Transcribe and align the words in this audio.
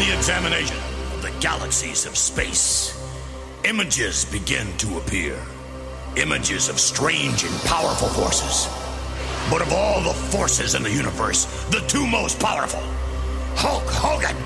the 0.00 0.16
examination 0.16 0.78
of 1.12 1.20
the 1.20 1.30
galaxies 1.40 2.06
of 2.06 2.16
space, 2.16 2.96
images 3.64 4.24
begin 4.24 4.66
to 4.78 4.96
appear. 4.96 5.36
Images 6.16 6.70
of 6.70 6.80
strange 6.80 7.44
and 7.44 7.54
powerful 7.68 8.08
forces. 8.08 8.66
But 9.50 9.60
of 9.60 9.70
all 9.74 10.00
the 10.00 10.14
forces 10.32 10.74
in 10.74 10.82
the 10.82 10.90
universe, 10.90 11.44
the 11.68 11.80
two 11.86 12.06
most 12.06 12.40
powerful 12.40 12.80
Hulk 13.56 13.84
Hogan 13.88 14.36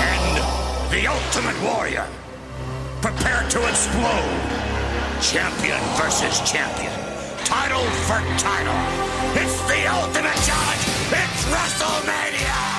and 0.00 0.90
the 0.90 1.06
Ultimate 1.06 1.60
Warrior. 1.62 2.08
Prepare 3.02 3.46
to 3.50 3.68
explode. 3.68 4.40
Champion 5.20 5.80
versus 6.00 6.40
champion. 6.50 6.92
Title 7.44 7.84
for 8.08 8.20
title. 8.40 8.80
It's 9.36 9.60
the 9.68 9.92
ultimate 9.92 10.40
challenge. 10.48 10.84
It's 11.12 11.44
WrestleMania. 11.52 12.73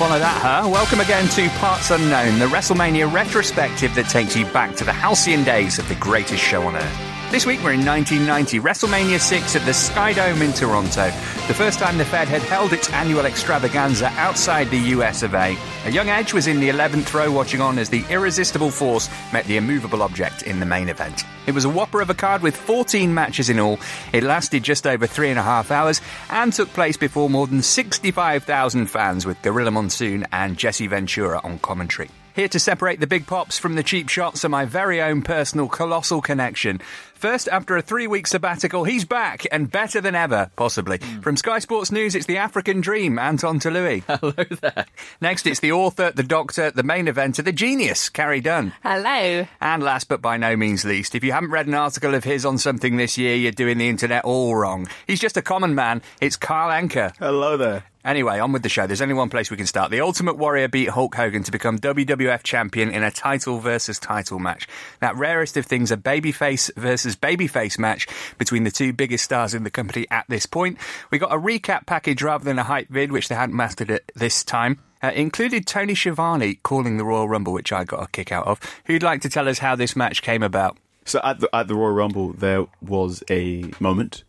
Follow 0.00 0.18
that, 0.18 0.40
huh? 0.40 0.66
Welcome 0.66 1.00
again 1.00 1.28
to 1.28 1.50
Parts 1.58 1.90
Unknown, 1.90 2.38
the 2.38 2.46
WrestleMania 2.46 3.12
retrospective 3.12 3.94
that 3.96 4.08
takes 4.08 4.34
you 4.34 4.46
back 4.46 4.74
to 4.76 4.84
the 4.84 4.94
halcyon 4.94 5.44
days 5.44 5.78
of 5.78 5.86
the 5.90 5.94
greatest 5.96 6.42
show 6.42 6.62
on 6.62 6.74
earth. 6.74 7.09
This 7.30 7.46
week 7.46 7.62
we're 7.62 7.74
in 7.74 7.86
1990, 7.86 8.58
WrestleMania 8.58 9.20
6 9.20 9.54
at 9.54 9.64
the 9.64 9.70
Skydome 9.70 10.40
in 10.42 10.52
Toronto. 10.52 11.04
The 11.46 11.54
first 11.54 11.78
time 11.78 11.96
the 11.96 12.04
Fed 12.04 12.26
had 12.26 12.42
held 12.42 12.72
its 12.72 12.90
annual 12.90 13.24
extravaganza 13.24 14.08
outside 14.16 14.68
the 14.68 14.80
US 14.96 15.22
of 15.22 15.32
A. 15.34 15.56
A 15.84 15.90
young 15.92 16.08
Edge 16.08 16.32
was 16.32 16.48
in 16.48 16.58
the 16.58 16.70
11th 16.70 17.14
row 17.14 17.30
watching 17.30 17.60
on 17.60 17.78
as 17.78 17.88
the 17.88 18.04
irresistible 18.10 18.72
force 18.72 19.08
met 19.32 19.44
the 19.44 19.58
immovable 19.58 20.02
object 20.02 20.42
in 20.42 20.58
the 20.58 20.66
main 20.66 20.88
event. 20.88 21.22
It 21.46 21.54
was 21.54 21.64
a 21.64 21.70
whopper 21.70 22.00
of 22.00 22.10
a 22.10 22.14
card 22.14 22.42
with 22.42 22.56
14 22.56 23.14
matches 23.14 23.48
in 23.48 23.60
all. 23.60 23.78
It 24.12 24.24
lasted 24.24 24.64
just 24.64 24.84
over 24.84 25.06
three 25.06 25.30
and 25.30 25.38
a 25.38 25.44
half 25.44 25.70
hours 25.70 26.00
and 26.30 26.52
took 26.52 26.70
place 26.70 26.96
before 26.96 27.30
more 27.30 27.46
than 27.46 27.62
65,000 27.62 28.86
fans 28.86 29.24
with 29.24 29.40
Gorilla 29.42 29.70
Monsoon 29.70 30.26
and 30.32 30.58
Jesse 30.58 30.88
Ventura 30.88 31.40
on 31.44 31.60
commentary. 31.60 32.10
Here 32.32 32.48
to 32.48 32.60
separate 32.60 33.00
the 33.00 33.08
big 33.08 33.26
pops 33.26 33.58
from 33.58 33.74
the 33.74 33.82
cheap 33.82 34.08
shots 34.08 34.44
are 34.44 34.48
my 34.48 34.64
very 34.64 35.02
own 35.02 35.20
personal 35.20 35.68
colossal 35.68 36.22
connection. 36.22 36.80
First, 37.20 37.48
after 37.48 37.76
a 37.76 37.82
three 37.82 38.06
week 38.06 38.26
sabbatical, 38.26 38.84
he's 38.84 39.04
back 39.04 39.44
and 39.52 39.70
better 39.70 40.00
than 40.00 40.14
ever, 40.14 40.50
possibly. 40.56 40.96
Hmm. 40.96 41.20
From 41.20 41.36
Sky 41.36 41.58
Sports 41.58 41.92
News, 41.92 42.14
it's 42.14 42.24
the 42.24 42.38
African 42.38 42.80
Dream, 42.80 43.18
Anton 43.18 43.60
Toloui. 43.60 44.02
Hello 44.08 44.32
there. 44.32 44.86
Next, 45.20 45.46
it's 45.46 45.60
the 45.60 45.72
author, 45.72 46.12
the 46.12 46.22
doctor, 46.22 46.70
the 46.70 46.82
main 46.82 47.08
eventer, 47.08 47.44
the 47.44 47.52
genius, 47.52 48.08
Carrie 48.08 48.40
Dunn. 48.40 48.72
Hello. 48.82 49.46
And 49.60 49.82
last 49.82 50.08
but 50.08 50.22
by 50.22 50.38
no 50.38 50.56
means 50.56 50.86
least, 50.86 51.14
if 51.14 51.22
you 51.22 51.32
haven't 51.32 51.50
read 51.50 51.66
an 51.66 51.74
article 51.74 52.14
of 52.14 52.24
his 52.24 52.46
on 52.46 52.56
something 52.56 52.96
this 52.96 53.18
year, 53.18 53.36
you're 53.36 53.52
doing 53.52 53.76
the 53.76 53.90
internet 53.90 54.24
all 54.24 54.56
wrong. 54.56 54.88
He's 55.06 55.20
just 55.20 55.36
a 55.36 55.42
common 55.42 55.74
man. 55.74 56.00
It's 56.22 56.36
Carl 56.36 56.70
Anka. 56.70 57.14
Hello 57.18 57.58
there. 57.58 57.84
Anyway, 58.04 58.38
on 58.38 58.50
with 58.52 58.62
the 58.62 58.68
show. 58.68 58.86
There's 58.86 59.02
only 59.02 59.14
one 59.14 59.28
place 59.28 59.50
we 59.50 59.58
can 59.58 59.66
start. 59.66 59.90
The 59.90 60.00
Ultimate 60.00 60.38
Warrior 60.38 60.68
beat 60.68 60.88
Hulk 60.88 61.14
Hogan 61.14 61.42
to 61.42 61.52
become 61.52 61.78
WWF 61.78 62.42
champion 62.42 62.90
in 62.90 63.02
a 63.02 63.10
title 63.10 63.58
versus 63.58 63.98
title 63.98 64.38
match. 64.38 64.66
That 65.00 65.16
rarest 65.16 65.58
of 65.58 65.66
things, 65.66 65.90
a 65.90 65.98
babyface 65.98 66.70
versus 66.76 67.14
babyface 67.14 67.78
match 67.78 68.06
between 68.38 68.64
the 68.64 68.70
two 68.70 68.94
biggest 68.94 69.24
stars 69.24 69.52
in 69.52 69.64
the 69.64 69.70
company 69.70 70.06
at 70.10 70.24
this 70.28 70.46
point. 70.46 70.78
We 71.10 71.18
got 71.18 71.32
a 71.32 71.38
recap 71.38 71.84
package 71.84 72.22
rather 72.22 72.44
than 72.44 72.58
a 72.58 72.64
hype 72.64 72.88
vid, 72.88 73.12
which 73.12 73.28
they 73.28 73.34
hadn't 73.34 73.56
mastered 73.56 73.90
at 73.90 74.10
this 74.14 74.42
time. 74.44 74.78
Uh, 75.02 75.12
included 75.14 75.66
Tony 75.66 75.94
Schiavone 75.94 76.54
calling 76.62 76.96
the 76.96 77.04
Royal 77.04 77.28
Rumble, 77.28 77.52
which 77.52 77.72
I 77.72 77.84
got 77.84 78.02
a 78.02 78.06
kick 78.08 78.32
out 78.32 78.46
of. 78.46 78.60
Who'd 78.86 79.02
like 79.02 79.20
to 79.22 79.30
tell 79.30 79.48
us 79.48 79.58
how 79.58 79.74
this 79.74 79.94
match 79.94 80.22
came 80.22 80.42
about? 80.42 80.78
So 81.04 81.20
at 81.22 81.40
the 81.40 81.54
at 81.54 81.68
the 81.68 81.74
Royal 81.74 81.92
Rumble, 81.92 82.32
there 82.32 82.66
was 82.80 83.22
a 83.30 83.70
moment 83.78 84.24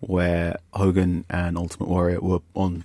where 0.00 0.56
Hogan 0.72 1.24
and 1.30 1.56
Ultimate 1.56 1.88
Warrior 1.88 2.20
were 2.20 2.40
on 2.54 2.84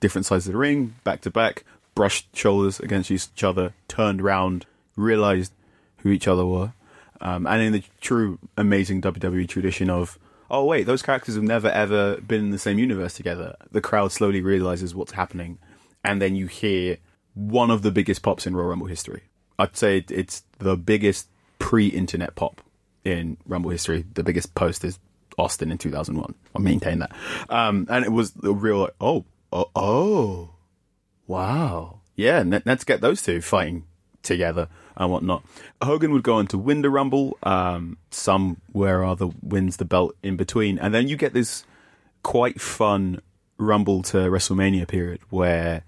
different 0.00 0.26
sides 0.26 0.46
of 0.46 0.52
the 0.52 0.58
ring, 0.58 0.94
back 1.04 1.20
to 1.22 1.30
back, 1.30 1.64
brushed 1.94 2.34
shoulders 2.36 2.80
against 2.80 3.10
each 3.10 3.44
other, 3.44 3.74
turned 3.88 4.22
round, 4.22 4.66
realized 4.96 5.52
who 5.98 6.10
each 6.10 6.28
other 6.28 6.46
were, 6.46 6.72
um, 7.20 7.46
and 7.46 7.62
in 7.62 7.72
the 7.72 7.82
true 8.00 8.38
amazing 8.56 9.02
WWE 9.02 9.48
tradition 9.48 9.90
of. 9.90 10.18
Oh 10.50 10.64
wait, 10.64 10.86
those 10.86 11.02
characters 11.02 11.34
have 11.34 11.44
never 11.44 11.68
ever 11.68 12.16
been 12.18 12.40
in 12.40 12.50
the 12.50 12.58
same 12.58 12.78
universe 12.78 13.14
together. 13.14 13.56
The 13.70 13.80
crowd 13.80 14.12
slowly 14.12 14.40
realizes 14.40 14.94
what's 14.94 15.12
happening, 15.12 15.58
and 16.04 16.22
then 16.22 16.36
you 16.36 16.46
hear 16.46 16.98
one 17.34 17.70
of 17.70 17.82
the 17.82 17.90
biggest 17.90 18.22
pops 18.22 18.46
in 18.46 18.56
Royal 18.56 18.68
Rumble 18.68 18.86
history. 18.86 19.24
I'd 19.58 19.76
say 19.76 20.04
it's 20.08 20.44
the 20.58 20.76
biggest 20.76 21.28
pre-internet 21.58 22.34
pop 22.34 22.60
in 23.04 23.36
Rumble 23.46 23.70
history. 23.70 24.04
The 24.14 24.22
biggest 24.22 24.54
post 24.54 24.84
is 24.84 24.98
Austin 25.36 25.70
in 25.70 25.78
2001. 25.78 26.34
I 26.54 26.58
maintain 26.58 27.00
that. 27.00 27.12
Um, 27.48 27.86
and 27.90 28.04
it 28.04 28.12
was 28.12 28.32
the 28.32 28.54
real, 28.54 28.78
like, 28.78 28.94
oh, 29.00 29.24
oh, 29.52 29.70
oh, 29.74 30.50
wow. 31.26 32.00
Yeah, 32.16 32.42
let, 32.44 32.66
us 32.66 32.84
get 32.84 33.00
those 33.00 33.22
two 33.22 33.40
fighting 33.40 33.84
together 34.22 34.68
and 34.96 35.10
whatnot. 35.10 35.44
Hogan 35.82 36.12
would 36.12 36.22
go 36.22 36.34
on 36.34 36.46
to 36.48 36.58
win 36.58 36.82
the 36.82 36.90
Rumble, 36.90 37.38
um, 37.42 37.98
somewhere 38.10 39.04
other 39.04 39.28
wins 39.42 39.76
the 39.76 39.84
belt 39.84 40.16
in 40.22 40.36
between. 40.36 40.78
And 40.78 40.92
then 40.92 41.08
you 41.08 41.16
get 41.16 41.32
this 41.32 41.64
quite 42.22 42.60
fun 42.60 43.20
Rumble 43.56 44.02
to 44.02 44.18
WrestleMania 44.18 44.86
period 44.86 45.20
where 45.30 45.84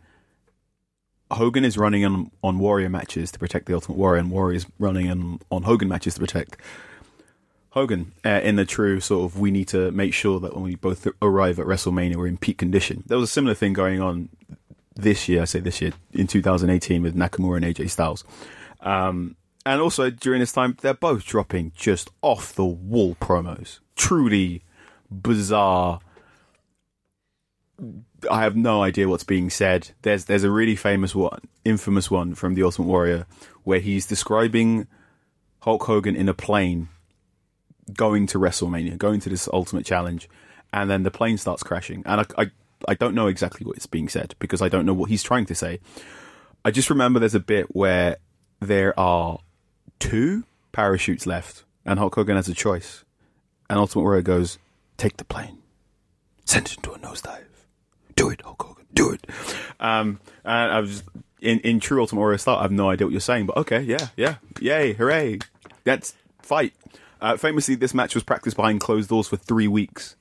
Hogan 1.31 1.65
is 1.65 1.79
running 1.79 2.05
on, 2.05 2.31
on 2.43 2.59
Warrior 2.59 2.89
matches 2.89 3.31
to 3.33 3.39
protect 3.39 3.67
the 3.67 3.75
Ultimate 3.75 3.97
Warrior, 3.97 4.21
and 4.21 4.31
Warrior 4.31 4.57
is 4.57 4.67
running 4.79 5.11
on, 5.11 5.41
on 5.51 5.63
Hogan 5.63 5.89
matches 5.89 6.15
to 6.15 6.21
protect 6.21 6.57
Hogan 7.71 8.13
uh, 8.25 8.41
in 8.43 8.57
the 8.57 8.65
true 8.65 9.01
sort 9.01 9.25
of 9.25 9.39
we 9.39 9.51
need 9.51 9.69
to 9.69 9.91
make 9.93 10.13
sure 10.13 10.41
that 10.41 10.55
when 10.55 10.65
we 10.65 10.75
both 10.75 11.07
arrive 11.23 11.59
at 11.59 11.67
WrestleMania 11.67 12.17
we're 12.17 12.27
in 12.27 12.37
peak 12.37 12.59
condition. 12.59 13.05
There 13.07 13.19
was 13.19 13.31
a 13.31 13.33
similar 13.33 13.55
thing 13.55 13.73
going 13.73 14.01
on 14.01 14.29
this 14.97 15.29
year, 15.29 15.43
I 15.43 15.45
say 15.45 15.61
this 15.61 15.81
year, 15.81 15.93
in 16.13 16.27
2018 16.27 17.03
with 17.03 17.15
Nakamura 17.15 17.57
and 17.57 17.65
AJ 17.65 17.91
Styles. 17.91 18.25
Um, 18.81 19.37
and 19.65 19.81
also 19.81 20.11
during 20.11 20.41
this 20.41 20.53
time, 20.53 20.77
they're 20.81 20.95
both 20.95 21.25
dropping 21.25 21.73
just 21.77 22.11
off 22.23 22.55
the 22.55 22.65
wall 22.65 23.15
promos. 23.21 23.79
Truly 23.95 24.63
bizarre. 25.11 26.01
I 28.31 28.43
have 28.43 28.57
no 28.57 28.83
idea 28.83 29.09
what's 29.09 29.25
being 29.25 29.51
said. 29.51 29.91
There's 30.03 30.27
there's 30.27 30.45
a 30.45 30.51
really 30.51 30.77
famous 30.77 31.15
one, 31.15 31.41
infamous 31.65 32.11
one 32.11 32.35
from 32.35 32.55
the 32.55 32.63
Ultimate 32.63 32.89
Warrior, 32.89 33.27
where 33.65 33.81
he's 33.81 34.07
describing 34.07 34.87
Hulk 35.61 35.85
Hogan 35.85 36.17
in 36.17 36.29
a 36.29 36.35
plane 36.35 36.89
going 37.95 38.27
to 38.29 38.39
WrestleMania, 38.39 38.97
going 38.99 39.21
to 39.21 39.29
this 39.29 39.49
Ultimate 39.53 39.85
Challenge, 39.85 40.29
and 40.73 40.91
then 40.91 41.03
the 41.03 41.11
plane 41.11 41.39
starts 41.39 41.63
crashing. 41.63 42.03
And 42.07 42.21
I, 42.21 42.43
I, 42.43 42.51
I 42.89 42.95
don't 42.95 43.15
know 43.15 43.27
exactly 43.27 43.67
what 43.67 43.77
it's 43.77 43.87
being 43.87 44.09
said 44.09 44.35
because 44.39 44.63
I 44.63 44.69
don't 44.69 44.87
know 44.87 44.95
what 44.95 45.11
he's 45.11 45.23
trying 45.23 45.47
to 45.47 45.55
say. 45.55 45.81
I 46.65 46.71
just 46.71 46.91
remember 46.91 47.19
there's 47.19 47.35
a 47.35 47.41
bit 47.41 47.75
where 47.75 48.17
there 48.61 48.99
are 48.99 49.39
two 49.99 50.45
parachutes 50.73 51.27
left, 51.27 51.65
and 51.85 51.99
Hulk 51.99 52.15
Hogan 52.15 52.37
has 52.37 52.49
a 52.49 52.55
choice. 52.55 53.05
And 53.69 53.79
Ultimate 53.79 54.03
Warrior 54.03 54.23
goes, 54.23 54.59
"Take 54.97 55.17
the 55.17 55.25
plane, 55.25 55.59
send 56.45 56.67
it 56.67 56.77
into 56.77 56.93
a 56.93 56.99
nosedive, 56.99 57.45
do 58.17 58.29
it, 58.31 58.43
Hulk 58.43 58.63
Hogan, 58.63 58.87
do 58.93 59.11
it." 59.11 59.27
Um, 59.79 60.21
and 60.45 60.73
I 60.73 60.81
was 60.81 61.03
in 61.41 61.61
in 61.61 61.81
true 61.81 62.01
Ultimate 62.01 62.21
Warrior 62.21 62.39
style. 62.39 62.57
I 62.57 62.63
have 62.63 62.73
no 62.73 62.91
idea 62.91 63.07
what 63.07 63.13
you're 63.13 63.21
saying, 63.21 63.47
but 63.47 63.57
okay, 63.59 63.81
yeah, 63.81 64.09
yeah, 64.17 64.37
yay, 64.61 64.93
hooray, 64.93 65.39
let's 65.87 66.15
fight. 66.43 66.75
Uh, 67.21 67.37
famously, 67.37 67.75
this 67.75 67.95
match 67.95 68.15
was 68.15 68.25
practiced 68.25 68.57
behind 68.57 68.81
closed 68.81 69.11
doors 69.11 69.29
for 69.29 69.37
three 69.37 69.69
weeks 69.69 70.17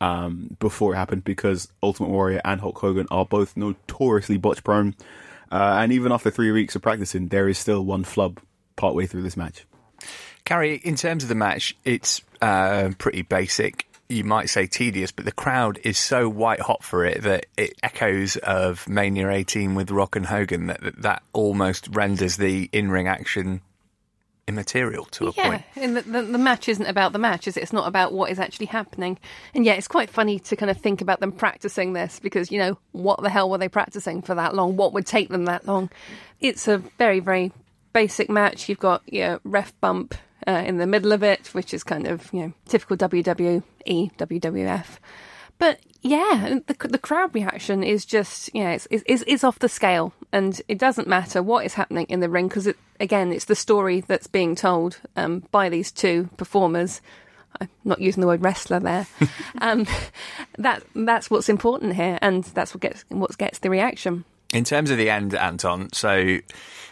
um, 0.00 0.56
before 0.60 0.94
it 0.94 0.96
happened 0.96 1.24
because 1.24 1.68
Ultimate 1.82 2.10
Warrior 2.10 2.40
and 2.44 2.60
Hulk 2.60 2.78
Hogan 2.78 3.06
are 3.10 3.24
both 3.24 3.56
notoriously 3.56 4.36
botch 4.36 4.62
prone. 4.62 4.94
Uh, 5.50 5.78
and 5.78 5.92
even 5.92 6.12
after 6.12 6.30
three 6.30 6.52
weeks 6.52 6.74
of 6.74 6.82
practicing, 6.82 7.28
there 7.28 7.48
is 7.48 7.58
still 7.58 7.84
one 7.84 8.04
flub 8.04 8.40
partway 8.76 9.06
through 9.06 9.22
this 9.22 9.36
match. 9.36 9.66
Carrie, 10.44 10.80
in 10.84 10.94
terms 10.94 11.22
of 11.22 11.28
the 11.28 11.34
match, 11.34 11.76
it's 11.84 12.20
uh, 12.42 12.90
pretty 12.98 13.22
basic. 13.22 13.86
You 14.08 14.24
might 14.24 14.50
say 14.50 14.66
tedious, 14.66 15.10
but 15.10 15.24
the 15.24 15.32
crowd 15.32 15.80
is 15.82 15.96
so 15.96 16.28
white 16.28 16.60
hot 16.60 16.84
for 16.84 17.04
it 17.04 17.22
that 17.22 17.46
it 17.56 17.74
echoes 17.82 18.36
of 18.36 18.86
Mania 18.88 19.30
18 19.30 19.74
with 19.74 19.90
Rock 19.90 20.16
and 20.16 20.26
Hogan 20.26 20.66
that 20.66 21.00
that 21.00 21.22
almost 21.32 21.88
renders 21.88 22.36
the 22.36 22.68
in 22.72 22.90
ring 22.90 23.08
action 23.08 23.62
immaterial 24.46 25.04
to 25.06 25.28
a 25.28 25.32
yeah, 25.36 25.48
point. 25.48 25.62
and 25.76 25.96
the, 25.96 26.02
the, 26.02 26.22
the 26.22 26.38
match 26.38 26.68
isn't 26.68 26.86
about 26.86 27.12
the 27.12 27.18
match, 27.18 27.48
is 27.48 27.56
it? 27.56 27.62
It's 27.62 27.72
not 27.72 27.88
about 27.88 28.12
what 28.12 28.30
is 28.30 28.38
actually 28.38 28.66
happening. 28.66 29.18
And 29.54 29.64
yeah, 29.64 29.74
it's 29.74 29.88
quite 29.88 30.10
funny 30.10 30.38
to 30.40 30.56
kind 30.56 30.70
of 30.70 30.78
think 30.78 31.00
about 31.00 31.20
them 31.20 31.32
practicing 31.32 31.92
this 31.92 32.20
because, 32.20 32.52
you 32.52 32.58
know, 32.58 32.78
what 32.92 33.22
the 33.22 33.30
hell 33.30 33.48
were 33.50 33.58
they 33.58 33.68
practicing 33.68 34.22
for 34.22 34.34
that 34.34 34.54
long? 34.54 34.76
What 34.76 34.92
would 34.92 35.06
take 35.06 35.28
them 35.28 35.46
that 35.46 35.66
long? 35.66 35.90
It's 36.40 36.68
a 36.68 36.78
very, 36.78 37.20
very 37.20 37.52
basic 37.92 38.28
match. 38.28 38.68
You've 38.68 38.78
got 38.78 39.02
your 39.06 39.40
ref 39.44 39.78
bump 39.80 40.14
uh, 40.46 40.62
in 40.66 40.78
the 40.78 40.86
middle 40.86 41.12
of 41.12 41.22
it, 41.22 41.48
which 41.54 41.72
is 41.72 41.82
kind 41.82 42.06
of, 42.06 42.30
you 42.32 42.40
know, 42.40 42.52
typical 42.66 42.96
WWE, 42.96 43.62
WWF. 43.82 44.86
But 45.58 45.80
yeah, 46.02 46.58
the, 46.66 46.88
the 46.88 46.98
crowd 46.98 47.34
reaction 47.34 47.82
is 47.82 48.04
just, 48.04 48.54
you 48.54 48.62
know, 48.62 48.70
it's, 48.70 48.86
it's, 48.90 49.24
it's 49.26 49.44
off 49.44 49.58
the 49.58 49.68
scale. 49.68 50.12
And 50.32 50.60
it 50.68 50.78
doesn't 50.78 51.08
matter 51.08 51.42
what 51.42 51.64
is 51.64 51.74
happening 51.74 52.06
in 52.08 52.20
the 52.20 52.28
ring 52.28 52.48
because, 52.48 52.66
it, 52.66 52.76
again, 53.00 53.32
it's 53.32 53.46
the 53.46 53.54
story 53.54 54.00
that's 54.00 54.26
being 54.26 54.54
told 54.54 55.00
um, 55.16 55.44
by 55.50 55.68
these 55.68 55.90
two 55.90 56.28
performers. 56.36 57.00
I'm 57.60 57.68
not 57.84 58.00
using 58.00 58.20
the 58.20 58.26
word 58.26 58.42
wrestler 58.42 58.80
there. 58.80 59.06
um, 59.60 59.86
that 60.58 60.82
that's 60.94 61.30
what's 61.30 61.48
important 61.48 61.94
here, 61.94 62.18
and 62.20 62.42
that's 62.44 62.74
what 62.74 62.80
gets 62.80 63.04
what 63.08 63.38
gets 63.38 63.60
the 63.60 63.70
reaction. 63.70 64.24
In 64.52 64.64
terms 64.64 64.90
of 64.90 64.98
the 64.98 65.08
end, 65.08 65.34
Anton, 65.34 65.92
so 65.92 66.38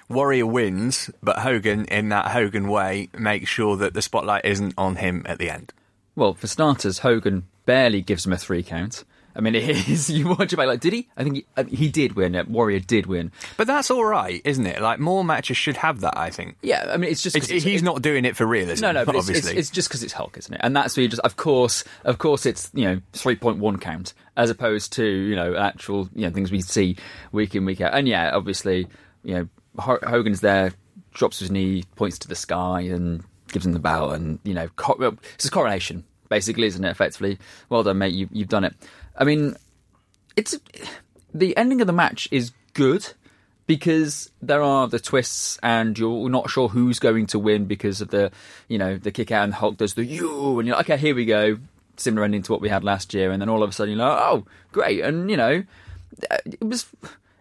Warrior 0.09 0.47
wins, 0.47 1.11
but 1.23 1.41
Hogan, 1.41 1.85
in 1.87 2.11
that 2.11 2.29
Hogan 2.29 2.69
way, 2.69 3.09
makes 3.19 3.51
sure 3.51 3.77
that 3.77 3.95
the 3.95 4.03
spotlight 4.03 4.45
isn't 4.45 4.75
on 4.79 4.97
him 4.97 5.25
at 5.27 5.39
the 5.39 5.51
end. 5.51 5.73
Well, 6.15 6.35
for 6.35 6.47
starters, 6.47 6.99
Hogan 7.01 7.49
barely 7.65 8.03
gives 8.03 8.27
him 8.27 8.33
a 8.33 8.39
three 8.39 8.63
count. 8.63 9.05
I 9.35 9.41
mean, 9.41 9.55
it 9.55 9.89
is. 9.89 10.11
You 10.13 10.29
watch 10.29 10.53
it 10.53 10.57
back, 10.57 10.67
like, 10.67 10.81
did 10.81 10.93
he? 10.93 11.09
I 11.17 11.25
think 11.25 11.37
he, 11.37 11.47
uh, 11.57 11.65
he 11.65 11.89
did 11.89 12.17
win. 12.17 12.37
Uh, 12.37 12.45
Warrior 12.47 12.81
did 12.81 13.07
win. 13.07 13.33
But 13.57 13.67
that's 13.67 13.91
all 13.91 14.05
right, 14.05 14.43
isn't 14.45 14.67
it? 14.67 14.83
Like 14.83 14.99
more 14.99 15.25
matches 15.25 15.57
should 15.57 15.79
have 15.79 16.01
that. 16.01 16.19
I 16.19 16.29
think. 16.29 16.57
Yeah, 16.61 16.87
I 16.91 16.99
mean, 16.99 17.11
it's 17.11 17.23
just. 17.23 17.35
It's, 17.37 17.49
he's 17.49 17.83
not 17.83 18.03
doing 18.03 18.25
it 18.27 18.37
for 18.37 18.47
realism. 18.47 18.83
No, 18.83 18.93
no, 18.93 19.05
but 19.07 19.15
it's, 19.15 19.29
it's, 19.29 19.39
obviously. 19.39 19.59
it's 19.59 19.71
just 19.71 19.89
because 19.89 20.03
it's 20.03 20.13
Hulk, 20.13 20.37
isn't 20.37 20.53
it? 20.53 20.61
And 20.63 20.77
that's 20.77 20.97
where 20.97 21.03
you 21.03 21.09
just, 21.09 21.23
of 21.23 21.37
course, 21.37 21.85
of 22.05 22.19
course, 22.19 22.45
it's 22.45 22.71
you 22.75 22.85
know 22.85 23.01
three 23.15 23.37
point 23.37 23.59
one 23.59 23.79
count 23.79 24.13
as 24.37 24.51
opposed 24.51 24.93
to 24.95 25.05
you 25.05 25.35
know 25.37 25.57
actual 25.57 26.09
you 26.15 26.27
know 26.27 26.31
things 26.31 26.53
we 26.53 26.61
see 26.61 26.97
week 27.33 27.55
in 27.55 27.65
week 27.65 27.81
out. 27.81 27.95
And 27.95 28.07
yeah, 28.07 28.33
obviously, 28.35 28.87
you 29.23 29.35
know 29.35 29.49
Ho- 29.79 29.99
Hogan's 30.03 30.43
there, 30.43 30.73
drops 31.15 31.39
his 31.39 31.51
knee, 31.51 31.85
points 31.97 32.19
to 32.19 32.29
the 32.29 32.35
sky, 32.37 32.83
and 32.83 33.25
gives 33.49 33.65
him 33.65 33.73
the 33.73 33.79
bow, 33.79 34.11
and 34.11 34.41
you 34.45 34.53
know 34.53 34.69
co- 34.77 34.97
well, 34.99 35.17
it's 35.35 35.47
a 35.47 35.51
coronation, 35.51 36.05
basically, 36.33 36.67
isn't 36.67 36.83
it? 36.83 36.91
Effectively, 36.91 37.39
well 37.69 37.83
done, 37.83 37.99
mate. 37.99 38.15
You, 38.15 38.27
you've 38.33 38.49
done 38.49 38.65
it. 38.65 38.75
I 39.15 39.25
mean, 39.25 39.55
it's 40.35 40.59
the 41.35 41.55
ending 41.59 41.83
of 41.83 41.87
the 41.87 41.93
match 41.93 42.27
is 42.31 42.53
good 42.73 43.13
because 43.67 44.31
there 44.41 44.63
are 44.63 44.89
the 44.89 44.99
twists 44.99 45.59
and 45.63 45.99
you're 45.99 46.31
not 46.31 46.49
sure 46.49 46.69
who's 46.69 46.99
going 46.99 47.27
to 47.27 47.39
win 47.39 47.67
because 47.67 48.01
of 48.01 48.09
the 48.09 48.33
you 48.67 48.79
know 48.79 48.97
the 48.97 49.13
kick 49.13 49.31
out 49.31 49.45
and 49.45 49.53
Hulk 49.53 49.77
does 49.77 49.93
the 49.93 50.05
you 50.07 50.59
and 50.59 50.67
you're 50.67 50.77
like 50.77 50.89
okay 50.89 50.99
here 50.99 51.15
we 51.15 51.27
go 51.27 51.59
similar 51.99 52.25
ending 52.25 52.43
to 52.43 52.51
what 52.51 52.63
we 52.63 52.71
had 52.71 52.83
last 52.83 53.13
year 53.13 53.31
and 53.31 53.41
then 53.41 53.51
all 53.51 53.63
of 53.63 53.71
a 53.71 53.73
sudden 53.73 53.95
you're 53.95 54.05
like 54.05 54.19
oh 54.19 54.47
great 54.73 55.01
and 55.03 55.31
you 55.31 55.37
know 55.37 55.63
it 56.47 56.65
was 56.65 56.87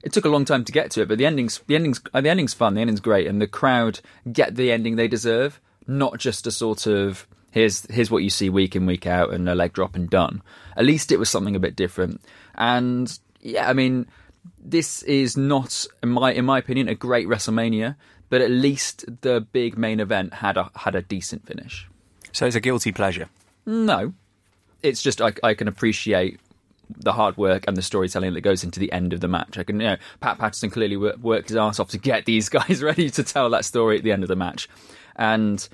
it 0.04 0.12
took 0.12 0.26
a 0.26 0.30
long 0.30 0.46
time 0.46 0.64
to 0.66 0.72
get 0.72 0.92
to 0.92 1.02
it 1.02 1.08
but 1.08 1.18
the 1.18 1.26
endings 1.26 1.62
the 1.68 1.76
endings 1.76 2.02
uh, 2.14 2.22
the 2.22 2.30
ending's 2.30 2.54
fun 2.54 2.76
the 2.76 2.82
ending's 2.82 3.00
great 3.00 3.26
and 3.26 3.42
the 3.42 3.48
crowd 3.48 4.00
get 4.32 4.56
the 4.56 4.72
ending 4.72 4.98
they 4.98 5.08
deserve 5.08 5.60
not 5.88 6.20
just 6.20 6.46
a 6.46 6.52
sort 6.52 6.86
of 6.86 7.26
here's 7.52 7.86
here's 7.92 8.10
what 8.10 8.24
you 8.24 8.30
see 8.30 8.50
week 8.50 8.76
in 8.76 8.86
week 8.86 9.06
out 9.06 9.34
and 9.34 9.48
a 9.48 9.56
leg 9.56 9.74
drop 9.74 9.96
and 9.96 10.10
done. 10.10 10.42
At 10.76 10.86
least 10.86 11.12
it 11.12 11.18
was 11.18 11.30
something 11.30 11.56
a 11.56 11.60
bit 11.60 11.76
different. 11.76 12.22
And 12.56 13.18
yeah 13.42 13.68
i 13.70 13.74
mean 13.74 14.06
this 14.64 15.04
is 15.04 15.36
not 15.36 15.86
in 16.02 16.10
my 16.10 16.32
in 16.32 16.46
my 16.46 16.60
opinion 16.60 16.88
a 16.88 16.96
great 16.96 17.28
wrestlemania 17.28 17.96
but 18.30 18.42
at 18.42 18.50
least 18.50 19.04
the 19.22 19.42
big 19.52 19.78
main 19.78 20.00
event 20.00 20.34
had 20.36 20.58
a 20.58 20.72
had 20.76 20.96
a 20.96 21.02
decent 21.02 21.46
finish. 21.46 21.88
So 22.32 22.46
it's 22.46 22.56
a 22.56 22.62
guilty 22.62 22.92
pleasure. 22.92 23.30
no. 23.66 24.14
It's 24.82 25.04
just 25.04 25.22
I, 25.22 25.34
I 25.44 25.54
can 25.54 25.68
appreciate 25.68 26.40
the 26.90 27.12
hard 27.12 27.38
work 27.38 27.66
and 27.68 27.78
the 27.78 27.84
storytelling 27.84 28.34
that 28.34 28.42
goes 28.42 28.64
into 28.64 28.80
the 28.80 28.92
end 28.92 29.14
of 29.14 29.20
the 29.20 29.28
match. 29.28 29.60
I 29.60 29.64
can, 29.64 29.80
you 29.80 29.90
know, 29.90 29.98
Pat 30.22 30.40
Patterson 30.40 30.72
clearly 30.72 30.98
worked 30.98 31.50
his 31.50 31.58
ass 31.58 31.80
off 31.80 31.90
to 31.90 32.00
get 32.00 32.26
these 32.26 32.50
guys 32.58 32.82
ready 32.82 33.12
to 33.12 33.22
tell 33.24 33.50
that 33.52 33.64
story 33.64 33.98
at 33.98 34.04
the 34.04 34.12
end 34.12 34.24
of 34.24 34.30
the 34.30 34.36
match, 34.36 34.68
and 35.18 35.68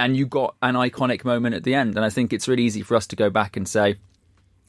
and 0.00 0.16
you 0.16 0.26
got 0.26 0.56
an 0.62 0.74
iconic 0.74 1.24
moment 1.24 1.54
at 1.54 1.62
the 1.62 1.74
end. 1.74 1.94
And 1.94 2.04
I 2.04 2.10
think 2.10 2.32
it's 2.32 2.48
really 2.48 2.64
easy 2.64 2.82
for 2.82 2.96
us 2.96 3.06
to 3.08 3.16
go 3.16 3.30
back 3.30 3.56
and 3.56 3.68
say, 3.68 3.96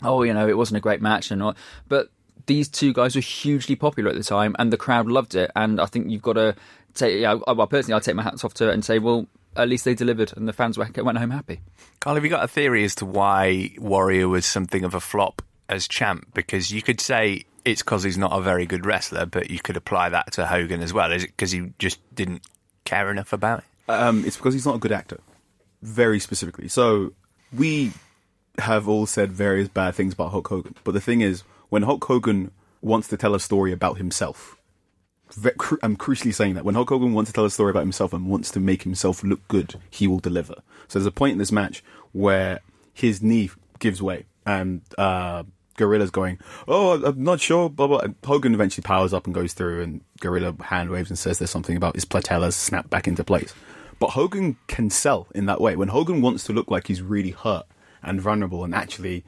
oh, 0.04 0.24
you 0.24 0.34
know, 0.34 0.48
it 0.48 0.58
wasn't 0.58 0.78
a 0.78 0.82
great 0.82 1.02
match 1.02 1.32
and 1.32 1.42
all, 1.42 1.56
but 1.88 2.10
these 2.48 2.68
two 2.68 2.92
guys 2.92 3.16
were 3.16 3.22
hugely 3.22 3.76
popular 3.76 4.10
at 4.10 4.16
the 4.16 4.24
time, 4.24 4.56
and 4.60 4.74
the 4.74 4.78
crowd 4.78 5.08
loved 5.08 5.36
it. 5.36 5.52
And 5.56 5.80
I 5.80 5.86
think 5.86 6.10
you've 6.10 6.22
got 6.22 6.34
to 6.34 6.56
take, 6.94 7.22
yeah, 7.22 7.36
well, 7.48 7.68
personally, 7.68 7.94
I'll 7.94 8.02
take 8.02 8.16
my 8.16 8.24
hats 8.24 8.44
off 8.44 8.54
to 8.56 8.70
it 8.70 8.74
and 8.74 8.84
say, 8.84 9.00
well, 9.00 9.28
at 9.56 9.70
least 9.70 9.86
they 9.86 9.94
delivered, 9.94 10.34
and 10.36 10.48
the 10.48 10.54
fans 10.54 10.78
went 10.78 10.98
home 10.98 11.30
happy. 11.30 11.62
Carl, 12.00 12.16
have 12.16 12.24
you 12.24 12.30
got 12.30 12.44
a 12.44 12.48
theory 12.48 12.84
as 12.84 12.96
to 12.96 13.06
why 13.06 13.72
Warrior 13.78 14.28
was 14.28 14.46
something 14.46 14.84
of 14.84 14.96
a 14.96 15.00
flop 15.00 15.42
as 15.70 15.88
champ? 15.88 16.34
Because 16.34 16.72
you 16.72 16.82
could 16.82 17.00
say 17.00 17.46
it's 17.64 17.84
because 17.84 18.04
he's 18.04 18.18
not 18.18 18.32
a 18.32 18.42
very 18.42 18.66
good 18.66 18.86
wrestler, 18.86 19.26
but 19.28 19.52
you 19.52 19.60
could 19.60 19.78
apply 19.78 20.10
that 20.10 20.34
to 20.34 20.48
Hogan 20.48 20.82
as 20.82 20.94
well. 20.94 21.12
Is 21.12 21.24
it 21.24 21.28
because 21.28 21.52
he 21.52 21.72
just 21.78 22.00
didn't 22.16 22.42
care 22.86 23.12
enough 23.12 23.34
about 23.34 23.60
it? 23.60 23.66
Um, 23.88 24.24
it's 24.26 24.38
because 24.38 24.54
he's 24.54 24.66
not 24.66 24.76
a 24.76 24.80
good 24.80 24.92
actor, 24.92 25.20
very 25.82 26.20
specifically. 26.20 26.68
So 26.68 27.14
we 27.56 27.92
have 28.58 28.88
all 28.88 29.06
said 29.06 29.32
various 29.32 29.68
bad 29.68 29.96
things 29.96 30.14
about 30.14 30.32
Hulk 30.32 30.48
Hogan, 30.48 30.76
but 30.84 30.94
the 30.94 31.02
thing 31.02 31.22
is, 31.22 31.44
when 31.70 31.84
Hulk 31.84 32.04
Hogan 32.04 32.52
wants 32.82 33.08
to 33.10 33.18
tell 33.18 33.36
a 33.36 33.40
story 33.40 33.72
about 33.72 33.98
himself, 33.98 34.58
I'm 35.82 35.96
crucially 35.96 36.34
saying 36.34 36.56
that 36.56 36.66
when 36.66 36.76
Hulk 36.76 36.90
Hogan 36.90 37.14
wants 37.14 37.32
to 37.32 37.34
tell 37.34 37.46
a 37.46 37.50
story 37.50 37.72
about 37.72 37.82
himself 37.82 38.12
and 38.12 38.28
wants 38.28 38.52
to 38.52 38.60
make 38.60 38.84
himself 38.84 39.24
look 39.24 39.48
good, 39.48 39.76
he 39.90 40.08
will 40.08 40.20
deliver. 40.20 40.56
So 40.88 41.00
there's 41.00 41.06
a 41.06 41.12
point 41.12 41.34
in 41.34 41.38
this 41.38 41.52
match 41.52 41.84
where 42.12 42.60
his 42.94 43.22
knee 43.22 43.50
gives 43.80 44.02
way 44.02 44.26
and 44.46 44.82
uh, 44.98 45.44
Gorilla's 45.82 46.12
going, 46.12 46.40
"Oh, 46.68 47.04
I'm 47.04 47.24
not 47.24 47.42
sure." 47.42 47.70
Blah 47.70 47.88
blah. 47.88 48.00
And 48.00 48.16
Hogan 48.24 48.54
eventually 48.54 48.84
powers 48.84 49.14
up 49.14 49.26
and 49.26 49.34
goes 49.34 49.54
through, 49.54 49.82
and 49.82 50.02
Gorilla 50.20 50.56
hand 50.62 50.92
waves 50.92 51.10
and 51.10 51.18
says 51.18 51.40
there's 51.40 51.50
something 51.50 51.76
about 51.76 51.96
his 51.96 52.06
patellas 52.06 52.54
snap 52.54 52.90
back 52.90 53.08
into 53.08 53.24
place. 53.24 53.54
But 54.00 54.12
Hogan 54.12 54.58
can 54.68 54.90
sell 54.90 55.28
in 55.36 55.46
that 55.48 55.62
way. 55.62 55.76
When 55.76 55.90
Hogan 55.90 56.22
wants 56.22 56.44
to 56.46 56.54
look 56.54 56.72
like 56.72 56.88
he's 56.88 57.02
really 57.02 57.32
hurt 57.32 57.66
and 58.02 58.22
vulnerable, 58.22 58.64
and 58.64 58.74
actually, 58.74 59.24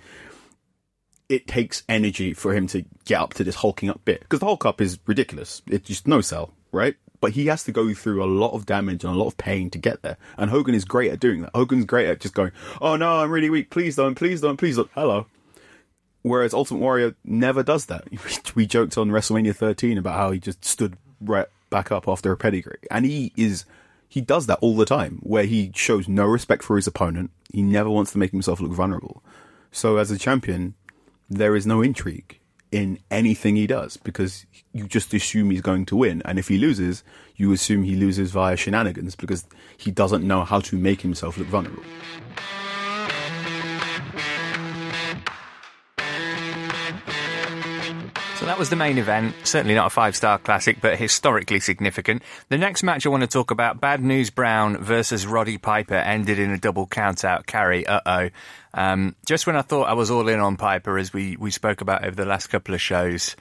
it 1.30 1.48
takes 1.48 1.84
energy 1.90 2.34
for 2.34 2.54
him 2.54 2.68
to 2.68 2.86
get 3.06 3.20
up 3.20 3.34
to 3.36 3.44
this 3.44 3.56
hulking 3.56 3.90
up 3.90 4.04
bit 4.06 4.22
because 4.22 4.40
the 4.40 4.46
Hulk 4.46 4.66
up 4.66 4.82
is 4.82 5.00
ridiculous. 5.06 5.62
It's 5.68 5.88
just 5.88 6.08
no 6.08 6.22
sell, 6.22 6.54
right? 6.72 6.96
But 7.22 7.34
he 7.34 7.46
has 7.48 7.64
to 7.64 7.72
go 7.72 7.94
through 7.94 8.24
a 8.24 8.26
lot 8.26 8.52
of 8.52 8.66
damage 8.66 9.04
and 9.04 9.14
a 9.14 9.18
lot 9.18 9.28
of 9.28 9.38
pain 9.38 9.70
to 9.70 9.78
get 9.78 10.02
there. 10.02 10.18
And 10.38 10.50
Hogan 10.50 10.76
is 10.76 10.86
great 10.86 11.12
at 11.12 11.20
doing 11.20 11.42
that. 11.42 11.52
Hogan's 11.56 11.86
great 11.86 12.08
at 12.08 12.20
just 12.20 12.34
going, 12.34 12.52
"Oh 12.82 12.96
no, 12.96 13.22
I'm 13.22 13.32
really 13.32 13.50
weak. 13.50 13.70
Please 13.70 13.96
don't. 13.96 14.16
Please 14.16 14.42
don't. 14.42 14.58
Please 14.58 14.76
don't." 14.76 14.90
Hello. 14.94 15.28
Whereas 16.24 16.54
Ultimate 16.54 16.80
Warrior 16.80 17.16
never 17.24 17.64
does 17.64 17.86
that. 17.86 18.07
We 18.56 18.66
joked 18.66 18.97
on 18.97 19.09
WrestleMania 19.09 19.56
13 19.56 19.97
about 19.97 20.18
how 20.18 20.31
he 20.31 20.40
just 20.40 20.64
stood 20.64 20.97
right 21.21 21.47
back 21.69 21.92
up 21.92 22.07
after 22.07 22.31
a 22.31 22.38
pedigree, 22.38 22.80
and 22.90 23.06
he 23.06 23.31
is 23.36 23.66
he 24.07 24.21
does 24.21 24.45
that 24.45 24.59
all 24.62 24.76
the 24.76 24.86
time, 24.86 25.19
where 25.24 25.44
he 25.44 25.71
shows 25.74 26.07
no 26.07 26.26
respect 26.26 26.62
for 26.64 26.76
his 26.76 26.86
opponent. 26.86 27.31
He 27.52 27.64
never 27.64 27.90
wants 27.90 28.12
to 28.12 28.19
make 28.19 28.30
himself 28.31 28.59
look 28.59 28.71
vulnerable. 28.71 29.24
So 29.71 29.97
as 29.97 30.12
a 30.12 30.19
champion, 30.19 30.76
there 31.30 31.56
is 31.56 31.66
no 31.66 31.81
intrigue 31.81 32.40
in 32.71 33.00
anything 33.09 33.56
he 33.56 33.66
does 33.66 33.97
because 33.97 34.45
you 34.71 34.88
just 34.88 35.14
assume 35.14 35.50
he's 35.50 35.62
going 35.62 35.86
to 35.88 35.95
win, 35.95 36.21
and 36.26 36.38
if 36.38 36.47
he 36.47 36.59
loses, 36.59 37.04
you 37.36 37.52
assume 37.52 37.83
he 37.83 37.95
loses 37.95 38.31
via 38.31 38.56
shenanigans 38.56 39.16
because 39.16 39.45
he 39.76 39.90
doesn't 39.90 40.26
know 40.28 40.44
how 40.44 40.59
to 40.59 40.78
make 40.78 41.02
himself 41.02 41.38
look 41.38 41.47
vulnerable. 41.47 41.83
So 48.44 48.47
that 48.47 48.59
was 48.59 48.69
the 48.69 48.76
main 48.76 48.97
event. 48.97 49.35
Certainly 49.45 49.73
not 49.73 49.88
a 49.88 49.90
five 49.90 50.18
star 50.18 50.38
classic, 50.38 50.81
but 50.81 51.00
historically 51.00 51.62
significant. 51.62 52.23
The 52.50 52.57
next 52.57 52.83
match 52.83 53.06
I 53.06 53.09
want 53.09 53.21
to 53.21 53.28
talk 53.28 53.52
about 53.52 53.80
Bad 53.80 54.04
News 54.04 54.31
Brown 54.31 54.83
versus 54.83 55.26
Roddy 55.26 55.57
Piper 55.57 55.94
ended 55.94 56.40
in 56.40 56.52
a 56.52 56.57
double 56.57 56.85
count 56.85 57.23
out 57.23 57.45
Carrie. 57.45 57.88
Uh 57.88 58.02
oh. 58.06 58.30
Um, 58.73 59.16
just 59.26 59.47
when 59.47 59.56
I 59.56 59.62
thought 59.62 59.83
I 59.83 59.94
was 59.94 60.12
all 60.12 60.28
in 60.28 60.42
on 60.42 60.57
Piper, 60.57 60.97
as 60.97 61.14
we, 61.14 61.38
we 61.38 61.52
spoke 61.52 61.80
about 61.80 62.04
over 62.04 62.18
the 62.18 62.26
last 62.26 62.47
couple 62.47 62.76
of 62.76 62.81
shows, 62.81 63.38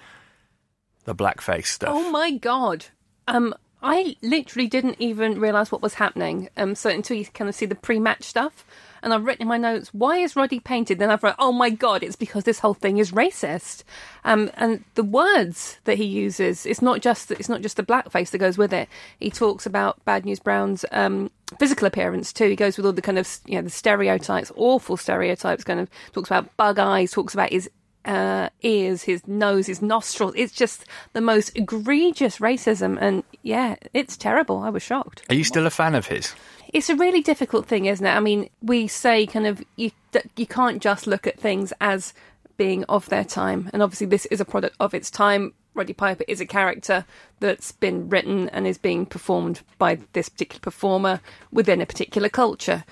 the 1.04 1.16
blackface 1.16 1.66
stuff. 1.66 1.90
Oh 1.92 2.08
my 2.12 2.30
god. 2.36 2.86
Um, 3.26 3.56
I 3.82 4.16
literally 4.22 4.68
didn't 4.68 4.96
even 5.00 5.40
realise 5.40 5.72
what 5.72 5.82
was 5.82 5.94
happening. 5.94 6.48
Um, 6.56 6.74
so 6.74 6.88
until 6.88 7.16
you 7.16 7.26
kind 7.26 7.48
of 7.48 7.54
see 7.54 7.66
the 7.66 7.74
pre-match 7.74 8.22
stuff, 8.22 8.64
and 9.02 9.12
I've 9.12 9.24
written 9.24 9.42
in 9.42 9.48
my 9.48 9.58
notes, 9.58 9.92
why 9.92 10.18
is 10.18 10.36
Roddy 10.36 10.60
painted? 10.60 11.00
Then 11.00 11.10
I've 11.10 11.22
written, 11.22 11.36
oh 11.40 11.50
my 11.50 11.70
god, 11.70 12.04
it's 12.04 12.14
because 12.14 12.44
this 12.44 12.60
whole 12.60 12.74
thing 12.74 12.98
is 12.98 13.10
racist. 13.10 13.82
Um, 14.24 14.50
and 14.54 14.84
the 14.94 15.02
words 15.02 15.78
that 15.84 15.96
he 15.96 16.04
uses, 16.04 16.64
it's 16.64 16.80
not 16.80 17.00
just 17.00 17.32
it's 17.32 17.48
not 17.48 17.62
just 17.62 17.76
the 17.76 17.82
blackface 17.82 18.30
that 18.30 18.38
goes 18.38 18.56
with 18.56 18.72
it. 18.72 18.88
He 19.18 19.30
talks 19.30 19.66
about 19.66 20.04
Bad 20.04 20.24
News 20.24 20.38
Brown's 20.38 20.84
um, 20.92 21.32
physical 21.58 21.88
appearance 21.88 22.32
too. 22.32 22.48
He 22.48 22.56
goes 22.56 22.76
with 22.76 22.86
all 22.86 22.92
the 22.92 23.02
kind 23.02 23.18
of 23.18 23.28
you 23.46 23.56
know 23.56 23.62
the 23.62 23.70
stereotypes, 23.70 24.52
awful 24.54 24.96
stereotypes. 24.96 25.64
Kind 25.64 25.80
of 25.80 25.90
talks 26.12 26.28
about 26.28 26.56
bug 26.56 26.78
eyes, 26.78 27.10
talks 27.10 27.34
about 27.34 27.50
his 27.50 27.68
uh, 28.04 28.48
ears, 28.62 29.02
his 29.02 29.26
nose, 29.26 29.66
his 29.66 29.82
nostrils. 29.82 30.34
It's 30.36 30.52
just 30.52 30.84
the 31.12 31.20
most 31.20 31.56
egregious 31.56 32.38
racism, 32.38 32.98
and 33.00 33.22
yeah, 33.42 33.76
it's 33.92 34.16
terrible. 34.16 34.58
I 34.58 34.70
was 34.70 34.82
shocked. 34.82 35.22
Are 35.28 35.34
you 35.34 35.44
still 35.44 35.66
a 35.66 35.70
fan 35.70 35.94
of 35.94 36.06
his? 36.06 36.34
It's 36.72 36.88
a 36.88 36.96
really 36.96 37.20
difficult 37.20 37.66
thing, 37.66 37.86
isn't 37.86 38.04
it? 38.04 38.10
I 38.10 38.20
mean, 38.20 38.48
we 38.62 38.88
say 38.88 39.26
kind 39.26 39.46
of 39.46 39.62
you, 39.76 39.90
you 40.36 40.46
can't 40.46 40.82
just 40.82 41.06
look 41.06 41.26
at 41.26 41.38
things 41.38 41.72
as 41.80 42.14
being 42.56 42.84
of 42.84 43.08
their 43.08 43.24
time, 43.24 43.70
and 43.72 43.82
obviously 43.82 44.06
this 44.06 44.26
is 44.26 44.40
a 44.40 44.44
product 44.44 44.76
of 44.80 44.94
its 44.94 45.10
time. 45.10 45.52
Roddy 45.74 45.94
Piper 45.94 46.24
is 46.28 46.40
a 46.40 46.46
character 46.46 47.06
that's 47.40 47.72
been 47.72 48.10
written 48.10 48.50
and 48.50 48.66
is 48.66 48.76
being 48.76 49.06
performed 49.06 49.62
by 49.78 49.98
this 50.12 50.28
particular 50.28 50.60
performer 50.60 51.20
within 51.50 51.80
a 51.80 51.86
particular 51.86 52.28
culture. 52.28 52.84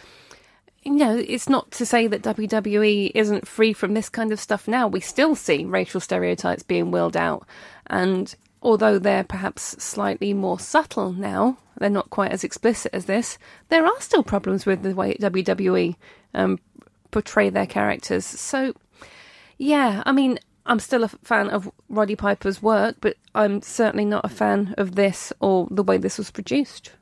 You 0.83 0.93
know, 0.93 1.17
it's 1.17 1.49
not 1.49 1.71
to 1.73 1.85
say 1.85 2.07
that 2.07 2.23
WWE 2.23 3.13
isn't 3.15 3.47
free 3.47 3.75
from 3.75 3.93
this 3.93 4.09
kind 4.09 4.33
of 4.33 4.41
stuff 4.41 4.67
now. 4.67 4.89
We 4.89 5.01
still 5.01 5.35
see 5.35 5.65
racial 5.65 6.01
stereotypes 6.01 6.63
being 6.63 6.91
wheeled 6.91 7.17
out, 7.17 7.47
and 7.87 8.35
although 8.63 8.99
they're 8.99 9.25
perhaps 9.25 9.83
slightly 9.83 10.33
more 10.33 10.59
subtle 10.59 11.13
now, 11.13 11.59
they're 11.79 11.91
not 11.91 12.11
quite 12.11 12.33
as 12.33 12.45
explicit 12.45 12.95
as 12.95 13.07
this. 13.07 13.39
There 13.69 13.85
are 13.85 14.01
still 14.01 14.23
problems 14.23 14.65
with 14.65 14.83
the 14.83 14.95
way 14.95 15.15
WWE 15.15 15.97
um, 16.35 16.59
portray 17.11 17.51
their 17.51 17.67
characters. 17.67 18.25
So, 18.25 18.75
yeah, 19.59 20.03
I 20.07 20.13
mean, 20.13 20.39
I'm 20.67 20.79
still 20.79 21.05
a 21.05 21.09
fan 21.09 21.51
of 21.51 21.71
Roddy 21.89 22.17
Piper's 22.17 22.63
work, 22.63 22.97
but 23.01 23.17
I'm 23.35 23.63
certainly 23.63 24.05
not 24.05 24.25
a 24.25 24.29
fan 24.29 24.75
of 24.79 24.95
this 24.95 25.33
or 25.41 25.69
the 25.71 25.83
way 25.83 25.97
this 25.97 26.19
was 26.19 26.31
produced. 26.31 26.93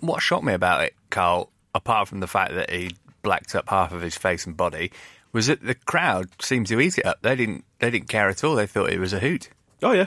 What 0.00 0.22
shocked 0.22 0.44
me 0.44 0.52
about 0.52 0.82
it, 0.82 0.94
Carl, 1.10 1.50
apart 1.74 2.08
from 2.08 2.20
the 2.20 2.26
fact 2.26 2.54
that 2.54 2.70
he 2.70 2.96
blacked 3.24 3.56
up 3.56 3.68
half 3.68 3.92
of 3.92 4.02
his 4.02 4.16
face 4.16 4.46
and 4.46 4.56
body, 4.56 4.92
was 5.32 5.48
that 5.48 5.62
the 5.62 5.74
crowd 5.74 6.28
seemed 6.40 6.68
to 6.68 6.80
eat 6.80 6.98
it 6.98 7.04
up. 7.04 7.20
They 7.22 7.34
didn't. 7.34 7.64
They 7.80 7.90
didn't 7.90 8.08
care 8.08 8.28
at 8.28 8.44
all. 8.44 8.54
They 8.54 8.68
thought 8.68 8.90
it 8.90 9.00
was 9.00 9.12
a 9.12 9.18
hoot. 9.18 9.48
Oh 9.82 9.90
yeah, 9.90 10.06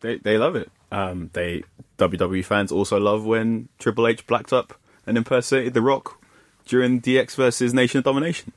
they 0.00 0.18
they 0.18 0.36
love 0.36 0.56
it. 0.56 0.70
Um, 0.92 1.30
they 1.32 1.64
WWE 1.98 2.44
fans 2.44 2.70
also 2.70 3.00
love 3.00 3.24
when 3.24 3.68
Triple 3.78 4.06
H 4.06 4.26
blacked 4.26 4.52
up 4.52 4.74
and 5.06 5.16
impersonated 5.16 5.74
The 5.74 5.82
Rock 5.82 6.20
during 6.66 7.00
DX 7.00 7.34
versus 7.34 7.72
Nation 7.72 7.98
of 7.98 8.04
Domination. 8.04 8.52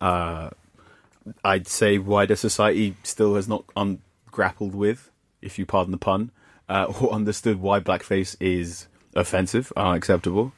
Uh, 0.00 0.50
I'd 1.44 1.68
say 1.68 1.98
wider 1.98 2.36
society 2.36 2.96
still 3.02 3.36
has 3.36 3.48
not 3.48 3.64
un- 3.76 4.00
grappled 4.30 4.74
with, 4.74 5.10
if 5.40 5.58
you 5.58 5.66
pardon 5.66 5.92
the 5.92 5.98
pun, 5.98 6.30
uh, 6.68 6.84
or 7.00 7.12
understood 7.12 7.60
why 7.60 7.80
blackface 7.80 8.36
is 8.40 8.88
offensive, 9.14 9.72
unacceptable. 9.76 10.52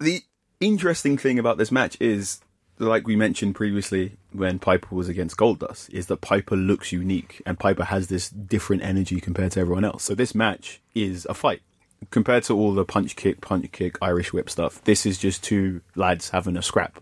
The 0.00 0.22
interesting 0.64 1.18
thing 1.18 1.38
about 1.38 1.58
this 1.58 1.70
match 1.70 1.96
is, 2.00 2.40
like 2.78 3.06
we 3.06 3.16
mentioned 3.16 3.54
previously 3.54 4.16
when 4.32 4.58
Piper 4.58 4.94
was 4.94 5.08
against 5.08 5.36
Goldust, 5.36 5.90
is 5.90 6.06
that 6.06 6.20
Piper 6.20 6.56
looks 6.56 6.92
unique 6.92 7.42
and 7.46 7.58
Piper 7.58 7.84
has 7.84 8.08
this 8.08 8.28
different 8.28 8.82
energy 8.82 9.20
compared 9.20 9.52
to 9.52 9.60
everyone 9.60 9.84
else. 9.84 10.04
So 10.04 10.14
this 10.14 10.34
match 10.34 10.80
is 10.94 11.26
a 11.28 11.34
fight. 11.34 11.62
Compared 12.10 12.42
to 12.44 12.54
all 12.54 12.74
the 12.74 12.84
punch 12.84 13.16
kick, 13.16 13.40
punch 13.40 13.70
kick, 13.72 13.96
Irish 14.02 14.32
whip 14.32 14.50
stuff, 14.50 14.82
this 14.84 15.06
is 15.06 15.16
just 15.18 15.42
two 15.42 15.80
lads 15.94 16.30
having 16.30 16.56
a 16.56 16.62
scrap 16.62 17.00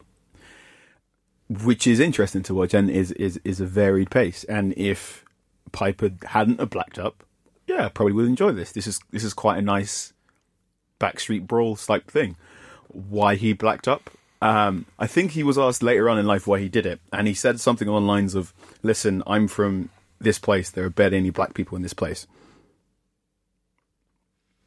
which 1.49 1.87
is 1.87 2.01
interesting 2.01 2.43
to 2.43 2.55
watch 2.55 2.73
and 2.73 2.89
is, 2.89 3.13
is, 3.13 3.39
is 3.45 3.61
a 3.61 3.67
varied 3.67 4.11
pace. 4.11 4.45
And 4.45 4.73
if 4.77 5.25
Piper 5.71 6.11
hadn't 6.25 6.61
have 6.61 6.71
blacked 6.71 6.99
up, 6.99 7.25
yeah, 7.67 7.89
probably 7.89 8.13
would 8.13 8.27
enjoy 8.27 8.53
this. 8.53 8.73
This 8.73 8.87
is 8.87 9.01
this 9.11 9.25
is 9.25 9.35
quite 9.35 9.59
a 9.59 9.63
nice 9.63 10.13
backstreet 11.01 11.47
brawl 11.47 11.77
type 11.77 12.11
thing. 12.11 12.37
Why 12.93 13.35
he 13.37 13.53
blacked 13.53 13.89
up? 13.89 14.11
Um, 14.41 14.87
I 14.99 15.07
think 15.07 15.33
he 15.33 15.43
was 15.43 15.57
asked 15.57 15.83
later 15.83 16.11
on 16.11 16.19
in 16.19 16.27
life 16.27 16.47
why 16.47 16.59
he 16.59 16.69
did 16.69 16.85
it, 16.85 17.01
and 17.13 17.29
he 17.29 17.35
said 17.35 17.61
something 17.61 17.87
along 17.87 18.03
the 18.03 18.09
lines 18.09 18.35
of, 18.35 18.53
"Listen, 18.83 19.23
I'm 19.27 19.47
from 19.47 19.89
this 20.21 20.39
place. 20.39 20.69
There 20.69 20.85
are 20.85 20.91
barely 20.91 21.17
any 21.17 21.31
black 21.31 21.55
people 21.55 21.77
in 21.77 21.83
this 21.83 21.95
place," 21.95 22.27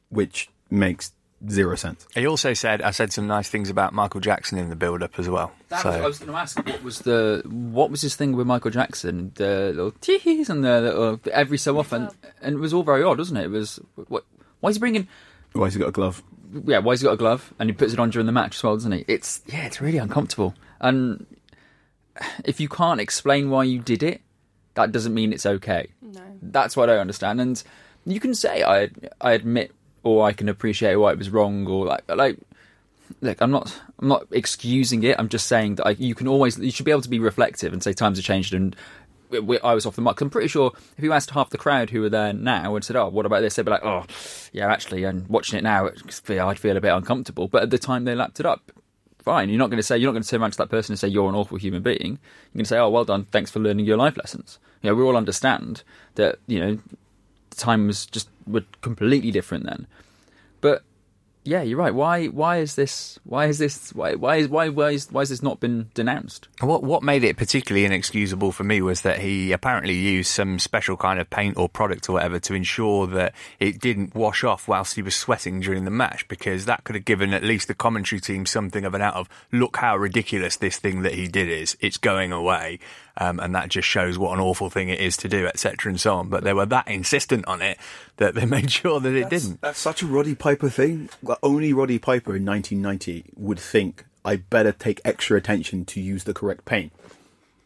which 0.09 0.49
makes 0.71 1.11
zero 1.49 1.75
sense. 1.75 2.07
He 2.15 2.25
also 2.25 2.53
said, 2.53 2.81
"I 2.81 2.91
said 2.91 3.11
some 3.11 3.27
nice 3.27 3.49
things 3.49 3.69
about 3.69 3.93
Michael 3.93 4.21
Jackson 4.21 4.57
in 4.57 4.69
the 4.69 4.77
build-up 4.77 5.19
as 5.19 5.27
well." 5.27 5.51
That 5.67 5.81
so 5.81 5.89
was, 5.89 5.97
I 5.97 6.07
was 6.07 6.19
going 6.19 6.31
to 6.31 6.37
ask 6.37 6.65
what 6.65 6.81
was 6.81 6.99
the 6.99 7.41
what 7.45 7.91
was 7.91 8.01
his 8.01 8.15
thing 8.15 8.33
with 8.33 8.47
Michael 8.47 8.71
Jackson? 8.71 9.33
The 9.35 9.73
little 9.75 9.91
tees 9.91 10.49
and 10.49 10.63
the 10.63 10.81
little 10.81 11.19
every 11.33 11.57
so 11.57 11.77
often, 11.77 12.09
and 12.41 12.55
it 12.55 12.59
was 12.59 12.73
all 12.73 12.83
very 12.83 13.03
odd, 13.03 13.17
wasn't 13.17 13.39
it? 13.39 13.45
It 13.45 13.51
was 13.51 13.79
what? 14.07 14.23
Why 14.61 14.69
is 14.69 14.77
he 14.77 14.79
bringing? 14.79 15.09
Why 15.51 15.65
has 15.65 15.73
he 15.73 15.81
got 15.81 15.89
a 15.89 15.91
glove? 15.91 16.23
Yeah, 16.63 16.79
why 16.79 16.93
has 16.93 17.01
he 17.01 17.05
got 17.05 17.13
a 17.13 17.17
glove 17.17 17.53
and 17.59 17.69
he 17.69 17.73
puts 17.73 17.93
it 17.93 17.99
on 17.99 18.09
during 18.09 18.25
the 18.25 18.31
match 18.31 18.55
as 18.55 18.63
well, 18.63 18.75
doesn't 18.75 18.91
he? 18.91 19.05
It's 19.07 19.41
yeah, 19.47 19.65
it's 19.65 19.81
really 19.81 19.97
uncomfortable. 19.97 20.53
And 20.79 21.25
if 22.43 22.59
you 22.59 22.69
can't 22.69 23.01
explain 23.01 23.49
why 23.49 23.63
you 23.63 23.79
did 23.79 24.03
it, 24.03 24.21
that 24.75 24.91
doesn't 24.91 25.13
mean 25.13 25.33
it's 25.33 25.45
okay. 25.45 25.87
No. 26.01 26.21
That's 26.41 26.77
what 26.77 26.89
I 26.89 26.97
understand. 26.97 27.41
And 27.41 27.61
you 28.05 28.19
can 28.19 28.33
say 28.33 28.63
I 28.63 28.89
I 29.19 29.33
admit 29.33 29.73
or 30.03 30.25
I 30.25 30.31
can 30.31 30.47
appreciate 30.47 30.95
why 30.95 31.11
it 31.11 31.17
was 31.17 31.29
wrong 31.29 31.67
or 31.67 31.85
like 31.85 32.03
like 32.07 32.37
look 33.21 33.41
I'm 33.41 33.51
not 33.51 33.81
I'm 33.99 34.07
not 34.07 34.27
excusing 34.31 35.03
it. 35.03 35.15
I'm 35.19 35.29
just 35.29 35.47
saying 35.47 35.75
that 35.75 35.87
I, 35.87 35.89
you 35.91 36.15
can 36.15 36.27
always 36.27 36.57
you 36.57 36.71
should 36.71 36.85
be 36.85 36.91
able 36.91 37.01
to 37.01 37.09
be 37.09 37.19
reflective 37.19 37.73
and 37.73 37.81
say 37.83 37.93
times 37.93 38.17
have 38.17 38.25
changed 38.25 38.53
and 38.53 38.75
I 39.63 39.73
was 39.73 39.85
off 39.85 39.95
the 39.95 40.01
mark. 40.01 40.21
I'm 40.21 40.29
pretty 40.29 40.47
sure 40.47 40.71
if 40.97 41.03
you 41.03 41.13
asked 41.13 41.31
half 41.31 41.49
the 41.49 41.57
crowd 41.57 41.89
who 41.89 42.01
were 42.01 42.09
there 42.09 42.33
now 42.33 42.75
and 42.75 42.83
said, 42.83 42.95
"Oh, 42.95 43.09
what 43.09 43.25
about 43.25 43.41
this?" 43.41 43.55
they'd 43.55 43.63
be 43.63 43.71
like, 43.71 43.83
"Oh, 43.83 44.05
yeah, 44.51 44.71
actually." 44.71 45.03
And 45.03 45.27
watching 45.27 45.57
it 45.57 45.63
now, 45.63 45.87
I'd 45.87 46.59
feel 46.59 46.77
a 46.77 46.81
bit 46.81 46.93
uncomfortable. 46.93 47.47
But 47.47 47.63
at 47.63 47.69
the 47.69 47.77
time 47.77 48.05
they 48.05 48.15
lapped 48.15 48.39
it 48.39 48.45
up, 48.45 48.71
fine. 49.19 49.49
You're 49.49 49.59
not 49.59 49.69
going 49.69 49.77
to 49.77 49.83
say 49.83 49.97
you're 49.97 50.09
not 50.09 50.13
going 50.13 50.23
to 50.23 50.29
turn 50.29 50.41
around 50.41 50.51
to 50.51 50.57
that 50.59 50.69
person 50.69 50.93
and 50.93 50.99
say 50.99 51.07
you're 51.07 51.29
an 51.29 51.35
awful 51.35 51.57
human 51.57 51.81
being. 51.81 52.19
You're 52.53 52.59
going 52.59 52.65
to 52.65 52.65
say, 52.65 52.77
"Oh, 52.77 52.89
well 52.89 53.05
done, 53.05 53.25
thanks 53.31 53.51
for 53.51 53.59
learning 53.59 53.85
your 53.85 53.97
life 53.97 54.17
lessons." 54.17 54.59
You 54.81 54.89
know, 54.89 54.95
we 54.95 55.03
all 55.03 55.17
understand 55.17 55.83
that 56.15 56.39
you 56.47 56.59
know 56.59 56.79
time 57.57 57.87
was 57.87 58.05
just 58.05 58.29
were 58.45 58.63
completely 58.81 59.31
different 59.31 59.65
then. 59.65 59.87
But 60.61 60.83
yeah, 61.45 61.61
you're 61.61 61.77
right. 61.77 61.93
Why 61.93 62.25
why 62.25 62.57
is 62.57 62.73
this 62.73 63.19
why 63.23 63.45
is 63.45 63.59
this 63.59 63.93
why 63.93 64.15
why 64.15 64.37
is 64.37 64.47
why 64.47 64.69
why 64.69 64.89
is 64.89 65.11
why 65.11 65.21
has 65.21 65.29
this 65.29 65.43
not 65.43 65.59
been 65.59 65.91
denounced? 65.93 66.47
What 66.59 66.81
what 66.83 67.03
made 67.03 67.23
it 67.23 67.37
particularly 67.37 67.85
inexcusable 67.85 68.51
for 68.51 68.63
me 68.63 68.81
was 68.81 69.01
that 69.01 69.19
he 69.19 69.51
apparently 69.51 69.93
used 69.93 70.31
some 70.31 70.57
special 70.57 70.97
kind 70.97 71.19
of 71.19 71.29
paint 71.29 71.55
or 71.57 71.69
product 71.69 72.09
or 72.09 72.13
whatever 72.13 72.39
to 72.39 72.55
ensure 72.55 73.05
that 73.07 73.35
it 73.59 73.79
didn't 73.79 74.15
wash 74.15 74.43
off 74.43 74.67
whilst 74.67 74.95
he 74.95 75.03
was 75.03 75.15
sweating 75.15 75.59
during 75.59 75.85
the 75.85 75.91
match 75.91 76.27
because 76.27 76.65
that 76.65 76.83
could 76.83 76.95
have 76.95 77.05
given 77.05 77.31
at 77.31 77.43
least 77.43 77.67
the 77.67 77.75
commentary 77.75 78.19
team 78.19 78.47
something 78.47 78.83
of 78.83 78.95
an 78.95 79.03
out 79.03 79.13
of 79.13 79.29
look 79.51 79.77
how 79.77 79.95
ridiculous 79.95 80.55
this 80.55 80.77
thing 80.77 81.03
that 81.03 81.13
he 81.13 81.27
did 81.27 81.47
is. 81.47 81.77
It's 81.79 81.97
going 81.97 82.31
away. 82.31 82.79
Um, 83.17 83.39
and 83.39 83.55
that 83.55 83.69
just 83.69 83.87
shows 83.87 84.17
what 84.17 84.33
an 84.33 84.41
awful 84.41 84.69
thing 84.69 84.89
it 84.89 84.99
is 84.99 85.15
to 85.17 85.29
do, 85.29 85.47
etc., 85.47 85.89
and 85.89 85.99
so 85.99 86.15
on. 86.15 86.27
But 86.29 86.43
they 86.43 86.53
were 86.53 86.65
that 86.65 86.87
insistent 86.87 87.47
on 87.47 87.61
it 87.61 87.77
that 88.17 88.35
they 88.35 88.45
made 88.57 88.71
sure 88.71 88.99
that 88.99 89.15
it 89.15 89.29
didn't. 89.29 89.61
That's 89.61 89.79
such 89.79 90.01
a 90.01 90.05
Roddy 90.05 90.35
Piper 90.35 90.69
thing. 90.69 91.09
Well, 91.21 91.39
only 91.41 91.71
Roddy 91.71 91.97
Piper 91.97 92.35
in 92.35 92.45
1990 92.45 93.31
would 93.37 93.59
think 93.59 94.05
I 94.25 94.37
better 94.37 94.71
take 94.71 94.99
extra 95.05 95.37
attention 95.37 95.85
to 95.85 96.01
use 96.01 96.23
the 96.23 96.33
correct 96.33 96.65
paint. 96.65 96.91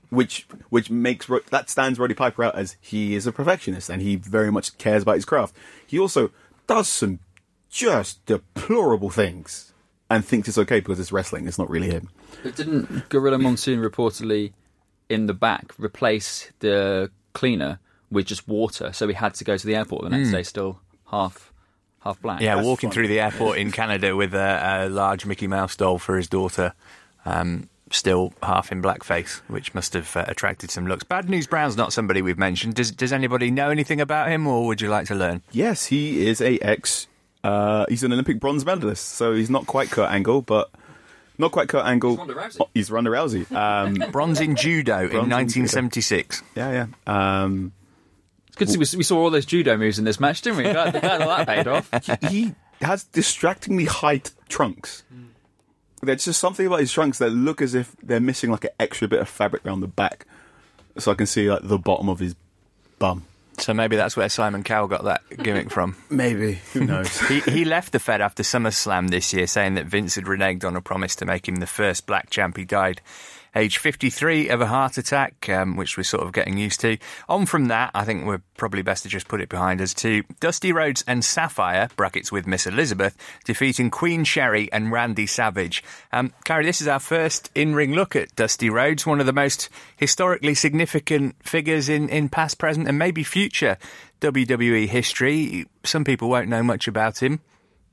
Which 0.10 0.48
which 0.70 0.90
makes 0.90 1.30
Ro- 1.30 1.40
that 1.52 1.70
stands 1.70 2.00
Roddy 2.00 2.16
Piper 2.16 2.44
out 2.44 2.56
as 2.56 2.76
he 2.82 3.14
is 3.14 3.28
a 3.28 3.32
perfectionist 3.32 3.90
and 3.90 4.02
he 4.02 4.16
very 4.16 4.52
much 4.52 4.76
cares 4.80 5.04
about 5.04 5.16
his 5.16 5.26
craft. 5.26 5.56
He 5.86 6.00
also 6.00 6.32
does 6.66 6.88
some 6.88 7.20
just 7.70 8.26
deplorable 8.26 9.12
things 9.12 9.72
and 10.10 10.26
thinks 10.26 10.48
it's 10.48 10.58
okay 10.58 10.80
because 10.80 11.00
it's 11.00 11.12
wrestling. 11.12 11.48
It's 11.48 11.60
not 11.60 11.70
really 11.70 11.92
him. 11.92 12.10
But 12.42 12.56
didn't 12.56 13.10
Gorilla 13.10 13.38
Monsoon 13.38 13.80
reportedly 13.80 14.54
in 15.10 15.26
the 15.26 15.34
back 15.34 15.74
replace 15.78 16.52
the 16.60 17.10
cleaner 17.34 17.80
with 18.12 18.28
just 18.28 18.48
water? 18.48 18.94
So 18.94 19.08
we 19.08 19.14
had 19.16 19.34
to 19.36 19.44
go 19.44 19.58
to 19.58 19.68
the 19.68 19.76
airport 19.76 20.04
the 20.04 20.10
next 20.10 20.32
day 20.32 20.44
still 20.44 20.80
half 21.12 21.52
half 22.04 22.22
black. 22.22 22.42
Yeah, 22.42 22.56
That's 22.56 22.68
walking 22.68 22.90
fun. 22.90 22.94
through 22.96 23.08
the 23.10 23.20
airport 23.20 23.58
in 23.58 23.72
Canada 23.72 24.16
with 24.16 24.34
a, 24.34 24.86
a 24.86 24.90
large 24.90 25.26
Mickey 25.26 25.48
Mouse 25.48 25.76
doll 25.76 25.98
for 26.00 26.16
his 26.16 26.28
daughter, 26.28 26.74
um, 27.26 27.68
still 27.92 28.34
half 28.44 28.72
in 28.72 28.82
blackface, 28.82 29.40
which 29.48 29.74
must 29.74 29.94
have 29.94 30.16
uh, 30.16 30.24
attracted 30.28 30.72
some 30.72 30.88
looks. 30.88 31.04
Bad 31.04 31.30
News 31.30 31.48
Brown's 31.48 31.76
not 31.76 31.92
somebody 31.92 32.22
we've 32.22 32.38
mentioned. 32.38 32.76
Does 32.76 32.92
Does 32.92 33.12
anybody 33.12 33.52
know 33.52 33.70
anything 33.70 34.00
about 34.00 34.30
him, 34.30 34.48
or 34.48 34.66
would 34.68 34.80
you 34.82 34.90
like 34.90 35.08
to 35.08 35.16
learn? 35.16 35.42
Yes, 35.52 35.88
he 35.88 36.28
is 36.28 36.40
a 36.42 36.58
ex. 36.60 37.08
Uh, 37.44 37.86
he's 37.90 38.04
an 38.04 38.12
Olympic 38.12 38.40
bronze 38.40 38.66
medalist, 38.66 39.08
so 39.10 39.34
he's 39.34 39.50
not 39.50 39.66
quite 39.66 39.90
Kurt 39.90 40.12
Angle, 40.12 40.42
but 40.42 40.70
not 41.40 41.52
quite 41.52 41.68
Kurt 41.70 41.86
Angle. 41.86 42.18
Ronda 42.18 42.36
Rousey. 42.36 42.58
Oh, 42.60 42.70
he's 42.74 42.92
Ronda 42.92 43.10
Rousey. 43.10 43.52
Um, 43.52 43.96
Bronze 44.12 44.40
in 44.42 44.56
judo 44.56 45.00
in 45.06 45.10
Bronze 45.10 45.24
in 45.56 45.64
1976. 45.64 46.44
yeah, 46.56 46.88
yeah. 47.08 47.42
Um, 47.44 47.72
It's 48.48 48.56
good 48.58 48.68
to 48.68 48.86
see 48.86 48.98
we, 48.98 49.00
we 49.00 49.04
saw 49.04 49.18
all 49.20 49.30
those 49.32 49.46
judo 49.46 49.78
moves 49.78 49.98
in 49.98 50.06
this 50.06 50.20
match, 50.20 50.42
didn't 50.42 50.58
we? 50.58 50.64
Glad, 50.64 51.00
glad 51.00 51.22
all 51.22 51.30
that 51.30 51.48
paid 51.48 51.68
off. 51.68 51.90
he 52.30 52.54
has 52.82 53.06
distractingly 53.06 53.86
high 53.86 54.18
t- 54.18 54.32
trunks. 54.48 55.04
There's 56.02 56.24
just 56.26 56.40
something 56.40 56.66
about 56.66 56.80
his 56.80 56.92
trunks 56.94 57.18
that 57.18 57.30
look 57.32 57.62
as 57.62 57.74
if 57.76 57.94
they're 58.02 58.22
missing 58.22 58.52
like 58.52 58.64
an 58.66 58.70
extra 58.80 59.08
bit 59.08 59.20
of 59.20 59.28
fabric 59.28 59.66
around 59.66 59.82
the 59.82 59.88
back, 59.88 60.26
so 60.98 61.12
I 61.12 61.16
can 61.16 61.26
see 61.26 61.50
like 61.52 61.62
the 61.64 61.78
bottom 61.78 62.08
of 62.10 62.20
his 62.20 62.36
bum. 63.00 63.26
So 63.60 63.74
maybe 63.74 63.96
that's 63.96 64.16
where 64.16 64.30
Simon 64.30 64.64
Cowell 64.64 64.88
got 64.88 65.04
that 65.04 65.22
gimmick 65.44 65.70
from. 65.70 65.96
Maybe 66.10 66.60
who 66.74 66.86
knows? 66.86 67.20
he, 67.28 67.42
he 67.42 67.66
left 67.66 67.92
the 67.92 68.00
Fed 68.00 68.22
after 68.22 68.42
SummerSlam 68.42 69.10
this 69.10 69.34
year, 69.34 69.48
saying 69.48 69.76
that 69.76 69.86
Vince 69.86 70.16
had 70.16 70.26
reneged 70.26 70.64
on 70.64 70.76
a 70.76 70.82
promise 70.82 71.16
to 71.18 71.26
make 71.26 71.48
him 71.48 71.58
the 71.58 71.68
first 71.68 72.06
black 72.06 72.30
champ. 72.30 72.58
He 72.58 72.66
died 72.66 73.02
age 73.56 73.78
53 73.78 74.50
of 74.50 74.62
a 74.62 74.68
heart 74.68 74.98
attack, 74.98 75.50
um, 75.50 75.76
which 75.76 75.98
we're 75.98 76.04
sort 76.04 76.24
of 76.24 76.34
getting 76.34 76.58
used 76.58 76.80
to. 76.82 76.98
On 77.28 77.46
from 77.46 77.66
that, 77.66 77.92
I 77.94 78.06
think 78.06 78.26
we're 78.26 78.42
probably 78.58 78.82
best 78.82 79.04
to 79.04 79.10
just 79.10 79.28
put 79.28 79.42
it 79.42 79.50
behind 79.50 79.82
us 79.82 79.94
to 79.96 80.24
Dusty 80.40 80.72
Rhodes 80.72 81.04
and 81.08 81.24
Sapphire, 81.24 81.90
brackets 81.96 82.32
with 82.32 82.48
Miss 82.48 82.68
Elizabeth, 82.68 83.16
defeating 83.46 83.90
Queen 83.90 84.24
Sherry 84.24 84.72
and 84.72 84.92
Randy 84.92 85.26
Savage. 85.26 85.84
Um, 86.12 86.34
Carrie, 86.46 86.66
this 86.66 86.82
is 86.82 86.88
our 86.88 87.00
first 87.00 87.50
in 87.56 87.76
ring 87.76 87.94
look 87.94 88.16
at 88.16 88.36
Dusty 88.36 88.70
Rhodes, 88.70 89.06
one 89.06 89.20
of 89.20 89.26
the 89.26 89.34
most 89.34 89.70
historically 89.98 90.54
significant 90.54 91.36
figures 91.44 91.90
in, 91.90 92.10
in 92.10 92.30
past, 92.30 92.58
present, 92.58 92.88
and 92.88 93.00
maybe 93.00 93.24
future 93.24 93.78
WWE 94.22 94.88
history. 94.88 95.66
Some 95.84 96.04
people 96.04 96.30
won't 96.30 96.50
know 96.50 96.64
much 96.64 96.88
about 96.88 97.22
him. 97.22 97.40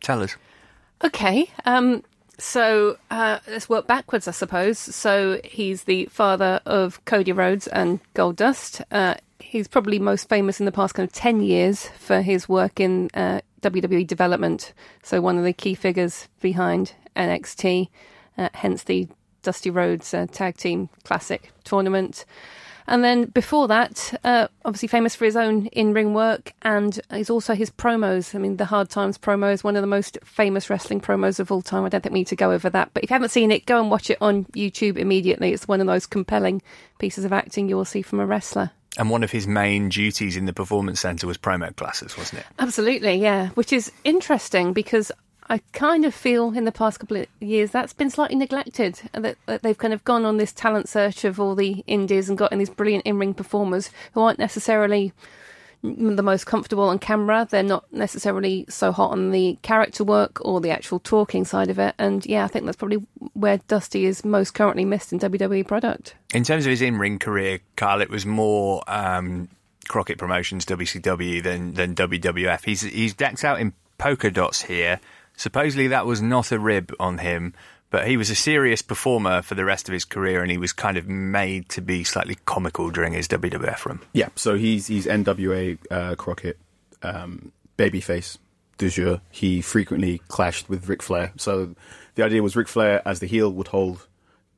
Tell 0.01 0.23
us. 0.23 0.37
Okay. 1.05 1.51
Um, 1.65 2.03
so 2.39 2.99
uh, 3.11 3.39
let's 3.49 3.69
work 3.69 3.87
backwards, 3.87 4.29
I 4.29 4.33
suppose. 4.33 4.79
So 4.79 5.41
he's 5.45 5.85
the 5.85 6.07
father 6.07 6.61
of 6.67 7.05
Cody 7.05 7.33
Rhodes 7.33 7.67
and 7.67 8.01
Goldust. 8.15 8.83
Uh, 8.91 9.15
he's 9.41 9.69
probably 9.69 9.99
most 9.99 10.29
famous 10.29 10.61
in 10.61 10.67
the 10.67 10.73
past 10.73 10.95
kind 10.95 11.09
of 11.09 11.13
10 11.13 11.41
years 11.41 11.89
for 11.99 12.21
his 12.21 12.49
work 12.49 12.81
in 12.81 13.11
uh, 13.15 13.41
WWE 13.63 14.07
development. 14.07 14.73
So 15.03 15.21
one 15.21 15.39
of 15.39 15.45
the 15.45 15.53
key 15.53 15.75
figures 15.75 16.29
behind 16.41 16.93
NXT, 17.17 17.89
uh, 18.37 18.49
hence 18.55 18.83
the 18.85 19.09
Dusty 19.43 19.71
Rhodes 19.71 20.13
uh, 20.13 20.27
Tag 20.31 20.57
Team 20.57 20.89
Classic 21.05 21.51
tournament. 21.65 22.25
And 22.89 23.03
then 23.03 23.27
before 23.27 23.69
that, 23.69 24.19
uh, 24.25 24.49
obviously 24.65 24.89
famous 24.89 25.15
for 25.15 25.25
his 25.25 25.37
own 25.37 25.67
in 25.67 25.93
ring 25.93 26.15
work 26.15 26.53
and 26.63 26.99
he's 27.13 27.31
also 27.31 27.55
his 27.55 27.71
promos. 27.71 28.35
I 28.35 28.39
mean, 28.39 28.57
the 28.57 28.65
Hard 28.65 28.91
Times 28.91 29.19
promo 29.19 29.53
is 29.53 29.65
one 29.65 29.77
of 29.77 29.83
the 29.83 29.89
most 29.89 30.19
famous 30.25 30.71
wrestling 30.71 31.01
promos 31.01 31.41
of 31.41 31.51
all 31.51 31.63
time. 31.63 31.85
I 31.85 31.89
don't 31.89 32.03
think 32.03 32.13
we 32.13 32.21
need 32.21 32.29
to 32.29 32.37
go 32.37 32.53
over 32.53 32.71
that. 32.71 32.91
But 32.95 33.05
if 33.05 33.11
you 33.11 33.15
haven't 33.15 33.31
seen 33.31 33.51
it, 33.51 33.67
go 33.67 33.81
and 33.81 33.91
watch 33.91 34.11
it 34.11 34.19
on 34.21 34.45
YouTube 34.47 34.97
immediately. 34.97 35.53
It's 35.53 35.67
one 35.67 35.81
of 35.81 35.87
those 35.87 36.07
compelling 36.07 36.63
pieces 36.99 37.25
of 37.25 37.33
acting 37.33 37.69
you 37.69 37.77
will 37.77 37.85
see 37.85 38.03
from 38.03 38.21
a 38.21 38.27
wrestler. 38.27 38.71
And 38.99 39.11
one 39.11 39.23
of 39.23 39.31
his 39.31 39.47
main 39.47 39.91
duties 39.91 40.37
in 40.37 40.47
the 40.47 40.55
performance 40.55 41.01
centre 41.01 41.27
was 41.27 41.37
promo 41.37 41.75
classes, 41.77 42.17
wasn't 42.17 42.41
it? 42.41 42.47
Absolutely, 42.59 43.17
yeah. 43.17 43.49
Which 43.51 43.73
is 43.73 43.93
interesting 44.05 44.73
because 44.73 45.13
I 45.49 45.61
kind 45.73 46.05
of 46.05 46.15
feel 46.15 46.53
in 46.53 46.65
the 46.65 46.73
past 46.73 47.01
couple 47.01 47.19
of 47.19 47.27
years 47.41 47.71
that's 47.71 47.93
been 47.93 48.11
slightly 48.11 48.37
neglected. 48.37 49.01
That, 49.13 49.37
that 49.47 49.63
they've 49.63 49.79
kind 49.79 49.93
of 49.93 50.05
gone 50.05 50.25
on 50.25 50.37
this 50.37 50.53
talent 50.53 50.89
search 50.89 51.25
of 51.25 51.39
all 51.39 51.55
the 51.55 51.85
indies 51.87 52.29
and 52.29 52.39
gotten 52.39 52.59
these 52.59 52.71
brilliant 52.71 53.07
in 53.07 53.19
ring 53.19 53.35
performers 53.35 53.91
who 54.13 54.21
aren't 54.21 54.39
necessarily 54.39 55.13
the 55.83 56.23
most 56.23 56.47
comfortable 56.47 56.85
on 56.85 56.99
camera. 56.99 57.47
They're 57.49 57.63
not 57.63 57.91
necessarily 57.93 58.67
so 58.69 58.93
hot 58.93 59.13
on 59.13 59.31
the 59.31 59.59
character 59.63 60.05
work 60.05 60.45
or 60.45 60.61
the 60.61 60.71
actual 60.71 60.99
talking 60.99 61.45
side 61.45 61.71
of 61.71 61.79
it. 61.79 61.95
And 61.99 62.25
yeah, 62.27 62.45
I 62.45 62.49
think 62.49 62.65
that's 62.65 62.77
probably 62.77 63.05
where 63.35 63.59
Dusty 63.69 64.07
is 64.07 64.25
most 64.25 64.55
currently 64.55 64.85
missed 64.85 65.13
in 65.13 65.19
WWE 65.19 65.67
product. 65.67 66.15
In 66.35 66.45
terms 66.45 66.67
of 66.67 66.71
his 66.71 66.83
in 66.83 66.99
ring 66.99 67.19
career, 67.19 67.61
Carl, 67.77 68.01
it 68.01 68.11
was 68.11 68.27
more 68.27 68.83
um, 68.89 69.49
Crockett 69.89 70.19
Promotions, 70.19 70.65
WCW, 70.65 71.43
than, 71.43 71.75
than 71.75 71.95
WWF. 71.95 72.65
He's, 72.65 72.83
he's 72.83 73.15
decked 73.15 73.45
out 73.45 73.61
in 73.61 73.73
polka 73.99 74.31
dots 74.31 74.63
here. 74.63 75.01
Supposedly 75.37 75.89
that 75.89 76.07
was 76.07 76.21
not 76.21 76.51
a 76.51 76.59
rib 76.59 76.93
on 76.99 77.19
him, 77.19 77.55
but 77.91 78.09
he 78.09 78.17
was 78.17 78.31
a 78.31 78.35
serious 78.35 78.83
performer 78.83 79.43
for 79.43 79.55
the 79.55 79.65
rest 79.65 79.89
of 79.89 79.93
his 79.93 80.05
career, 80.05 80.43
and 80.43 80.51
he 80.51 80.59
was 80.59 80.73
kind 80.73 80.97
of 80.97 81.07
made 81.09 81.69
to 81.71 81.81
be 81.81 82.05
slightly 82.05 82.37
comical 82.47 82.91
during 82.91 83.13
his 83.13 83.29
WWF 83.29 83.87
run. 83.87 84.01
Yeah, 84.13 84.29
so 84.35 84.57
he's 84.57 84.87
he's 84.87 85.07
NWA 85.07 85.79
uh, 85.91 86.15
Crockett 86.17 86.59
um, 87.03 87.53
babyface 87.79 88.39
du 88.79 88.91
jour. 88.91 89.21
He 89.31 89.61
frequently 89.61 90.21
clashed 90.29 90.69
with 90.69 90.89
Ric 90.89 91.03
Flair. 91.03 91.33
So 91.37 91.75
the 92.15 92.25
idea 92.25 92.43
was 92.43 92.57
Ric 92.57 92.69
Flair, 92.69 93.03
as 93.07 93.21
the 93.21 93.27
heel, 93.27 93.51
would 93.53 93.69
hold 93.69 94.07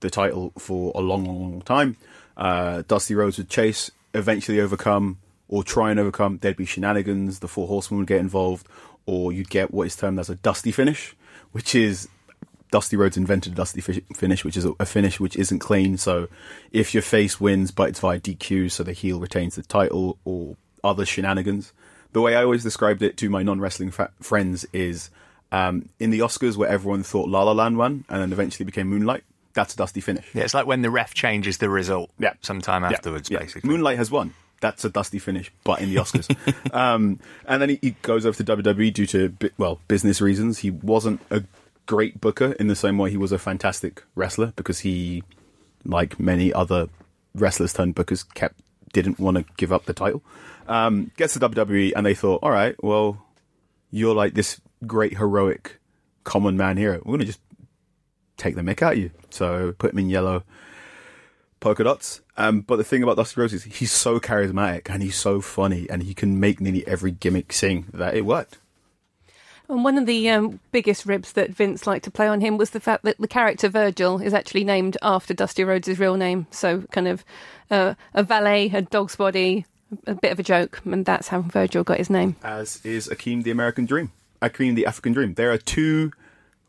the 0.00 0.10
title 0.10 0.52
for 0.58 0.92
a 0.94 1.00
long, 1.00 1.24
long, 1.24 1.52
long 1.52 1.62
time. 1.62 1.96
Uh, 2.36 2.82
Dusty 2.86 3.14
Rhodes 3.14 3.36
would 3.38 3.48
chase, 3.48 3.90
eventually 4.14 4.60
overcome, 4.60 5.18
or 5.48 5.64
try 5.64 5.90
and 5.90 5.98
overcome. 5.98 6.38
There'd 6.38 6.56
be 6.56 6.66
shenanigans. 6.66 7.40
The 7.40 7.48
Four 7.48 7.66
Horsemen 7.66 7.98
would 7.98 8.06
get 8.06 8.20
involved, 8.20 8.68
or 9.08 9.32
you'd 9.32 9.48
get 9.50 9.72
what 9.72 9.86
is 9.86 9.96
termed 9.96 10.18
as 10.20 10.28
a 10.28 10.34
dusty 10.36 10.70
finish, 10.70 11.16
which 11.52 11.74
is 11.74 12.08
Dusty 12.70 12.94
Rhodes 12.96 13.16
invented 13.16 13.54
a 13.54 13.56
dusty 13.56 13.80
fi- 13.80 14.02
finish, 14.14 14.44
which 14.44 14.56
is 14.58 14.66
a, 14.66 14.72
a 14.78 14.84
finish 14.84 15.18
which 15.18 15.34
isn't 15.36 15.60
clean. 15.60 15.96
So 15.96 16.28
if 16.70 16.92
your 16.92 17.02
face 17.02 17.40
wins, 17.40 17.70
but 17.70 17.88
it's 17.88 18.00
via 18.00 18.20
DQ, 18.20 18.70
so 18.70 18.82
the 18.82 18.92
heel 18.92 19.18
retains 19.18 19.54
the 19.56 19.62
title, 19.62 20.18
or 20.26 20.56
other 20.84 21.06
shenanigans. 21.06 21.72
The 22.12 22.20
way 22.20 22.36
I 22.36 22.42
always 22.42 22.62
described 22.62 23.02
it 23.02 23.16
to 23.18 23.30
my 23.30 23.42
non-wrestling 23.42 23.90
fa- 23.92 24.10
friends 24.20 24.66
is 24.74 25.08
um, 25.50 25.88
in 25.98 26.10
the 26.10 26.18
Oscars, 26.18 26.56
where 26.58 26.68
everyone 26.68 27.02
thought 27.02 27.28
La 27.30 27.42
La 27.42 27.52
Land 27.52 27.78
won, 27.78 28.04
and 28.10 28.20
then 28.20 28.32
eventually 28.32 28.66
became 28.66 28.88
Moonlight. 28.88 29.24
That's 29.54 29.72
a 29.72 29.76
dusty 29.78 30.02
finish. 30.02 30.26
Yeah, 30.34 30.44
it's 30.44 30.52
like 30.54 30.66
when 30.66 30.82
the 30.82 30.90
ref 30.90 31.14
changes 31.14 31.56
the 31.56 31.70
result 31.70 32.10
Yeah. 32.18 32.34
sometime 32.42 32.82
Yeah, 32.82 32.90
afterwards, 32.90 33.30
yeah. 33.30 33.38
basically. 33.38 33.68
Moonlight 33.70 33.96
has 33.96 34.10
won. 34.10 34.34
That's 34.60 34.84
a 34.84 34.90
dusty 34.90 35.18
finish, 35.18 35.52
but 35.64 35.80
in 35.80 35.90
the 35.90 35.96
Oscars. 35.96 36.28
um, 36.74 37.20
and 37.46 37.62
then 37.62 37.70
he, 37.70 37.78
he 37.80 37.90
goes 38.02 38.26
over 38.26 38.42
to 38.42 38.56
WWE 38.56 38.92
due 38.92 39.06
to, 39.06 39.32
well, 39.56 39.80
business 39.86 40.20
reasons. 40.20 40.58
He 40.58 40.70
wasn't 40.70 41.20
a 41.30 41.44
great 41.86 42.20
booker 42.20 42.52
in 42.52 42.66
the 42.66 42.76
same 42.76 42.98
way 42.98 43.10
he 43.10 43.16
was 43.16 43.32
a 43.32 43.38
fantastic 43.38 44.02
wrestler 44.14 44.52
because 44.56 44.80
he, 44.80 45.22
like 45.84 46.18
many 46.18 46.52
other 46.52 46.88
wrestlers 47.34 47.72
turned 47.72 47.94
bookers, 47.94 48.24
kept 48.34 48.60
didn't 48.92 49.18
want 49.18 49.36
to 49.36 49.44
give 49.56 49.72
up 49.72 49.84
the 49.84 49.92
title. 49.92 50.22
Um, 50.66 51.10
gets 51.16 51.34
to 51.34 51.40
WWE 51.40 51.92
and 51.94 52.04
they 52.04 52.14
thought, 52.14 52.42
all 52.42 52.50
right, 52.50 52.74
well, 52.82 53.24
you're 53.90 54.14
like 54.14 54.34
this 54.34 54.60
great 54.86 55.16
heroic 55.16 55.78
common 56.24 56.56
man 56.56 56.76
hero. 56.76 56.98
We're 56.98 57.16
going 57.16 57.20
to 57.20 57.26
just 57.26 57.40
take 58.36 58.54
the 58.54 58.62
mick 58.62 58.82
out 58.82 58.92
of 58.94 58.98
you. 58.98 59.10
So 59.30 59.74
put 59.78 59.92
him 59.92 59.98
in 59.98 60.10
yellow 60.10 60.42
polka 61.60 61.84
dots. 61.84 62.20
Um, 62.36 62.60
but 62.60 62.76
the 62.76 62.84
thing 62.84 63.02
about 63.02 63.16
Dusty 63.16 63.40
Rhodes 63.40 63.52
is 63.52 63.64
he's 63.64 63.92
so 63.92 64.20
charismatic 64.20 64.88
and 64.90 65.02
he's 65.02 65.16
so 65.16 65.40
funny 65.40 65.88
and 65.90 66.02
he 66.02 66.14
can 66.14 66.38
make 66.38 66.60
nearly 66.60 66.86
every 66.86 67.10
gimmick 67.10 67.52
sing 67.52 67.86
that 67.92 68.14
it 68.14 68.24
worked. 68.24 68.58
And 69.68 69.84
one 69.84 69.98
of 69.98 70.06
the 70.06 70.30
um, 70.30 70.60
biggest 70.72 71.04
ribs 71.04 71.32
that 71.32 71.50
Vince 71.50 71.86
liked 71.86 72.04
to 72.04 72.10
play 72.10 72.26
on 72.26 72.40
him 72.40 72.56
was 72.56 72.70
the 72.70 72.80
fact 72.80 73.04
that 73.04 73.18
the 73.18 73.28
character 73.28 73.68
Virgil 73.68 74.18
is 74.20 74.32
actually 74.32 74.64
named 74.64 74.96
after 75.02 75.34
Dusty 75.34 75.62
Rhodes' 75.62 75.98
real 75.98 76.16
name. 76.16 76.46
So, 76.50 76.82
kind 76.90 77.06
of 77.06 77.22
uh, 77.70 77.94
a 78.14 78.22
valet, 78.22 78.70
a 78.72 78.80
dog's 78.80 79.16
body, 79.16 79.66
a 80.06 80.14
bit 80.14 80.32
of 80.32 80.38
a 80.38 80.42
joke, 80.42 80.80
and 80.86 81.04
that's 81.04 81.28
how 81.28 81.42
Virgil 81.42 81.84
got 81.84 81.98
his 81.98 82.08
name. 82.08 82.36
As 82.42 82.84
is 82.84 83.08
Akeem 83.08 83.42
the 83.42 83.50
American 83.50 83.84
Dream. 83.84 84.10
Akeem 84.40 84.74
the 84.74 84.86
African 84.86 85.12
Dream. 85.12 85.34
There 85.34 85.52
are 85.52 85.58
two 85.58 86.12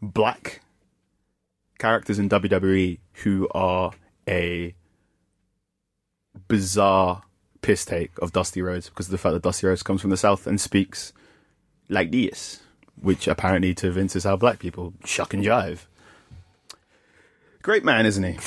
black 0.02 0.62
characters 1.78 2.20
in 2.20 2.28
WWE 2.28 3.00
who 3.24 3.48
are 3.52 3.94
a 4.28 4.76
bizarre 6.48 7.24
piss 7.62 7.86
take 7.86 8.12
of 8.22 8.32
Dusty 8.32 8.62
Rhodes 8.62 8.90
because 8.90 9.08
of 9.08 9.12
the 9.12 9.18
fact 9.18 9.34
that 9.34 9.44
Dusty 9.44 9.68
Rhodes 9.68 9.84
comes 9.84 10.02
from 10.02 10.10
the 10.10 10.18
South 10.18 10.48
and 10.48 10.60
speaks 10.60 11.14
like 11.90 12.12
this, 12.12 12.62
which 13.02 13.28
apparently 13.28 13.74
to 13.76 13.92
Vince 13.92 14.16
is 14.16 14.24
how 14.24 14.36
black 14.36 14.60
people 14.60 14.94
shuck 15.06 15.34
and 15.34 15.44
jive. 15.44 15.80
Great 17.62 17.84
man, 17.84 18.06
isn't 18.06 18.24
he? 18.24 18.38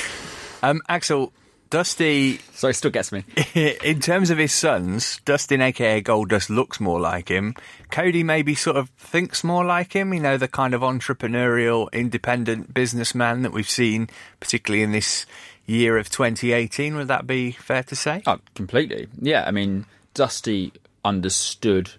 Um, 0.62 0.80
Axel, 0.88 1.32
Dusty, 1.72 2.36
So 2.52 2.68
it 2.68 2.74
still 2.74 2.90
gets 2.90 3.12
me. 3.12 3.24
in 3.54 4.00
terms 4.00 4.28
of 4.28 4.36
his 4.36 4.52
sons, 4.52 5.22
Dustin, 5.24 5.62
aka 5.62 6.02
Goldust, 6.02 6.50
looks 6.50 6.78
more 6.80 7.00
like 7.00 7.30
him. 7.30 7.54
Cody 7.90 8.22
maybe 8.22 8.54
sort 8.54 8.76
of 8.76 8.90
thinks 8.90 9.42
more 9.42 9.64
like 9.64 9.94
him. 9.94 10.12
You 10.12 10.20
know, 10.20 10.36
the 10.36 10.48
kind 10.48 10.74
of 10.74 10.82
entrepreneurial, 10.82 11.90
independent 11.90 12.74
businessman 12.74 13.40
that 13.40 13.54
we've 13.54 13.70
seen, 13.70 14.10
particularly 14.38 14.82
in 14.82 14.92
this 14.92 15.24
year 15.64 15.96
of 15.96 16.10
2018. 16.10 16.94
Would 16.94 17.08
that 17.08 17.26
be 17.26 17.52
fair 17.52 17.82
to 17.84 17.96
say? 17.96 18.22
Oh, 18.26 18.38
completely. 18.54 19.08
Yeah, 19.18 19.44
I 19.46 19.50
mean, 19.50 19.86
Dusty 20.12 20.74
understood 21.06 21.92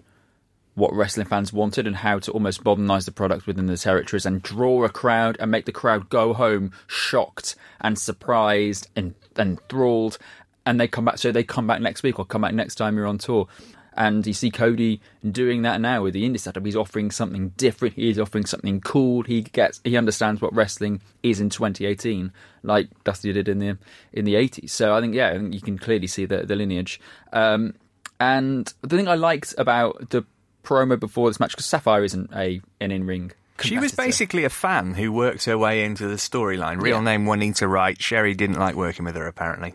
what 0.75 0.93
wrestling 0.93 1.25
fans 1.25 1.51
wanted 1.51 1.87
and 1.87 1.95
how 1.95 2.19
to 2.19 2.31
almost 2.31 2.63
modernise 2.63 3.05
the 3.05 3.11
product 3.11 3.47
within 3.47 3.65
the 3.65 3.77
territories 3.77 4.25
and 4.25 4.43
draw 4.43 4.83
a 4.83 4.89
crowd 4.89 5.37
and 5.39 5.49
make 5.49 5.65
the 5.65 5.71
crowd 5.71 6.09
go 6.09 6.33
home 6.33 6.71
shocked 6.87 7.55
and 7.81 7.97
surprised 7.97 8.87
and 8.95 9.13
enthralled. 9.37 10.17
And 10.65 10.79
they 10.79 10.87
come 10.87 11.05
back, 11.05 11.17
so 11.17 11.31
they 11.31 11.43
come 11.43 11.67
back 11.67 11.81
next 11.81 12.03
week 12.03 12.19
or 12.19 12.25
come 12.25 12.41
back 12.41 12.53
next 12.53 12.75
time 12.75 12.95
you're 12.95 13.07
on 13.07 13.17
tour. 13.17 13.47
And 13.95 14.25
you 14.25 14.33
see 14.33 14.49
Cody 14.49 15.01
doing 15.29 15.61
that 15.63 15.79
now 15.79 16.03
with 16.03 16.13
the 16.13 16.27
indie 16.27 16.39
setup. 16.39 16.65
He's 16.65 16.75
offering 16.75 17.11
something 17.11 17.49
different. 17.49 17.95
He's 17.95 18.17
offering 18.17 18.45
something 18.45 18.81
cool. 18.81 19.21
He 19.23 19.41
gets, 19.41 19.81
he 19.83 19.97
understands 19.97 20.41
what 20.41 20.53
wrestling 20.53 21.01
is 21.21 21.39
in 21.39 21.49
2018, 21.49 22.31
like 22.63 22.89
Dusty 23.03 23.31
did 23.33 23.47
in 23.47 23.59
the 23.59 23.77
in 24.11 24.25
the 24.25 24.33
80s. 24.33 24.71
So 24.71 24.95
I 24.95 25.01
think, 25.01 25.13
yeah, 25.13 25.29
I 25.29 25.37
think 25.37 25.53
you 25.53 25.61
can 25.61 25.77
clearly 25.77 26.07
see 26.07 26.25
the 26.25 26.43
the 26.43 26.55
lineage. 26.55 26.99
Um, 27.31 27.75
and 28.19 28.73
the 28.81 28.95
thing 28.95 29.07
I 29.07 29.15
liked 29.15 29.53
about 29.57 30.09
the 30.09 30.25
promo 30.63 30.99
before 30.99 31.29
this 31.29 31.39
match, 31.39 31.51
because 31.51 31.65
Sapphire 31.65 32.03
isn't 32.03 32.31
a 32.33 32.61
an 32.79 32.91
in 32.91 33.05
ring. 33.05 33.31
She 33.61 33.77
was 33.77 33.93
basically 33.93 34.43
a 34.43 34.49
fan 34.49 34.95
who 34.95 35.11
worked 35.11 35.45
her 35.45 35.57
way 35.57 35.83
into 35.85 36.07
the 36.07 36.15
storyline. 36.15 36.81
Real 36.81 36.97
Yeah. 36.97 37.03
name 37.03 37.25
Juanita 37.25 37.67
Wright. 37.67 38.01
Sherry 38.01 38.33
didn't 38.33 38.59
like 38.59 38.75
working 38.75 39.05
with 39.05 39.15
her, 39.15 39.27
apparently. 39.27 39.73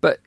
but 0.00 0.20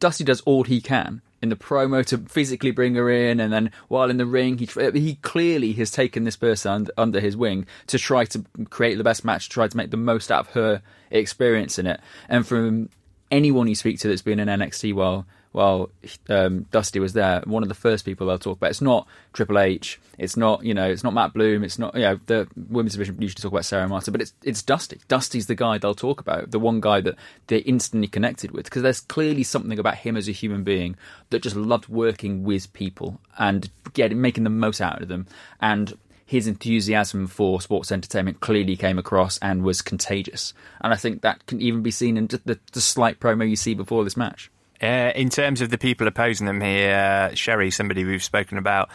Dusty 0.00 0.24
does 0.24 0.40
all 0.42 0.64
he 0.64 0.80
can 0.80 1.22
in 1.40 1.48
the 1.48 1.56
promo 1.56 2.04
to 2.06 2.18
physically 2.18 2.70
bring 2.72 2.94
her 2.96 3.08
in, 3.10 3.40
and 3.40 3.52
then 3.52 3.70
while 3.88 4.10
in 4.10 4.16
the 4.16 4.26
ring, 4.26 4.58
he 4.58 4.66
he 4.92 5.14
clearly 5.22 5.72
has 5.74 5.90
taken 5.90 6.24
this 6.24 6.36
person 6.36 6.70
under, 6.72 6.92
under 6.98 7.20
his 7.20 7.36
wing 7.36 7.66
to 7.86 7.98
try 7.98 8.24
to 8.26 8.44
create 8.70 8.96
the 8.96 9.04
best 9.04 9.24
match, 9.24 9.48
try 9.48 9.66
to 9.68 9.76
make 9.76 9.90
the 9.90 9.96
most 9.96 10.30
out 10.32 10.48
of 10.48 10.52
her 10.54 10.82
experience 11.10 11.78
in 11.78 11.86
it. 11.86 12.00
And 12.28 12.46
from 12.46 12.88
anyone 13.30 13.66
you 13.68 13.74
speak 13.74 13.98
to 14.00 14.08
that's 14.08 14.22
been 14.22 14.40
in 14.40 14.48
NXT 14.48 14.92
while 14.94 15.26
while 15.52 15.90
um, 16.28 16.62
Dusty 16.70 16.98
was 16.98 17.12
there, 17.12 17.42
one 17.44 17.62
of 17.62 17.68
the 17.68 17.74
first 17.74 18.04
people 18.04 18.26
they'll 18.26 18.38
talk 18.38 18.56
about. 18.56 18.70
It's 18.70 18.80
not 18.80 19.06
Triple 19.32 19.58
H. 19.58 20.00
It's 20.18 20.36
not 20.36 20.64
you 20.64 20.74
know. 20.74 20.90
It's 20.90 21.04
not 21.04 21.14
Matt 21.14 21.34
Bloom. 21.34 21.62
It's 21.62 21.78
not 21.78 21.94
you 21.94 22.00
know 22.00 22.18
the 22.26 22.48
women's 22.68 22.92
division 22.92 23.20
usually 23.20 23.40
talk 23.40 23.52
about 23.52 23.64
Sarah 23.64 23.88
Martin, 23.88 24.12
but 24.12 24.20
it's 24.20 24.32
it's 24.42 24.62
Dusty. 24.62 25.00
Dusty's 25.08 25.46
the 25.46 25.54
guy 25.54 25.78
they'll 25.78 25.94
talk 25.94 26.20
about. 26.20 26.50
The 26.50 26.58
one 26.58 26.80
guy 26.80 27.00
that 27.02 27.16
they're 27.46 27.62
instantly 27.64 28.08
connected 28.08 28.50
with 28.50 28.64
because 28.64 28.82
there's 28.82 29.00
clearly 29.00 29.42
something 29.42 29.78
about 29.78 29.96
him 29.96 30.16
as 30.16 30.28
a 30.28 30.32
human 30.32 30.64
being 30.64 30.96
that 31.30 31.42
just 31.42 31.56
loved 31.56 31.88
working 31.88 32.44
with 32.44 32.72
people 32.72 33.20
and 33.38 33.70
getting 33.92 34.20
making 34.20 34.44
the 34.44 34.50
most 34.50 34.80
out 34.80 35.02
of 35.02 35.08
them 35.08 35.26
and. 35.60 35.96
His 36.24 36.46
enthusiasm 36.46 37.26
for 37.26 37.60
sports 37.60 37.92
entertainment 37.92 38.40
clearly 38.40 38.74
came 38.74 38.98
across 38.98 39.36
and 39.42 39.62
was 39.62 39.82
contagious, 39.82 40.54
and 40.80 40.90
I 40.90 40.96
think 40.96 41.20
that 41.20 41.44
can 41.44 41.60
even 41.60 41.82
be 41.82 41.90
seen 41.90 42.16
in 42.16 42.26
the, 42.28 42.58
the 42.72 42.80
slight 42.80 43.20
promo 43.20 43.46
you 43.46 43.56
see 43.56 43.74
before 43.74 44.02
this 44.02 44.16
match. 44.16 44.50
Uh, 44.82 45.12
in 45.14 45.28
terms 45.30 45.60
of 45.60 45.70
the 45.70 45.78
people 45.78 46.06
opposing 46.08 46.46
them 46.46 46.60
here, 46.60 46.94
uh, 47.30 47.34
Sherry, 47.34 47.70
somebody 47.70 48.04
we've 48.04 48.22
spoken 48.22 48.58
about. 48.58 48.88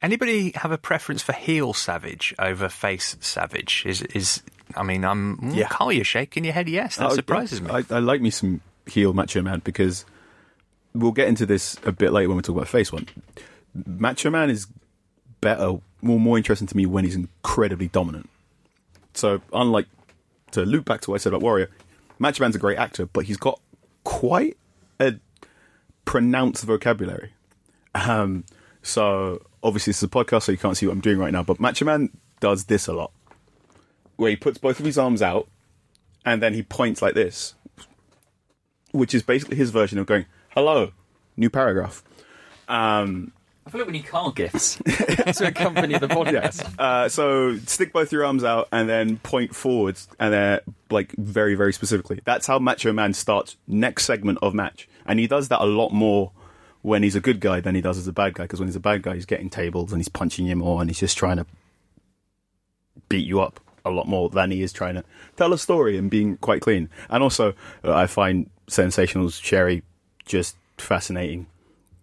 Anybody 0.00 0.52
have 0.54 0.70
a 0.70 0.78
preference 0.78 1.22
for 1.22 1.32
heel 1.32 1.72
Savage 1.72 2.34
over 2.38 2.68
face 2.68 3.16
Savage? 3.20 3.84
Is 3.86 4.02
is 4.02 4.42
I 4.76 4.82
mean, 4.82 5.04
I'm 5.04 5.38
mm, 5.38 5.56
Yeah. 5.56 5.66
Carl, 5.68 5.92
you're 5.92 6.04
shaking 6.04 6.44
your 6.44 6.52
head. 6.52 6.68
Yes, 6.68 6.96
that 6.96 7.10
Oh, 7.10 7.14
surprises 7.14 7.60
me. 7.60 7.70
I, 7.70 7.84
I 7.90 7.98
like 8.00 8.20
me 8.20 8.30
some 8.30 8.60
heel 8.86 9.12
Macho 9.12 9.40
Man 9.42 9.60
because 9.64 10.04
we'll 10.94 11.12
get 11.12 11.26
into 11.28 11.46
this 11.46 11.76
a 11.84 11.90
bit 11.92 12.12
later 12.12 12.28
when 12.28 12.36
we 12.36 12.42
talk 12.42 12.54
about 12.56 12.68
face 12.68 12.92
one. 12.92 13.08
Macho 13.86 14.30
Man 14.30 14.50
is 14.50 14.66
better, 15.40 15.78
more 16.02 16.20
more 16.20 16.36
interesting 16.36 16.68
to 16.68 16.76
me 16.76 16.86
when 16.86 17.04
he's 17.04 17.16
incredibly 17.16 17.88
dominant. 17.88 18.28
So 19.14 19.40
unlike 19.52 19.86
to 20.52 20.62
loop 20.64 20.84
back 20.84 21.00
to 21.02 21.10
what 21.10 21.16
I 21.16 21.18
said 21.22 21.30
about 21.32 21.42
Warrior, 21.42 21.70
Macho 22.18 22.44
Man's 22.44 22.56
a 22.56 22.60
great 22.60 22.78
actor, 22.78 23.06
but 23.06 23.24
he's 23.24 23.36
got 23.38 23.58
quite 24.04 24.56
a 25.00 25.14
pronounced 26.04 26.64
vocabulary. 26.64 27.32
Um, 27.94 28.44
so 28.82 29.42
obviously 29.62 29.90
this 29.90 29.98
is 29.98 30.02
a 30.04 30.08
podcast, 30.08 30.42
so 30.42 30.52
you 30.52 30.58
can't 30.58 30.76
see 30.76 30.86
what 30.86 30.92
I'm 30.92 31.00
doing 31.00 31.18
right 31.18 31.32
now. 31.32 31.42
But 31.42 31.60
Macho 31.60 31.84
Man 31.84 32.10
does 32.40 32.64
this 32.64 32.86
a 32.86 32.92
lot, 32.92 33.12
where 34.16 34.30
he 34.30 34.36
puts 34.36 34.58
both 34.58 34.78
of 34.78 34.86
his 34.86 34.98
arms 34.98 35.22
out 35.22 35.48
and 36.24 36.42
then 36.42 36.54
he 36.54 36.62
points 36.62 37.02
like 37.02 37.14
this, 37.14 37.54
which 38.92 39.14
is 39.14 39.22
basically 39.22 39.56
his 39.56 39.70
version 39.70 39.98
of 39.98 40.06
going 40.06 40.26
"Hello, 40.50 40.92
new 41.36 41.50
paragraph." 41.50 42.02
Um, 42.68 43.32
I 43.66 43.70
feel 43.70 43.80
like 43.80 43.86
we 43.86 43.92
need 43.92 44.06
car 44.06 44.30
gifts 44.32 44.76
to 44.84 45.46
accompany 45.46 45.98
the 45.98 46.08
podcast. 46.08 46.78
uh, 46.78 47.08
so 47.08 47.56
stick 47.66 47.92
both 47.92 48.12
your 48.12 48.24
arms 48.24 48.44
out 48.44 48.68
and 48.72 48.88
then 48.88 49.16
point 49.18 49.54
forwards, 49.54 50.08
and 50.18 50.32
then 50.32 50.60
like 50.90 51.12
very 51.12 51.54
very 51.54 51.72
specifically. 51.72 52.20
That's 52.24 52.46
how 52.46 52.58
Macho 52.58 52.92
Man 52.92 53.14
starts 53.14 53.56
next 53.66 54.04
segment 54.04 54.38
of 54.42 54.54
match, 54.54 54.88
and 55.06 55.18
he 55.18 55.26
does 55.26 55.48
that 55.48 55.60
a 55.60 55.66
lot 55.66 55.90
more 55.92 56.32
when 56.82 57.02
he's 57.02 57.16
a 57.16 57.20
good 57.20 57.40
guy 57.40 57.60
than 57.60 57.74
he 57.74 57.80
does 57.80 57.96
as 57.96 58.06
a 58.06 58.12
bad 58.12 58.34
guy. 58.34 58.44
Because 58.44 58.60
when 58.60 58.68
he's 58.68 58.76
a 58.76 58.80
bad 58.80 59.02
guy, 59.02 59.14
he's 59.14 59.26
getting 59.26 59.48
tables 59.48 59.92
and 59.92 60.00
he's 60.00 60.08
punching 60.08 60.46
you 60.46 60.56
more, 60.56 60.80
and 60.80 60.90
he's 60.90 61.00
just 61.00 61.16
trying 61.16 61.38
to 61.38 61.46
beat 63.08 63.26
you 63.26 63.40
up 63.40 63.60
a 63.84 63.90
lot 63.90 64.06
more 64.06 64.30
than 64.30 64.50
he 64.50 64.62
is 64.62 64.72
trying 64.72 64.94
to 64.94 65.04
tell 65.36 65.52
a 65.52 65.58
story 65.58 65.96
and 65.96 66.10
being 66.10 66.36
quite 66.38 66.60
clean. 66.60 66.88
And 67.10 67.22
also, 67.22 67.54
uh, 67.84 67.94
I 67.94 68.06
find 68.06 68.48
Sensational's 68.66 69.36
Sherry 69.36 69.82
just 70.24 70.56
fascinating 70.78 71.46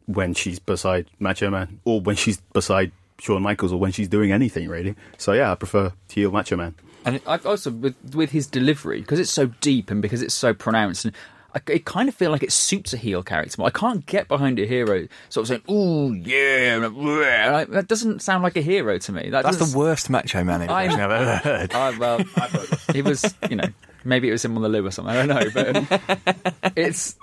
when 0.05 0.33
she's 0.33 0.59
beside 0.59 1.07
Macho 1.19 1.49
Man, 1.49 1.79
or 1.85 2.01
when 2.01 2.15
she's 2.15 2.37
beside 2.53 2.91
Shawn 3.19 3.41
Michaels, 3.41 3.71
or 3.71 3.79
when 3.79 3.91
she's 3.91 4.07
doing 4.07 4.31
anything 4.31 4.67
really. 4.67 4.95
So 5.17 5.33
yeah, 5.33 5.51
I 5.51 5.55
prefer 5.55 5.93
heel 6.09 6.31
Macho 6.31 6.55
Man. 6.55 6.75
And 7.05 7.21
I've 7.25 7.45
also 7.45 7.71
with 7.71 7.95
with 8.13 8.31
his 8.31 8.47
delivery 8.47 9.01
because 9.01 9.19
it's 9.19 9.31
so 9.31 9.47
deep 9.61 9.89
and 9.91 10.01
because 10.01 10.21
it's 10.21 10.33
so 10.35 10.53
pronounced 10.53 11.05
and. 11.05 11.15
I, 11.53 11.59
I 11.67 11.81
kind 11.83 12.07
of 12.07 12.15
feel 12.15 12.31
like 12.31 12.43
it 12.43 12.51
suits 12.53 12.93
a 12.93 12.97
heel 12.97 13.23
character. 13.23 13.55
more. 13.59 13.67
I 13.67 13.71
can't 13.71 14.05
get 14.05 14.29
behind 14.29 14.57
a 14.57 14.65
hero 14.65 15.09
sort 15.27 15.43
of 15.43 15.47
saying, 15.49 15.63
"Ooh, 15.69 16.13
yeah," 16.13 16.77
Like, 17.51 17.67
that 17.71 17.89
doesn't 17.89 18.21
sound 18.21 18.41
like 18.41 18.55
a 18.55 18.61
hero 18.61 18.97
to 18.97 19.11
me. 19.11 19.29
That 19.31 19.43
That's 19.43 19.57
the 19.57 19.77
worst 19.77 20.09
Macho 20.09 20.45
Man 20.45 20.61
impression 20.61 20.97
I've 21.01 21.11
ever 21.11 21.35
heard. 21.35 21.73
I, 21.73 21.97
well, 21.97 22.21
it 22.95 23.03
was, 23.03 23.35
you 23.49 23.57
know, 23.57 23.67
maybe 24.05 24.29
it 24.29 24.31
was 24.31 24.45
him 24.45 24.55
on 24.55 24.61
the 24.63 24.69
loo 24.69 24.85
or 24.85 24.91
something. 24.91 25.13
I 25.13 25.25
don't 25.25 25.27
know, 25.27 25.83
but 26.53 26.73
it's. 26.77 27.17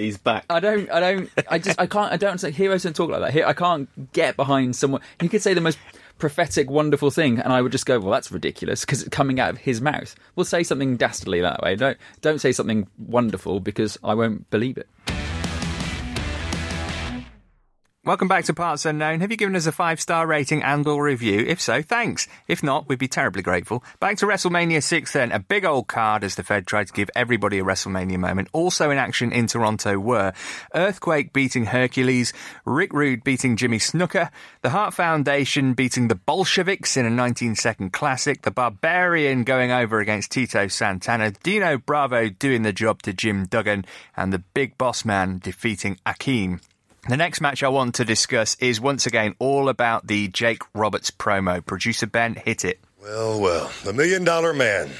He's 0.00 0.18
back. 0.18 0.44
I 0.48 0.60
don't. 0.60 0.90
I 0.90 1.00
don't. 1.00 1.30
I 1.48 1.58
just. 1.58 1.80
I 1.80 1.86
can't. 1.86 2.12
I 2.12 2.16
don't. 2.16 2.38
Say 2.38 2.50
heroes 2.50 2.82
don't 2.82 2.96
talk 2.96 3.10
like 3.10 3.20
that. 3.20 3.32
Here, 3.32 3.46
I 3.46 3.52
can't 3.52 3.88
get 4.12 4.36
behind 4.36 4.74
someone. 4.76 5.02
He 5.20 5.28
could 5.28 5.42
say 5.42 5.54
the 5.54 5.60
most 5.60 5.78
prophetic, 6.18 6.70
wonderful 6.70 7.10
thing, 7.10 7.38
and 7.38 7.52
I 7.52 7.60
would 7.60 7.72
just 7.72 7.86
go, 7.86 7.98
"Well, 8.00 8.10
that's 8.10 8.32
ridiculous," 8.32 8.84
because 8.84 9.02
it's 9.02 9.10
coming 9.10 9.38
out 9.40 9.50
of 9.50 9.58
his 9.58 9.80
mouth. 9.80 10.14
We'll 10.36 10.44
say 10.44 10.62
something 10.62 10.96
dastardly 10.96 11.40
that 11.42 11.62
way. 11.62 11.76
Don't. 11.76 11.98
Don't 12.22 12.40
say 12.40 12.52
something 12.52 12.88
wonderful 12.98 13.60
because 13.60 13.98
I 14.02 14.14
won't 14.14 14.48
believe 14.50 14.78
it. 14.78 14.88
Welcome 18.02 18.28
back 18.28 18.46
to 18.46 18.54
Parts 18.54 18.86
Unknown. 18.86 19.20
Have 19.20 19.30
you 19.30 19.36
given 19.36 19.54
us 19.54 19.66
a 19.66 19.72
five 19.72 20.00
star 20.00 20.26
rating 20.26 20.62
and 20.62 20.86
or 20.86 21.04
review? 21.04 21.44
If 21.46 21.60
so, 21.60 21.82
thanks. 21.82 22.28
If 22.48 22.62
not, 22.62 22.88
we'd 22.88 22.98
be 22.98 23.08
terribly 23.08 23.42
grateful. 23.42 23.84
Back 24.00 24.16
to 24.16 24.26
WrestleMania 24.26 24.82
6 24.82 25.12
then. 25.12 25.32
A 25.32 25.38
big 25.38 25.66
old 25.66 25.86
card 25.86 26.24
as 26.24 26.34
the 26.34 26.42
Fed 26.42 26.66
tried 26.66 26.86
to 26.86 26.94
give 26.94 27.10
everybody 27.14 27.58
a 27.58 27.62
WrestleMania 27.62 28.16
moment. 28.16 28.48
Also 28.54 28.88
in 28.88 28.96
action 28.96 29.32
in 29.32 29.48
Toronto 29.48 29.98
were 29.98 30.32
Earthquake 30.74 31.34
beating 31.34 31.66
Hercules, 31.66 32.32
Rick 32.64 32.94
Rude 32.94 33.22
beating 33.22 33.56
Jimmy 33.56 33.76
Snuka, 33.76 34.30
the 34.62 34.70
Hart 34.70 34.94
Foundation 34.94 35.74
beating 35.74 36.08
the 36.08 36.14
Bolsheviks 36.14 36.96
in 36.96 37.04
a 37.04 37.10
19 37.10 37.54
second 37.54 37.92
classic, 37.92 38.40
the 38.42 38.50
Barbarian 38.50 39.44
going 39.44 39.72
over 39.72 40.00
against 40.00 40.30
Tito 40.30 40.68
Santana, 40.68 41.32
Dino 41.42 41.76
Bravo 41.76 42.30
doing 42.30 42.62
the 42.62 42.72
job 42.72 43.02
to 43.02 43.12
Jim 43.12 43.44
Duggan, 43.44 43.84
and 44.16 44.32
the 44.32 44.38
Big 44.38 44.78
Boss 44.78 45.04
Man 45.04 45.38
defeating 45.38 45.98
Akeem. 46.06 46.60
The 47.08 47.16
next 47.16 47.40
match 47.40 47.62
I 47.62 47.68
want 47.68 47.94
to 47.94 48.04
discuss 48.04 48.56
is 48.60 48.78
once 48.80 49.06
again 49.06 49.34
all 49.38 49.70
about 49.70 50.06
the 50.06 50.28
Jake 50.28 50.62
Roberts 50.74 51.10
promo. 51.10 51.64
Producer 51.64 52.06
Ben, 52.06 52.34
hit 52.34 52.64
it. 52.64 52.78
Well, 53.02 53.40
well, 53.40 53.70
the 53.84 53.94
million 53.94 54.22
dollar 54.22 54.52
man, 54.52 54.90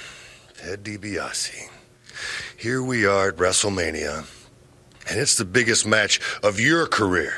Ted 0.56 0.82
DiBiase. 0.82 1.68
Here 2.56 2.82
we 2.82 3.04
are 3.04 3.28
at 3.28 3.36
WrestleMania, 3.36 4.26
and 5.08 5.20
it's 5.20 5.36
the 5.36 5.44
biggest 5.44 5.86
match 5.86 6.20
of 6.42 6.58
your 6.58 6.86
career. 6.86 7.34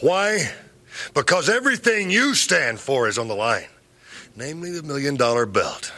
Why? 0.00 0.50
Because 1.12 1.50
everything 1.50 2.10
you 2.10 2.34
stand 2.34 2.80
for 2.80 3.06
is 3.08 3.18
on 3.18 3.28
the 3.28 3.34
line, 3.34 3.68
namely 4.34 4.70
the 4.70 4.82
million 4.82 5.16
dollar 5.16 5.44
belt. 5.44 5.92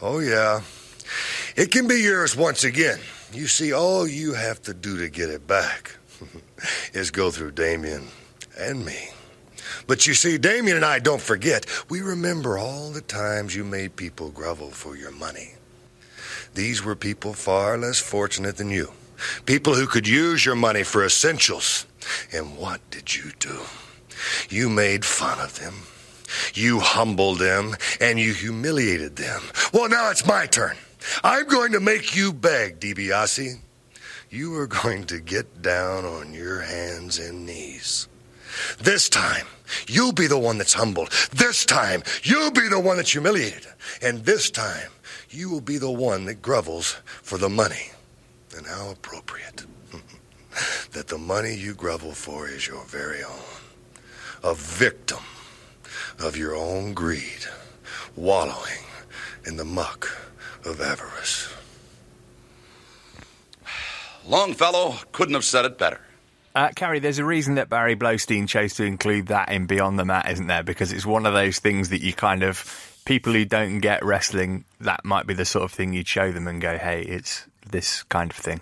Oh, 0.00 0.20
yeah. 0.20 0.62
It 1.54 1.70
can 1.70 1.86
be 1.86 2.00
yours 2.00 2.34
once 2.34 2.64
again. 2.64 2.98
You 3.32 3.46
see, 3.46 3.74
all 3.74 4.08
you 4.08 4.32
have 4.32 4.62
to 4.62 4.72
do 4.74 4.98
to 4.98 5.10
get 5.10 5.28
it 5.28 5.46
back 5.46 5.96
is 6.92 7.10
go 7.10 7.30
through 7.30 7.52
Damien 7.52 8.08
and 8.58 8.84
me. 8.84 9.10
But 9.86 10.06
you 10.06 10.14
see, 10.14 10.38
Damien 10.38 10.76
and 10.76 10.84
I 10.84 10.98
don't 10.98 11.20
forget. 11.20 11.66
We 11.88 12.00
remember 12.00 12.58
all 12.58 12.90
the 12.90 13.00
times 13.00 13.54
you 13.54 13.64
made 13.64 13.96
people 13.96 14.30
grovel 14.30 14.70
for 14.70 14.96
your 14.96 15.12
money. 15.12 15.54
These 16.54 16.84
were 16.84 16.96
people 16.96 17.34
far 17.34 17.76
less 17.76 18.00
fortunate 18.00 18.56
than 18.56 18.70
you. 18.70 18.92
People 19.44 19.74
who 19.74 19.86
could 19.86 20.08
use 20.08 20.44
your 20.44 20.54
money 20.54 20.82
for 20.82 21.04
essentials. 21.04 21.86
And 22.32 22.56
what 22.56 22.80
did 22.90 23.14
you 23.14 23.32
do? 23.38 23.60
You 24.48 24.68
made 24.68 25.04
fun 25.04 25.38
of 25.40 25.58
them. 25.58 25.74
You 26.54 26.80
humbled 26.80 27.38
them 27.38 27.76
and 28.00 28.18
you 28.18 28.32
humiliated 28.32 29.16
them. 29.16 29.42
Well, 29.72 29.88
now 29.88 30.10
it's 30.10 30.26
my 30.26 30.46
turn. 30.46 30.76
I'm 31.22 31.46
going 31.46 31.72
to 31.72 31.80
make 31.80 32.16
you 32.16 32.32
beg, 32.32 32.80
DiBiase. 32.80 33.60
You 34.36 34.54
are 34.56 34.66
going 34.66 35.04
to 35.04 35.18
get 35.18 35.62
down 35.62 36.04
on 36.04 36.34
your 36.34 36.60
hands 36.60 37.18
and 37.18 37.46
knees. 37.46 38.06
This 38.78 39.08
time, 39.08 39.46
you'll 39.88 40.12
be 40.12 40.26
the 40.26 40.38
one 40.38 40.58
that's 40.58 40.74
humbled. 40.74 41.10
This 41.32 41.64
time, 41.64 42.02
you'll 42.22 42.50
be 42.50 42.68
the 42.68 42.78
one 42.78 42.98
that's 42.98 43.12
humiliated. 43.12 43.66
And 44.02 44.26
this 44.26 44.50
time, 44.50 44.90
you 45.30 45.48
will 45.48 45.62
be 45.62 45.78
the 45.78 45.90
one 45.90 46.26
that 46.26 46.42
grovels 46.42 46.96
for 47.22 47.38
the 47.38 47.48
money. 47.48 47.92
And 48.54 48.66
how 48.66 48.90
appropriate 48.90 49.64
that 50.92 51.08
the 51.08 51.16
money 51.16 51.54
you 51.54 51.72
grovel 51.72 52.12
for 52.12 52.46
is 52.46 52.68
your 52.68 52.84
very 52.84 53.24
own. 53.24 53.40
A 54.44 54.54
victim 54.54 55.24
of 56.18 56.36
your 56.36 56.54
own 56.54 56.92
greed, 56.92 57.46
wallowing 58.16 58.84
in 59.46 59.56
the 59.56 59.64
muck 59.64 60.14
of 60.66 60.82
avarice. 60.82 61.55
Longfellow 64.28 64.96
couldn't 65.12 65.34
have 65.34 65.44
said 65.44 65.64
it 65.64 65.78
better. 65.78 66.00
Uh, 66.54 66.70
Carrie, 66.74 66.98
there's 66.98 67.18
a 67.18 67.24
reason 67.24 67.56
that 67.56 67.68
Barry 67.68 67.94
Blaustein 67.94 68.48
chose 68.48 68.74
to 68.74 68.84
include 68.84 69.26
that 69.26 69.50
in 69.50 69.66
Beyond 69.66 69.98
the 69.98 70.04
Mat, 70.04 70.30
isn't 70.30 70.46
there? 70.46 70.62
Because 70.62 70.90
it's 70.90 71.04
one 71.04 71.26
of 71.26 71.34
those 71.34 71.58
things 71.58 71.90
that 71.90 72.00
you 72.00 72.12
kind 72.12 72.42
of, 72.42 73.00
people 73.04 73.32
who 73.34 73.44
don't 73.44 73.78
get 73.80 74.04
wrestling, 74.04 74.64
that 74.80 75.04
might 75.04 75.26
be 75.26 75.34
the 75.34 75.44
sort 75.44 75.64
of 75.64 75.72
thing 75.72 75.92
you'd 75.92 76.08
show 76.08 76.32
them 76.32 76.48
and 76.48 76.60
go, 76.60 76.78
hey, 76.78 77.02
it's 77.02 77.44
this 77.70 78.02
kind 78.04 78.30
of 78.30 78.36
thing. 78.36 78.60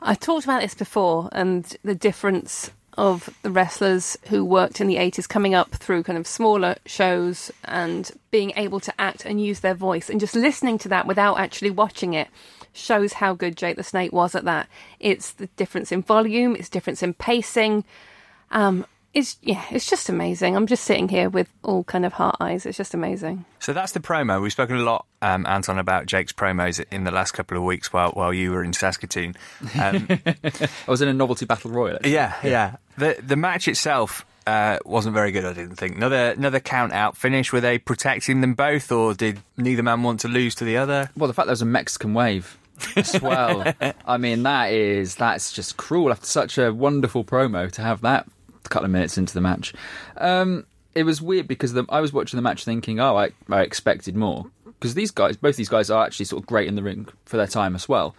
I've 0.00 0.20
talked 0.20 0.44
about 0.44 0.62
this 0.62 0.74
before 0.74 1.28
and 1.32 1.64
the 1.82 1.94
difference 1.94 2.70
of 2.96 3.28
the 3.42 3.50
wrestlers 3.50 4.16
who 4.28 4.44
worked 4.44 4.80
in 4.80 4.86
the 4.86 4.96
80s 4.96 5.28
coming 5.28 5.54
up 5.54 5.72
through 5.72 6.04
kind 6.04 6.18
of 6.18 6.26
smaller 6.26 6.76
shows 6.86 7.50
and 7.64 8.10
being 8.30 8.52
able 8.56 8.80
to 8.80 8.94
act 8.98 9.26
and 9.26 9.44
use 9.44 9.60
their 9.60 9.74
voice 9.74 10.08
and 10.08 10.20
just 10.20 10.34
listening 10.34 10.78
to 10.78 10.88
that 10.88 11.06
without 11.06 11.38
actually 11.38 11.70
watching 11.70 12.14
it 12.14 12.28
shows 12.76 13.14
how 13.14 13.34
good 13.34 13.56
Jake 13.56 13.76
the 13.76 13.82
Snake 13.82 14.12
was 14.12 14.34
at 14.34 14.44
that. 14.44 14.68
It's 15.00 15.32
the 15.32 15.46
difference 15.56 15.92
in 15.92 16.02
volume, 16.02 16.56
it's 16.56 16.68
difference 16.68 17.02
in 17.02 17.14
pacing. 17.14 17.84
Um, 18.50 18.86
it's 19.16 19.38
yeah, 19.40 19.64
it's 19.70 19.88
just 19.88 20.10
amazing. 20.10 20.54
I'm 20.54 20.66
just 20.66 20.84
sitting 20.84 21.08
here 21.08 21.30
with 21.30 21.48
all 21.62 21.84
kind 21.84 22.04
of 22.04 22.12
heart 22.12 22.36
eyes. 22.38 22.66
It's 22.66 22.76
just 22.76 22.92
amazing. 22.92 23.46
So 23.60 23.72
that's 23.72 23.92
the 23.92 24.00
promo. 24.00 24.42
We've 24.42 24.52
spoken 24.52 24.76
a 24.76 24.82
lot, 24.82 25.06
um, 25.22 25.46
Anton, 25.46 25.78
about 25.78 26.04
Jake's 26.04 26.34
promos 26.34 26.84
in 26.90 27.04
the 27.04 27.10
last 27.10 27.32
couple 27.32 27.56
of 27.56 27.62
weeks 27.62 27.92
while 27.94 28.10
while 28.10 28.34
you 28.34 28.52
were 28.52 28.62
in 28.62 28.74
Saskatoon. 28.74 29.34
Um, 29.80 30.06
I 30.26 30.68
was 30.86 31.00
in 31.00 31.08
a 31.08 31.14
novelty 31.14 31.46
battle 31.46 31.70
royal. 31.70 31.96
actually. 31.96 32.12
yeah, 32.12 32.34
yeah. 32.44 32.76
The 32.98 33.16
the 33.26 33.36
match 33.36 33.68
itself 33.68 34.26
uh, 34.46 34.78
wasn't 34.84 35.14
very 35.14 35.32
good. 35.32 35.46
I 35.46 35.54
didn't 35.54 35.76
think. 35.76 35.96
Another 35.96 36.32
another 36.32 36.60
count 36.60 36.92
out 36.92 37.16
finish. 37.16 37.54
Were 37.54 37.62
they 37.62 37.78
protecting 37.78 38.42
them 38.42 38.52
both, 38.52 38.92
or 38.92 39.14
did 39.14 39.40
neither 39.56 39.82
man 39.82 40.02
want 40.02 40.20
to 40.20 40.28
lose 40.28 40.54
to 40.56 40.64
the 40.64 40.76
other? 40.76 41.10
Well, 41.16 41.28
the 41.28 41.34
fact 41.34 41.46
there 41.46 41.52
was 41.52 41.62
a 41.62 41.66
Mexican 41.66 42.12
wave 42.12 42.58
as 42.96 43.20
well. 43.20 43.72
I 44.06 44.16
mean, 44.16 44.42
that 44.44 44.72
is 44.72 45.14
that's 45.16 45.52
just 45.52 45.76
cruel 45.76 46.10
after 46.10 46.26
such 46.26 46.58
a 46.58 46.72
wonderful 46.72 47.24
promo 47.24 47.70
to 47.72 47.82
have 47.82 48.00
that 48.02 48.26
a 48.64 48.68
couple 48.68 48.84
of 48.84 48.90
minutes 48.90 49.16
into 49.16 49.34
the 49.34 49.40
match. 49.40 49.72
Um, 50.16 50.66
it 50.94 51.04
was 51.04 51.20
weird 51.20 51.46
because 51.46 51.72
the, 51.74 51.84
I 51.88 52.00
was 52.00 52.12
watching 52.12 52.38
the 52.38 52.42
match 52.42 52.64
thinking, 52.64 53.00
oh, 53.00 53.16
I, 53.16 53.30
I 53.50 53.62
expected 53.62 54.16
more 54.16 54.46
because 54.64 54.94
these 54.94 55.10
guys, 55.10 55.36
both 55.36 55.56
these 55.56 55.68
guys, 55.68 55.90
are 55.90 56.04
actually 56.04 56.26
sort 56.26 56.42
of 56.42 56.46
great 56.46 56.68
in 56.68 56.74
the 56.74 56.82
ring 56.82 57.08
for 57.24 57.36
their 57.36 57.46
time 57.46 57.74
as 57.74 57.88
well. 57.88 58.14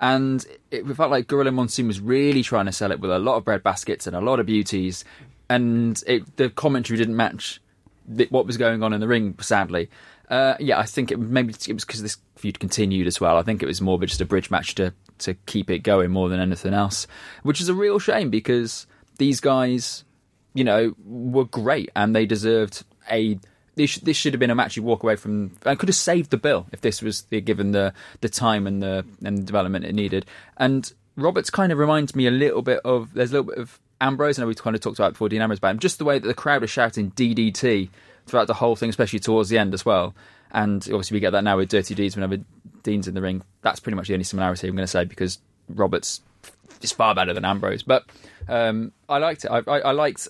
And 0.00 0.44
it 0.70 0.84
felt 0.94 1.10
like 1.10 1.26
Gorilla 1.26 1.52
Monsoon 1.52 1.86
was 1.86 2.00
really 2.00 2.42
trying 2.42 2.66
to 2.66 2.72
sell 2.72 2.92
it 2.92 3.00
with 3.00 3.10
a 3.10 3.18
lot 3.18 3.36
of 3.36 3.44
bread 3.44 3.62
baskets 3.62 4.06
and 4.06 4.14
a 4.14 4.20
lot 4.20 4.40
of 4.40 4.46
beauties, 4.46 5.04
and 5.48 6.02
it, 6.06 6.36
the 6.36 6.50
commentary 6.50 6.98
didn't 6.98 7.16
match 7.16 7.60
the, 8.06 8.26
what 8.30 8.46
was 8.46 8.56
going 8.56 8.82
on 8.82 8.92
in 8.92 9.00
the 9.00 9.08
ring. 9.08 9.36
Sadly, 9.40 9.88
uh, 10.28 10.54
yeah, 10.58 10.78
I 10.78 10.84
think 10.84 11.12
it 11.12 11.18
maybe 11.18 11.52
it 11.52 11.72
was 11.72 11.84
because 11.84 12.02
this 12.02 12.16
feud 12.36 12.58
continued 12.58 13.06
as 13.06 13.20
well. 13.20 13.36
I 13.36 13.42
think 13.42 13.62
it 13.62 13.66
was 13.66 13.80
more 13.80 13.94
of 13.94 14.00
just 14.02 14.20
a 14.20 14.24
bridge 14.24 14.50
match 14.50 14.74
to 14.76 14.92
to 15.18 15.34
keep 15.46 15.70
it 15.70 15.80
going 15.80 16.10
more 16.10 16.28
than 16.28 16.40
anything 16.40 16.74
else, 16.74 17.06
which 17.42 17.60
is 17.60 17.68
a 17.68 17.74
real 17.74 17.98
shame 17.98 18.30
because 18.30 18.86
these 19.18 19.40
guys, 19.40 20.04
you 20.54 20.64
know, 20.64 20.94
were 21.04 21.44
great 21.44 21.90
and 21.94 22.14
they 22.14 22.26
deserved 22.26 22.84
a. 23.10 23.38
This, 23.76 23.96
this 23.96 24.16
should 24.16 24.32
have 24.32 24.40
been 24.40 24.48
a 24.48 24.54
match 24.54 24.74
you 24.74 24.82
walk 24.82 25.02
away 25.02 25.16
from. 25.16 25.52
I 25.66 25.74
could 25.74 25.90
have 25.90 25.96
saved 25.96 26.30
the 26.30 26.38
bill 26.38 26.66
if 26.72 26.80
this 26.80 27.02
was 27.02 27.22
the, 27.24 27.42
given 27.42 27.72
the 27.72 27.92
the 28.22 28.28
time 28.30 28.66
and 28.66 28.82
the 28.82 29.04
and 29.22 29.36
the 29.38 29.42
development 29.42 29.84
it 29.84 29.94
needed. 29.94 30.24
And 30.56 30.90
Roberts 31.14 31.50
kind 31.50 31.70
of 31.70 31.78
reminds 31.78 32.16
me 32.16 32.26
a 32.26 32.30
little 32.30 32.62
bit 32.62 32.80
of. 32.86 33.12
There's 33.12 33.30
a 33.30 33.34
little 33.34 33.52
bit 33.52 33.58
of 33.58 33.78
Ambrose. 34.00 34.38
I 34.38 34.42
know 34.42 34.48
we 34.48 34.54
kind 34.54 34.74
of 34.74 34.80
talked 34.80 34.98
about 34.98 35.12
before 35.12 35.28
Dean 35.28 35.42
Ambrose 35.42 35.60
him. 35.60 35.78
Just 35.78 35.98
the 35.98 36.06
way 36.06 36.18
that 36.18 36.26
the 36.26 36.34
crowd 36.34 36.62
was 36.62 36.70
shouting 36.70 37.10
DDT 37.10 37.90
throughout 38.26 38.46
the 38.46 38.54
whole 38.54 38.76
thing, 38.76 38.90
especially 38.90 39.18
towards 39.18 39.48
the 39.48 39.58
end 39.58 39.74
as 39.74 39.84
well. 39.84 40.14
And 40.50 40.82
obviously 40.84 41.16
we 41.16 41.20
get 41.20 41.30
that 41.30 41.44
now 41.44 41.56
with 41.56 41.68
Dirty 41.68 41.94
Deeds 41.94 42.16
whenever 42.16 42.42
Dean's 42.82 43.08
in 43.08 43.14
the 43.14 43.22
ring. 43.22 43.42
That's 43.62 43.80
pretty 43.80 43.96
much 43.96 44.08
the 44.08 44.14
only 44.14 44.24
similarity 44.24 44.68
I'm 44.68 44.76
going 44.76 44.84
to 44.84 44.90
say 44.90 45.04
because 45.04 45.38
Roberts 45.68 46.20
is 46.82 46.92
far 46.92 47.14
better 47.14 47.32
than 47.32 47.44
Ambrose. 47.44 47.82
But 47.82 48.04
um, 48.48 48.92
I 49.08 49.18
liked 49.18 49.44
it. 49.44 49.50
I, 49.50 49.58
I, 49.66 49.80
I 49.80 49.92
liked 49.92 50.28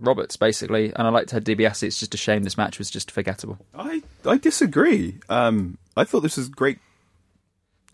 Roberts 0.00 0.36
basically, 0.36 0.92
and 0.94 1.06
I 1.06 1.10
liked 1.10 1.30
Ted 1.30 1.44
DiBiase. 1.44 1.84
It's 1.84 2.00
just 2.00 2.14
a 2.14 2.18
shame 2.18 2.42
this 2.42 2.56
match 2.56 2.78
was 2.78 2.90
just 2.90 3.10
forgettable. 3.10 3.58
I 3.74 4.02
I 4.24 4.36
disagree. 4.36 5.20
Um, 5.28 5.78
I 5.96 6.04
thought 6.04 6.20
this 6.20 6.36
was 6.36 6.48
great, 6.48 6.78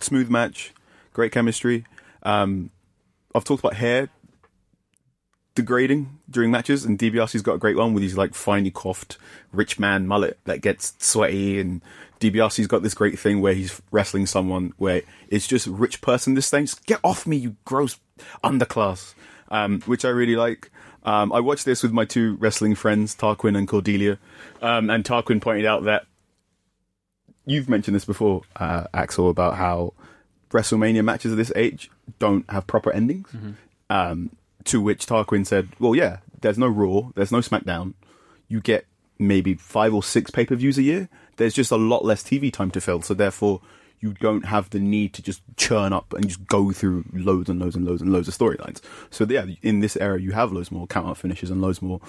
smooth 0.01 0.31
match, 0.31 0.73
great 1.13 1.33
chemistry. 1.33 1.85
Um, 2.23 2.71
I've 3.35 3.45
talked 3.45 3.61
about 3.61 3.75
hair 3.75 4.09
degrading 5.59 6.21
during 6.31 6.53
matches, 6.53 6.85
and 6.85 6.97
DiBiase's 6.97 7.43
got 7.43 7.55
a 7.55 7.59
great 7.59 7.77
one 7.77 7.93
with 7.93 8.05
his 8.05 8.17
like 8.17 8.33
finely 8.33 8.71
coiffed 8.71 9.19
rich 9.53 9.77
man 9.77 10.07
mullet 10.07 10.39
that 10.45 10.61
gets 10.61 10.95
sweaty, 10.99 11.59
and 11.59 11.83
DiBiase's 12.21 12.69
got 12.69 12.85
this 12.85 12.95
great 12.95 13.19
thing 13.19 13.41
where 13.41 13.55
he's 13.55 13.83
wrestling 13.91 14.27
someone 14.27 14.73
where 14.79 15.03
it's 15.29 15.49
just 15.49 15.67
rich 15.67 16.01
person 16.01 16.35
this 16.35 16.49
thing. 16.49 16.67
Just 16.67 16.87
get 16.87 17.01
off 17.03 17.27
me, 17.27 17.37
you 17.37 17.57
gross 17.65 17.99
underclass, 18.45 19.15
um, 19.51 19.81
which 19.83 20.05
I 20.05 20.11
really 20.11 20.37
like. 20.37 20.71
Um, 21.03 21.33
I 21.33 21.41
watched 21.41 21.65
this 21.65 21.83
with 21.83 21.93
my 21.93 22.05
two 22.05 22.37
wrestling 22.37 22.77
friends, 22.77 23.17
Tarquin 23.17 23.59
and 23.59 23.67
Cordelia, 23.67 24.19
um, 24.63 24.91
and 24.91 25.05
Tarquin 25.05 25.41
pointed 25.41 25.67
out 25.67 25.85
that 25.85 26.07
you've 27.47 27.69
mentioned 27.69 27.97
this 27.97 28.05
before, 28.05 28.43
uh, 28.57 28.85
Axel, 28.95 29.29
about 29.29 29.57
how 29.57 29.93
WrestleMania 30.51 31.03
matches 31.03 31.33
of 31.33 31.37
this 31.37 31.51
age 31.57 31.91
don't 32.21 32.49
have 32.49 32.67
proper 32.69 32.93
endings. 32.93 33.29
Um, 33.91 34.31
to 34.65 34.81
which 34.81 35.07
Tarquin 35.07 35.47
said, 35.47 35.69
"Well, 35.79 35.95
yeah, 35.95 36.19
there's 36.41 36.59
no 36.59 36.69
Raw, 36.69 37.11
there's 37.15 37.33
no 37.33 37.39
SmackDown. 37.39 37.95
You 38.49 38.61
get 38.61 38.87
maybe 39.19 39.55
five 39.55 39.93
or 39.95 40.03
six 40.03 40.31
pay 40.31 40.47
per 40.47 40.55
views 40.55 40.79
a 40.79 40.83
year. 40.83 41.09
There's 41.37 41.55
just 41.55 41.71
a 41.71 41.77
lot 41.77 42.05
less 42.05 42.23
TV 42.23 42.53
time 42.53 42.71
to 42.73 42.81
fill, 42.81 43.03
so 43.03 43.15
therefore." 43.15 43.61
You 44.01 44.13
don't 44.13 44.45
have 44.45 44.71
the 44.71 44.79
need 44.79 45.13
to 45.15 45.23
just 45.23 45.43
churn 45.57 45.93
up 45.93 46.13
and 46.13 46.29
just 46.29 46.47
go 46.47 46.71
through 46.71 47.05
loads 47.13 47.51
and 47.51 47.59
loads 47.59 47.75
and 47.75 47.85
loads 47.85 48.01
and 48.01 48.13
loads 48.13 48.29
of 48.29 48.39
storylines. 48.39 48.81
So 49.11 49.27
yeah, 49.29 49.45
in 49.61 49.81
this 49.81 49.97
era, 49.97 50.21
you 50.21 50.31
have 50.31 50.53
loads 50.53 50.71
more 50.71 50.87
count 50.87 51.09
out 51.09 51.17
finishes 51.17 51.51
and 51.51 51.61
loads 51.61 51.83
more 51.83 52.01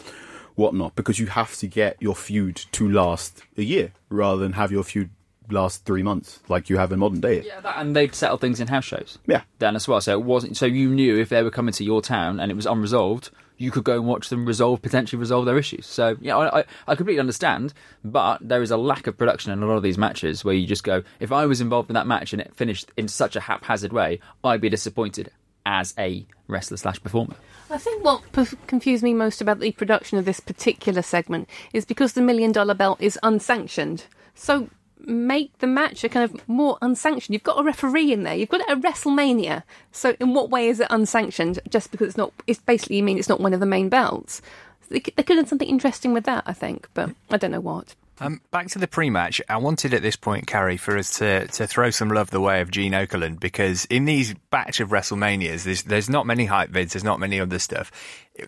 whatnot 0.53 0.95
because 0.95 1.17
you 1.17 1.25
have 1.25 1.55
to 1.55 1.67
get 1.67 1.97
your 1.99 2.15
feud 2.15 2.57
to 2.73 2.87
last 2.87 3.41
a 3.57 3.63
year 3.63 3.91
rather 4.09 4.39
than 4.41 4.53
have 4.53 4.71
your 4.71 4.83
feud 4.83 5.09
last 5.51 5.85
three 5.85 6.03
months 6.03 6.39
like 6.47 6.69
you 6.69 6.77
have 6.77 6.91
in 6.91 6.99
modern 6.99 7.19
day. 7.21 7.41
Yeah, 7.41 7.59
that, 7.61 7.77
and 7.77 7.95
they'd 7.95 8.15
settle 8.15 8.37
things 8.37 8.59
in 8.59 8.67
house 8.67 8.85
shows. 8.85 9.17
Yeah. 9.27 9.41
then 9.59 9.75
as 9.75 9.87
well. 9.87 10.01
So 10.01 10.13
it 10.13 10.23
wasn't. 10.23 10.57
So 10.57 10.65
you 10.65 10.89
knew 10.89 11.17
if 11.19 11.29
they 11.29 11.43
were 11.43 11.51
coming 11.51 11.73
to 11.73 11.83
your 11.83 12.01
town 12.01 12.39
and 12.39 12.51
it 12.51 12.55
was 12.55 12.65
unresolved, 12.65 13.29
you 13.57 13.71
could 13.71 13.83
go 13.83 13.95
and 13.95 14.05
watch 14.05 14.29
them 14.29 14.45
resolve 14.45 14.81
potentially 14.81 15.19
resolve 15.19 15.45
their 15.45 15.57
issues. 15.57 15.85
So 15.85 16.15
yeah, 16.21 16.37
I, 16.37 16.59
I, 16.59 16.63
I 16.87 16.95
completely 16.95 17.19
understand, 17.19 17.73
but 18.05 18.37
there 18.41 18.61
is 18.61 18.71
a 18.71 18.77
lack 18.77 19.05
of 19.07 19.17
production 19.17 19.51
in 19.51 19.61
a 19.61 19.65
lot 19.65 19.75
of 19.75 19.83
these 19.83 19.97
matches 19.97 20.45
where 20.45 20.55
you 20.55 20.65
just 20.65 20.83
go, 20.83 21.03
if 21.19 21.31
I 21.31 21.45
was 21.45 21.59
involved 21.59 21.89
in 21.89 21.95
that 21.95 22.07
match 22.07 22.31
and 22.33 22.41
it 22.41 22.55
finished 22.55 22.91
in 22.95 23.07
such 23.07 23.35
a 23.35 23.41
haphazard 23.41 23.91
way, 23.91 24.19
I'd 24.43 24.61
be 24.61 24.69
disappointed 24.69 25.31
as 25.65 25.93
a 25.99 26.25
wrestler 26.47 26.77
slash 26.77 27.03
performer. 27.03 27.35
I 27.69 27.77
think 27.77 28.03
what 28.03 28.23
p- 28.31 28.57
confused 28.65 29.03
me 29.03 29.13
most 29.13 29.41
about 29.41 29.59
the 29.59 29.71
production 29.73 30.17
of 30.17 30.25
this 30.25 30.39
particular 30.39 31.01
segment 31.01 31.47
is 31.73 31.85
because 31.85 32.13
the 32.13 32.21
million 32.21 32.51
dollar 32.51 32.73
belt 32.73 32.99
is 33.01 33.19
unsanctioned. 33.21 34.05
So 34.33 34.69
make 34.99 35.57
the 35.59 35.67
match 35.67 36.03
a 36.03 36.09
kind 36.09 36.23
of 36.23 36.47
more 36.47 36.77
unsanctioned. 36.81 37.33
You've 37.33 37.43
got 37.43 37.59
a 37.59 37.63
referee 37.63 38.11
in 38.11 38.23
there. 38.23 38.35
You've 38.35 38.49
got 38.49 38.61
a 38.69 38.75
WrestleMania. 38.75 39.63
So 39.91 40.15
in 40.19 40.33
what 40.33 40.49
way 40.49 40.67
is 40.67 40.79
it 40.79 40.87
unsanctioned? 40.89 41.59
Just 41.69 41.91
because 41.91 42.07
it's 42.09 42.17
not. 42.17 42.33
It's 42.47 42.59
basically 42.59 42.97
you 42.97 43.03
mean 43.03 43.17
it's 43.17 43.29
not 43.29 43.39
one 43.39 43.53
of 43.53 43.59
the 43.59 43.65
main 43.65 43.89
belts. 43.89 44.41
They, 44.89 44.99
could 44.99 45.13
have 45.17 45.27
done 45.27 45.45
something 45.45 45.67
interesting 45.67 46.13
with 46.13 46.25
that. 46.25 46.43
I 46.45 46.53
think, 46.53 46.89
but 46.93 47.11
I 47.29 47.37
don't 47.37 47.51
know 47.51 47.59
what. 47.59 47.95
Um, 48.21 48.41
back 48.51 48.67
to 48.69 48.79
the 48.79 48.87
pre-match, 48.87 49.41
I 49.47 49.57
wanted 49.57 49.93
at 49.93 50.01
this 50.01 50.17
point, 50.17 50.45
Carrie, 50.45 50.75
for 50.75 50.97
us 50.97 51.19
to, 51.19 51.47
to 51.47 51.65
throw 51.65 51.89
some 51.89 52.09
love 52.09 52.31
the 52.31 52.41
way 52.41 52.59
of 52.59 52.69
Gene 52.69 52.91
Okerlund 52.91 53.39
because 53.39 53.85
in 53.85 54.03
these 54.03 54.33
batch 54.51 54.81
of 54.81 54.89
WrestleManias, 54.89 55.63
there's, 55.63 55.83
there's 55.83 56.09
not 56.09 56.25
many 56.25 56.43
hype 56.43 56.69
vids, 56.69 56.91
there's 56.91 57.03
not 57.03 57.21
many 57.21 57.39
other 57.39 57.59
stuff. 57.59 57.91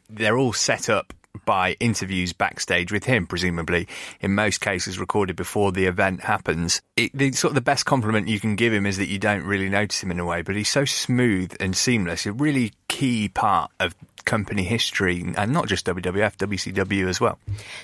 They're 0.09 0.37
all 0.37 0.51
set 0.51 0.89
up 0.89 1.13
by 1.45 1.75
interviews 1.79 2.33
backstage 2.33 2.91
with 2.91 3.05
him, 3.05 3.25
presumably 3.25 3.87
in 4.19 4.35
most 4.35 4.61
cases 4.61 4.99
recorded 4.99 5.35
before 5.35 5.71
the 5.71 5.85
event 5.85 6.21
happens. 6.21 6.81
It, 6.95 7.11
the 7.13 7.31
sort 7.31 7.51
of 7.51 7.55
the 7.55 7.61
best 7.61 7.85
compliment 7.85 8.27
you 8.27 8.39
can 8.39 8.55
give 8.55 8.73
him 8.73 8.85
is 8.85 8.97
that 8.97 9.07
you 9.07 9.19
don't 9.19 9.43
really 9.43 9.69
notice 9.69 10.03
him 10.03 10.11
in 10.11 10.19
a 10.19 10.25
way, 10.25 10.41
but 10.41 10.55
he's 10.55 10.69
so 10.69 10.85
smooth 10.85 11.55
and 11.59 11.75
seamless. 11.75 12.25
A 12.25 12.33
really 12.33 12.73
key 12.87 13.29
part 13.29 13.71
of 13.79 13.95
company 14.25 14.63
history, 14.63 15.33
and 15.35 15.51
not 15.51 15.67
just 15.67 15.85
WWF, 15.85 16.37
WCW 16.37 17.07
as 17.07 17.19
well. 17.19 17.39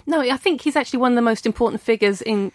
No, 0.05 0.21
I 0.21 0.37
think 0.37 0.61
he's 0.61 0.75
actually 0.75 0.99
one 0.99 1.13
of 1.13 1.15
the 1.15 1.21
most 1.21 1.45
important 1.45 1.81
figures 1.81 2.21
in 2.21 2.51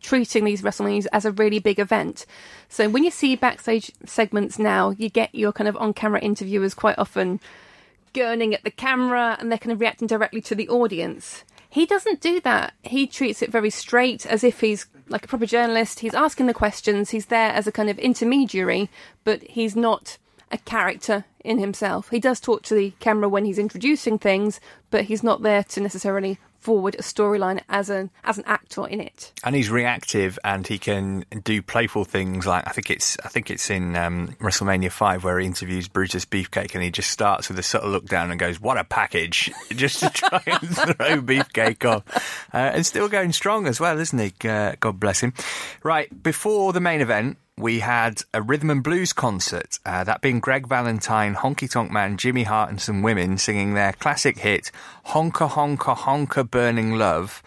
treating 0.00 0.44
these 0.44 0.62
WrestleManias 0.62 1.06
as 1.12 1.24
a 1.24 1.32
really 1.32 1.58
big 1.58 1.78
event. 1.78 2.26
So 2.68 2.88
when 2.88 3.04
you 3.04 3.10
see 3.10 3.36
backstage 3.36 3.92
segments 4.06 4.58
now, 4.58 4.90
you 4.90 5.08
get 5.08 5.34
your 5.34 5.52
kind 5.52 5.68
of 5.68 5.76
on-camera 5.76 6.20
interviewers 6.20 6.74
quite 6.74 6.98
often 6.98 7.40
gurning 8.12 8.54
at 8.54 8.64
the 8.64 8.70
camera 8.70 9.36
and 9.38 9.50
they're 9.50 9.58
kind 9.58 9.72
of 9.72 9.80
reacting 9.80 10.08
directly 10.08 10.40
to 10.42 10.54
the 10.54 10.68
audience. 10.68 11.44
He 11.68 11.86
doesn't 11.86 12.20
do 12.20 12.40
that. 12.40 12.74
He 12.82 13.06
treats 13.06 13.40
it 13.40 13.50
very 13.50 13.70
straight 13.70 14.26
as 14.26 14.44
if 14.44 14.60
he's 14.60 14.86
like 15.08 15.24
a 15.24 15.28
proper 15.28 15.46
journalist. 15.46 16.00
He's 16.00 16.14
asking 16.14 16.46
the 16.46 16.54
questions. 16.54 17.10
He's 17.10 17.26
there 17.26 17.50
as 17.52 17.66
a 17.66 17.72
kind 17.72 17.88
of 17.88 17.98
intermediary, 17.98 18.90
but 19.24 19.42
he's 19.42 19.74
not 19.74 20.18
a 20.50 20.58
character 20.58 21.24
in 21.42 21.58
himself. 21.58 22.10
He 22.10 22.20
does 22.20 22.40
talk 22.40 22.62
to 22.64 22.74
the 22.74 22.92
camera 23.00 23.28
when 23.28 23.46
he's 23.46 23.58
introducing 23.58 24.18
things, 24.18 24.60
but 24.90 25.06
he's 25.06 25.22
not 25.22 25.42
there 25.42 25.64
to 25.64 25.80
necessarily 25.80 26.38
forward 26.62 26.94
a 26.94 27.02
storyline 27.02 27.60
as 27.68 27.90
an 27.90 28.10
as 28.24 28.38
an 28.38 28.44
actor 28.46 28.86
in 28.86 29.00
it. 29.00 29.32
and 29.44 29.54
he's 29.56 29.68
reactive 29.68 30.38
and 30.44 30.66
he 30.66 30.78
can 30.78 31.24
do 31.42 31.60
playful 31.60 32.04
things 32.04 32.46
like 32.46 32.66
I 32.66 32.70
think 32.70 32.88
it's 32.90 33.16
I 33.24 33.28
think 33.28 33.50
it's 33.50 33.68
in 33.68 33.96
um, 33.96 34.28
WrestleMania 34.40 34.92
five 34.92 35.24
where 35.24 35.38
he 35.40 35.46
interviews 35.46 35.88
Brutus 35.88 36.24
Beefcake 36.24 36.74
and 36.74 36.82
he 36.84 36.90
just 36.90 37.10
starts 37.10 37.48
with 37.48 37.58
a 37.58 37.62
subtle 37.62 37.90
look 37.90 38.06
down 38.06 38.30
and 38.30 38.38
goes 38.38 38.60
what 38.60 38.78
a 38.78 38.84
package 38.84 39.50
just 39.70 39.98
to 40.00 40.10
try 40.10 40.42
and 40.46 40.60
throw 40.76 41.20
Beefcake 41.20 41.84
off. 41.84 42.46
Uh, 42.54 42.58
and 42.74 42.86
still 42.86 43.08
going 43.08 43.32
strong 43.32 43.66
as 43.66 43.80
well 43.80 43.98
isn't 43.98 44.18
he? 44.18 44.48
Uh, 44.48 44.74
God 44.78 45.00
bless 45.00 45.20
him. 45.20 45.34
Right 45.82 46.22
before 46.22 46.72
the 46.72 46.80
main 46.80 47.00
event 47.00 47.38
we 47.62 47.78
had 47.78 48.22
a 48.34 48.42
rhythm 48.42 48.68
and 48.70 48.82
blues 48.82 49.12
concert, 49.12 49.78
uh, 49.86 50.02
that 50.04 50.20
being 50.20 50.40
Greg 50.40 50.66
Valentine, 50.66 51.34
Honky 51.36 51.70
Tonk 51.70 51.90
Man, 51.90 52.16
Jimmy 52.16 52.42
Hart, 52.42 52.68
and 52.70 52.80
some 52.80 53.02
women 53.02 53.38
singing 53.38 53.74
their 53.74 53.92
classic 53.92 54.38
hit, 54.38 54.70
Honka 55.06 55.48
Honka 55.48 55.96
Honka 55.96 56.50
Burning 56.50 56.98
Love. 56.98 57.42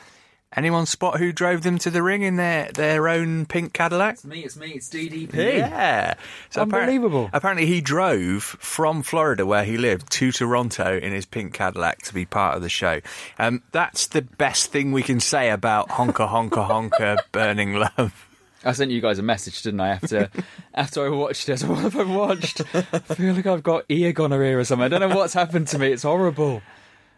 Anyone 0.58 0.86
spot 0.86 1.18
who 1.20 1.34
drove 1.34 1.64
them 1.64 1.78
to 1.80 1.90
the 1.90 2.02
ring 2.02 2.22
in 2.22 2.38
their, 2.38 2.72
their 2.72 3.10
own 3.10 3.46
pink 3.46 3.74
Cadillac? 3.74 4.14
It's 4.14 4.24
me, 4.24 4.40
it's 4.46 4.56
me, 4.56 4.68
it's 4.72 4.88
DDP. 4.90 5.34
Yeah. 5.58 6.14
So 6.50 6.62
appar- 6.62 6.80
Unbelievable. 6.84 7.30
apparently, 7.34 7.66
he 7.66 7.82
drove 7.82 8.42
from 8.44 9.04
Florida, 9.04 9.46
where 9.46 9.66
he 9.66 9.76
lived, 9.76 10.10
to 10.14 10.32
Toronto 10.32 10.98
in 10.98 11.12
his 11.12 11.26
pink 11.26 11.54
Cadillac 11.54 12.04
to 12.04 12.14
be 12.14 12.26
part 12.26 12.56
of 12.56 12.62
the 12.62 12.70
show. 12.70 13.02
Um, 13.38 13.64
that's 13.74 14.08
the 14.08 14.22
best 14.22 14.72
thing 14.72 14.94
we 14.94 15.04
can 15.04 15.20
say 15.20 15.50
about 15.50 15.90
Honka 15.90 16.30
Honka 16.30 16.70
Honka 16.70 17.18
Burning 17.34 17.74
Love. 17.74 18.25
I 18.66 18.72
sent 18.72 18.92
you 18.92 19.00
guys 19.02 19.20
a 19.20 19.24
message, 19.24 19.62
didn't 19.62 19.80
I? 19.80 19.90
After 19.90 20.30
after 20.74 21.06
I 21.06 21.10
watched 21.10 21.48
it, 21.50 21.54
I 21.54 21.56
said, 21.56 21.70
"What 21.70 21.80
have 21.80 21.98
I 21.98 22.04
watched? 22.04 22.62
I 22.74 23.00
feel 23.00 23.34
like 23.34 23.46
I've 23.46 23.64
got 23.64 23.86
ear 23.90 24.12
gonorrhea 24.12 24.58
or 24.58 24.64
something. 24.64 24.86
I 24.86 24.88
don't 24.88 25.08
know 25.08 25.16
what's 25.16 25.34
happened 25.34 25.68
to 25.70 25.80
me. 25.80 25.92
It's 25.92 26.04
horrible. 26.04 26.62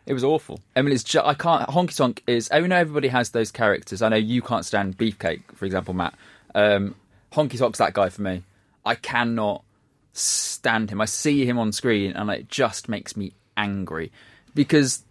It 0.05 0.13
was 0.13 0.23
awful. 0.23 0.61
I 0.75 0.81
mean, 0.81 0.93
it's 0.93 1.03
ju- 1.03 1.21
I 1.23 1.33
can't. 1.33 1.67
Honky 1.69 1.95
Tonk 1.95 2.23
is. 2.27 2.49
I 2.51 2.59
know 2.59 2.77
everybody 2.77 3.07
has 3.09 3.31
those 3.31 3.51
characters. 3.51 4.01
I 4.01 4.09
know 4.09 4.15
you 4.15 4.41
can't 4.41 4.65
stand 4.65 4.97
Beefcake, 4.97 5.43
for 5.55 5.65
example, 5.65 5.93
Matt. 5.93 6.13
Um, 6.55 6.95
Honky 7.33 7.57
Tonk's 7.57 7.79
that 7.79 7.93
guy 7.93 8.09
for 8.09 8.21
me. 8.21 8.43
I 8.85 8.95
cannot 8.95 9.63
stand 10.13 10.89
him. 10.89 11.01
I 11.01 11.05
see 11.05 11.45
him 11.45 11.59
on 11.59 11.71
screen, 11.71 12.13
and 12.13 12.29
it 12.29 12.47
just 12.47 12.87
makes 12.87 13.17
me 13.17 13.33
angry 13.57 14.11
because 14.55 15.03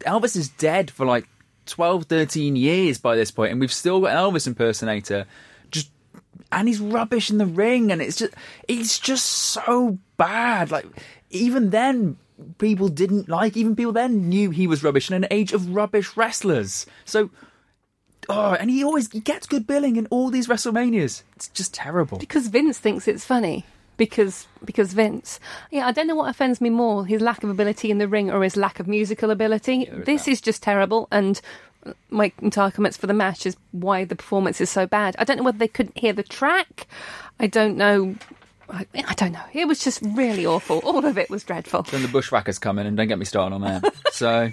Elvis 0.00 0.36
is 0.36 0.48
dead 0.48 0.90
for 0.90 1.06
like 1.06 1.26
12, 1.66 2.04
13 2.04 2.56
years 2.56 2.98
by 2.98 3.16
this 3.16 3.30
point, 3.30 3.52
and 3.52 3.60
we've 3.60 3.72
still 3.72 4.00
got 4.00 4.10
an 4.10 4.16
Elvis 4.16 4.46
impersonator. 4.46 5.26
Just 5.70 5.90
and 6.50 6.68
he's 6.68 6.80
rubbish 6.80 7.30
in 7.30 7.38
the 7.38 7.46
ring, 7.46 7.92
and 7.92 8.02
it's 8.02 8.16
just 8.16 8.34
it's 8.68 8.98
just 8.98 9.24
so 9.26 9.98
bad. 10.16 10.70
Like 10.70 10.86
even 11.30 11.70
then, 11.70 12.16
people 12.58 12.88
didn't 12.88 13.28
like. 13.28 13.56
Even 13.56 13.76
people 13.76 13.92
then 13.92 14.28
knew 14.28 14.50
he 14.50 14.66
was 14.66 14.82
rubbish 14.82 15.10
in 15.10 15.16
an 15.16 15.26
age 15.30 15.52
of 15.52 15.74
rubbish 15.74 16.16
wrestlers. 16.16 16.86
So. 17.04 17.30
Oh, 18.28 18.52
and 18.52 18.70
he 18.70 18.84
always 18.84 19.10
he 19.10 19.18
gets 19.18 19.48
good 19.48 19.66
billing 19.66 19.96
in 19.96 20.06
all 20.06 20.30
these 20.30 20.46
WrestleManias. 20.46 21.24
It's 21.34 21.48
just 21.48 21.74
terrible. 21.74 22.18
Because 22.18 22.46
Vince 22.46 22.78
thinks 22.78 23.08
it's 23.08 23.24
funny. 23.24 23.66
Because 23.96 24.46
because 24.64 24.94
Vince, 24.94 25.38
yeah, 25.70 25.86
I 25.86 25.92
don't 25.92 26.06
know 26.06 26.14
what 26.16 26.30
offends 26.30 26.60
me 26.60 26.70
more: 26.70 27.06
his 27.06 27.20
lack 27.20 27.44
of 27.44 27.50
ability 27.50 27.90
in 27.90 27.98
the 27.98 28.08
ring 28.08 28.30
or 28.30 28.42
his 28.42 28.56
lack 28.56 28.80
of 28.80 28.88
musical 28.88 29.30
ability. 29.30 29.88
this 29.92 30.26
is 30.26 30.40
just 30.40 30.62
terrible, 30.62 31.08
and 31.10 31.40
my 32.10 32.32
entire 32.40 32.70
comments 32.70 32.96
for 32.96 33.06
the 33.06 33.14
match 33.14 33.46
is 33.46 33.56
why 33.72 34.04
the 34.04 34.16
performance 34.16 34.60
is 34.60 34.70
so 34.70 34.86
bad. 34.86 35.16
I 35.18 35.24
don't 35.24 35.36
know 35.36 35.42
whether 35.42 35.58
they 35.58 35.68
couldn't 35.68 35.98
hear 35.98 36.12
the 36.12 36.22
track. 36.22 36.86
I 37.40 37.46
don't 37.46 37.76
know. 37.76 38.14
I, 38.70 38.86
I 38.94 39.14
don't 39.14 39.32
know. 39.32 39.44
It 39.52 39.66
was 39.66 39.82
just 39.82 40.00
really 40.02 40.46
awful. 40.46 40.78
All 40.78 41.04
of 41.04 41.18
it 41.18 41.28
was 41.28 41.44
dreadful. 41.44 41.82
Then 41.82 42.02
the 42.02 42.08
Bushwhackers 42.08 42.58
come 42.58 42.78
in, 42.78 42.86
and 42.86 42.96
don't 42.96 43.08
get 43.08 43.18
me 43.18 43.24
started 43.24 43.54
on 43.54 43.60
that. 43.62 43.94
So 44.12 44.50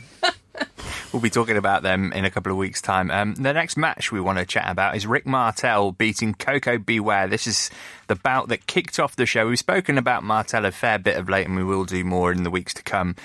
We'll 1.12 1.24
be 1.24 1.32
talking 1.32 1.58
about 1.58 1.82
them 1.82 2.13
in 2.13 2.24
a 2.24 2.30
couple 2.30 2.52
of 2.52 2.58
weeks' 2.60 2.84
time. 2.84 3.10
Um, 3.10 3.34
the 3.34 3.52
next 3.52 3.78
match 3.78 4.12
we 4.12 4.22
want 4.22 4.38
to 4.38 4.45
chat 4.45 4.69
about 4.69 4.95
is 4.95 5.08
Rick 5.08 5.26
Martel 5.26 5.91
beating 5.91 6.36
Koko 6.36 6.78
B. 6.78 7.00
Ware. 7.00 7.28
This 7.28 7.48
is 7.48 7.72
the 8.06 8.15
bout 8.15 8.50
that 8.50 8.67
kicked 8.67 9.00
off 9.00 9.15
the 9.15 9.26
show. 9.26 9.48
We've 9.48 9.58
spoken 9.58 9.98
about 9.98 10.24
Martel 10.24 10.65
a 10.65 10.72
fair 10.72 11.00
bit 11.00 11.17
of 11.17 11.28
late, 11.28 11.48
and 11.48 11.56
we 11.56 11.63
will 11.63 11.84
do 11.84 12.04
more 12.04 12.32
in 12.32 12.43
the 12.43 12.52
weeks 12.52 12.76
to 12.76 12.84
come. 12.84 13.15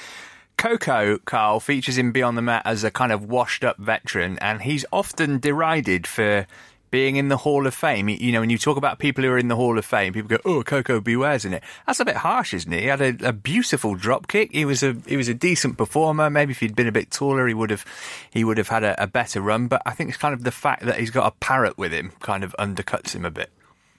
Koko, 0.57 1.18
Carl, 1.27 1.61
features 1.61 1.99
in 1.99 2.11
Beyond 2.11 2.38
the 2.38 2.42
Mat 2.42 2.62
as 2.64 2.85
a 2.85 2.90
kind 2.90 3.12
of 3.12 3.29
washed 3.29 3.64
up 3.64 3.77
veteran, 3.77 4.38
and 4.38 4.62
he's 4.62 4.87
often 4.90 5.38
derided 5.38 6.07
for 6.07 6.47
being 6.94 7.16
in 7.16 7.26
the 7.26 7.37
Hall 7.37 7.66
of 7.66 7.74
Fame. 7.74 8.09
You 8.09 8.30
know, 8.30 8.38
when 8.38 8.50
you 8.50 8.57
talk 8.57 8.76
about 8.76 9.00
people 9.00 9.24
who 9.24 9.30
are 9.33 9.37
in 9.37 9.48
the 9.48 9.57
Hall 9.57 9.76
of 9.76 9.85
Fame, 9.85 10.12
people 10.12 10.28
go, 10.28 10.38
"Oh, 10.44 10.62
Koko 10.62 11.00
B. 11.00 11.16
Ware's 11.16 11.44
in 11.44 11.52
it." 11.52 11.64
That's 11.88 11.98
a 11.98 12.04
bit 12.04 12.14
harsh, 12.14 12.54
isn't 12.54 12.72
it? 12.72 12.83
He 12.83 12.87
had 12.87 13.00
a, 13.00 13.30
a 13.30 13.33
beautiful 13.33 13.96
drop 13.96 14.28
kick. 14.28 14.52
He 14.52 14.64
was 14.64 14.85
a 14.85 14.94
he 15.04 15.16
was 15.16 15.28
a 15.28 15.35
decent 15.35 15.76
performer. 15.76 16.30
Maybe 16.30 16.52
if 16.52 16.61
he'd 16.61 16.76
been 16.76 16.87
a 16.87 16.92
bit 16.92 17.11
taller, 17.11 17.48
he 17.48 17.54
would 17.54 17.70
have 17.70 17.85
he 18.30 18.44
would 18.44 18.59
have 18.59 18.68
had 18.68 18.85
a, 18.85 19.02
a 19.02 19.09
better 19.09 19.40
run. 19.40 19.66
But 19.66 19.83
I 19.85 19.90
think 19.90 20.09
it's 20.09 20.16
kind 20.16 20.35
of 20.35 20.44
the 20.44 20.52
fact 20.52 20.85
that 20.85 21.00
he's 21.00 21.11
got 21.11 21.26
a 21.26 21.33
parrot 21.40 21.76
with 21.76 21.92
him 21.92 22.12
kind 22.20 22.44
of 22.44 22.54
undercuts 22.61 23.12
him 23.12 23.24
a 23.24 23.30
bit. 23.33 23.50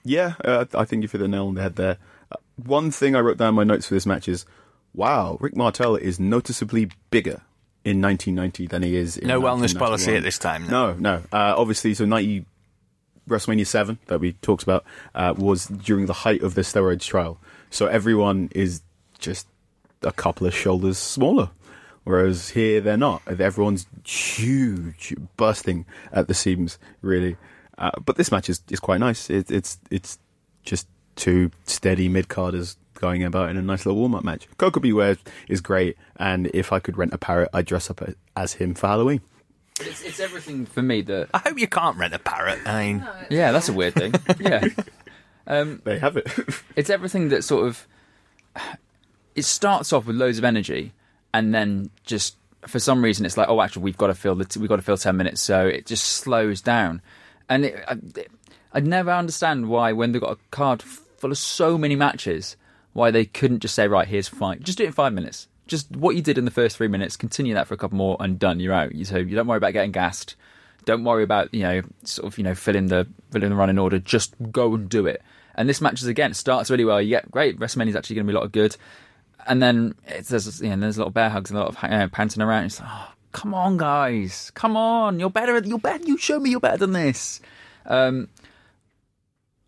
Yeah, 0.02 0.32
uh, 0.42 0.64
I 0.72 0.86
think 0.86 1.02
you 1.02 1.08
hit 1.10 1.18
the 1.18 1.28
nail 1.28 1.48
on 1.48 1.54
the 1.54 1.62
head 1.62 1.76
there. 1.76 1.98
Uh, 2.32 2.36
one 2.64 2.90
thing 2.90 3.14
I 3.14 3.20
wrote 3.20 3.36
down 3.36 3.50
in 3.50 3.54
my 3.56 3.64
notes 3.64 3.88
for 3.88 3.94
this 3.94 4.06
match 4.06 4.26
is, 4.26 4.46
wow, 4.94 5.36
Rick 5.38 5.54
Martel 5.54 5.96
is 5.96 6.18
noticeably 6.18 6.88
bigger 7.10 7.42
in 7.84 8.00
1990 8.00 8.68
than 8.68 8.82
he 8.82 8.96
is 8.96 9.18
in 9.18 9.28
No 9.28 9.42
wellness 9.42 9.78
policy 9.78 10.16
at 10.16 10.22
this 10.22 10.38
time, 10.38 10.66
no. 10.66 10.94
No, 10.94 10.98
no. 10.98 11.22
Uh, 11.30 11.54
obviously, 11.58 11.92
so 11.92 12.06
90 12.06 12.46
WrestleMania 13.28 13.66
7 13.66 13.98
that 14.06 14.20
we 14.20 14.32
talked 14.34 14.62
about 14.62 14.84
uh, 15.14 15.34
was 15.36 15.66
during 15.66 16.06
the 16.06 16.12
height 16.12 16.42
of 16.42 16.54
the 16.54 16.62
steroids 16.62 17.02
trial. 17.02 17.38
So 17.70 17.86
everyone 17.86 18.50
is 18.54 18.82
just 19.18 19.46
a 20.02 20.12
couple 20.12 20.46
of 20.46 20.54
shoulders 20.54 20.98
smaller. 20.98 21.50
Whereas 22.04 22.50
here 22.50 22.80
they're 22.80 22.96
not. 22.96 23.22
Everyone's 23.26 23.86
huge, 24.04 25.12
bursting 25.36 25.86
at 26.12 26.28
the 26.28 26.34
seams, 26.34 26.78
really. 27.02 27.36
Uh, 27.78 27.90
but 28.04 28.16
this 28.16 28.30
match 28.30 28.48
is, 28.48 28.62
is 28.70 28.78
quite 28.78 29.00
nice. 29.00 29.28
It, 29.28 29.50
it's 29.50 29.78
it's 29.90 30.18
just 30.64 30.86
two 31.16 31.50
steady 31.64 32.08
mid 32.08 32.28
carders 32.28 32.76
going 32.94 33.24
about 33.24 33.50
in 33.50 33.56
a 33.56 33.62
nice 33.62 33.84
little 33.84 33.98
warm 33.98 34.14
up 34.14 34.22
match. 34.22 34.46
Koko 34.56 34.78
B. 34.78 34.92
Ware 34.92 35.16
is 35.48 35.60
great, 35.60 35.96
and 36.16 36.46
if 36.54 36.72
I 36.72 36.78
could 36.78 36.96
rent 36.96 37.12
a 37.12 37.18
parrot, 37.18 37.50
I'd 37.52 37.66
dress 37.66 37.90
up 37.90 38.00
as 38.36 38.54
him 38.54 38.74
for 38.74 38.86
Halloween. 38.86 39.20
It's, 39.80 40.02
it's 40.02 40.20
everything 40.20 40.66
for 40.66 40.82
me 40.82 41.02
that. 41.02 41.28
I 41.34 41.38
hope 41.38 41.58
you 41.58 41.66
can't 41.68 41.96
rent 41.96 42.14
a 42.14 42.18
parrot. 42.18 42.60
I 42.66 42.86
mean, 42.86 43.08
Yeah, 43.30 43.52
that's 43.52 43.68
a 43.68 43.72
weird 43.72 43.94
thing. 43.94 44.14
Yeah. 44.40 44.66
Um, 45.46 45.80
They 45.84 45.98
have 45.98 46.16
it. 46.16 46.28
it's 46.76 46.90
everything 46.90 47.28
that 47.30 47.44
sort 47.44 47.66
of 47.66 47.86
it 49.34 49.44
starts 49.44 49.92
off 49.92 50.06
with 50.06 50.16
loads 50.16 50.38
of 50.38 50.44
energy 50.44 50.92
and 51.34 51.54
then 51.54 51.90
just 52.04 52.36
for 52.66 52.78
some 52.78 53.04
reason 53.04 53.26
it's 53.26 53.36
like 53.36 53.48
oh 53.48 53.60
actually 53.60 53.82
we've 53.82 53.98
got 53.98 54.06
to 54.08 54.14
fill 54.14 54.34
the 54.34 54.44
t- 54.46 54.58
we've 54.58 54.68
got 54.68 54.76
to 54.76 54.82
fill 54.82 54.96
10 54.96 55.16
minutes 55.16 55.40
so 55.42 55.66
it 55.66 55.84
just 55.86 56.04
slows 56.04 56.60
down 56.62 57.02
and 57.48 57.66
it, 57.66 57.84
I, 57.86 57.96
I'd 58.72 58.86
never 58.86 59.10
understand 59.12 59.68
why 59.68 59.92
when 59.92 60.12
they've 60.12 60.20
got 60.22 60.32
a 60.32 60.38
card 60.50 60.82
full 60.82 61.30
of 61.30 61.38
so 61.38 61.76
many 61.78 61.94
matches 61.96 62.56
why 62.94 63.10
they 63.10 63.26
couldn't 63.26 63.60
just 63.60 63.74
say 63.74 63.86
right 63.86 64.08
here's 64.08 64.26
five 64.28 64.60
just 64.60 64.78
do 64.78 64.84
it 64.84 64.88
in 64.88 64.92
five 64.94 65.12
minutes 65.12 65.48
just 65.66 65.94
what 65.96 66.14
you 66.14 66.22
did 66.22 66.38
in 66.38 66.44
the 66.44 66.50
first 66.50 66.76
three 66.76 66.88
minutes 66.88 67.16
continue 67.16 67.54
that 67.54 67.66
for 67.66 67.74
a 67.74 67.76
couple 67.76 67.96
more 67.96 68.16
and 68.20 68.38
done 68.38 68.60
you're 68.60 68.72
out 68.72 68.92
so 69.04 69.16
you 69.16 69.34
don't 69.34 69.46
worry 69.46 69.56
about 69.56 69.72
getting 69.72 69.92
gassed 69.92 70.36
don't 70.84 71.04
worry 71.04 71.22
about 71.22 71.52
you 71.52 71.62
know 71.62 71.82
sort 72.04 72.26
of 72.26 72.38
you 72.38 72.44
know 72.44 72.54
filling 72.54 72.86
the 72.86 73.06
filling 73.30 73.50
the 73.50 73.56
running 73.56 73.78
order 73.78 73.98
just 73.98 74.34
go 74.52 74.74
and 74.74 74.88
do 74.88 75.06
it 75.06 75.22
and 75.54 75.68
this 75.68 75.80
match 75.80 76.00
is 76.00 76.06
again 76.06 76.32
starts 76.32 76.70
really 76.70 76.84
well 76.84 77.02
you 77.02 77.10
get 77.10 77.30
great 77.30 77.58
WrestleMania 77.58 77.88
is 77.88 77.96
actually 77.96 78.16
going 78.16 78.26
to 78.26 78.32
be 78.32 78.36
a 78.36 78.38
lot 78.38 78.46
of 78.46 78.52
good 78.52 78.76
and 79.46 79.62
then 79.62 79.94
it's, 80.06 80.28
there's 80.28 80.60
you 80.60 80.70
know, 80.70 80.76
there's 80.76 80.96
a 80.96 81.00
lot 81.00 81.08
of 81.08 81.14
bear 81.14 81.30
hugs 81.30 81.50
and 81.50 81.58
a 81.58 81.62
lot 81.62 81.68
of 81.70 81.76
uh, 81.82 82.08
panting 82.08 82.42
around. 82.42 82.64
It's 82.66 82.80
like, 82.80 82.88
oh, 82.90 83.12
come 83.32 83.54
on, 83.54 83.76
guys, 83.76 84.50
come 84.54 84.76
on, 84.76 85.20
you're 85.20 85.30
better. 85.30 85.58
You're 85.58 85.78
better. 85.78 86.04
You 86.04 86.18
show 86.18 86.38
me 86.38 86.50
you're 86.50 86.60
better 86.60 86.78
than 86.78 86.92
this. 86.92 87.40
Um, 87.84 88.28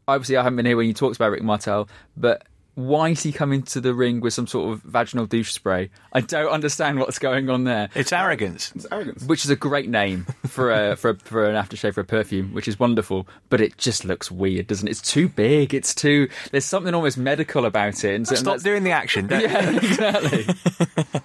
obviously, 0.06 0.36
I 0.36 0.42
haven't 0.42 0.56
been 0.56 0.66
here 0.66 0.76
when 0.76 0.86
you 0.86 0.94
talked 0.94 1.16
about 1.16 1.30
Rick 1.30 1.42
Martel, 1.42 1.88
but 2.16 2.46
why 2.78 3.08
is 3.08 3.24
he 3.24 3.32
coming 3.32 3.62
to 3.64 3.80
the 3.80 3.92
ring 3.92 4.20
with 4.20 4.32
some 4.32 4.46
sort 4.46 4.72
of 4.72 4.82
vaginal 4.82 5.26
douche 5.26 5.50
spray? 5.52 5.90
I 6.12 6.20
don't 6.20 6.48
understand 6.50 7.00
what's 7.00 7.18
going 7.18 7.50
on 7.50 7.64
there. 7.64 7.88
it's 7.96 8.12
arrogance. 8.12 8.70
it's 8.76 8.86
arrogance. 8.92 9.24
Which 9.24 9.44
is 9.44 9.50
a 9.50 9.56
great 9.56 9.88
name 9.88 10.26
for 10.46 10.70
a 10.70 10.94
for 10.96 11.10
a, 11.10 11.14
for 11.18 11.44
an 11.44 11.56
aftershave 11.56 11.94
for 11.94 12.02
a 12.02 12.04
perfume, 12.04 12.54
which 12.54 12.68
is 12.68 12.78
wonderful. 12.78 13.26
But 13.50 13.60
it 13.60 13.76
just 13.78 14.04
looks 14.04 14.30
weird, 14.30 14.68
doesn't 14.68 14.86
it? 14.86 14.92
It's 14.92 15.02
too 15.02 15.28
big. 15.28 15.74
It's 15.74 15.92
too. 15.92 16.28
There's 16.52 16.64
something 16.64 16.94
almost 16.94 17.18
medical 17.18 17.64
about 17.66 18.04
it. 18.04 18.14
And 18.14 18.26
so- 18.28 18.32
and 18.32 18.38
Stop 18.38 18.44
that's- 18.44 18.62
doing 18.62 18.84
the 18.84 18.92
action. 18.92 19.26
don't? 19.26 19.40
Yeah, 19.50 19.70
exactly. 19.76 20.46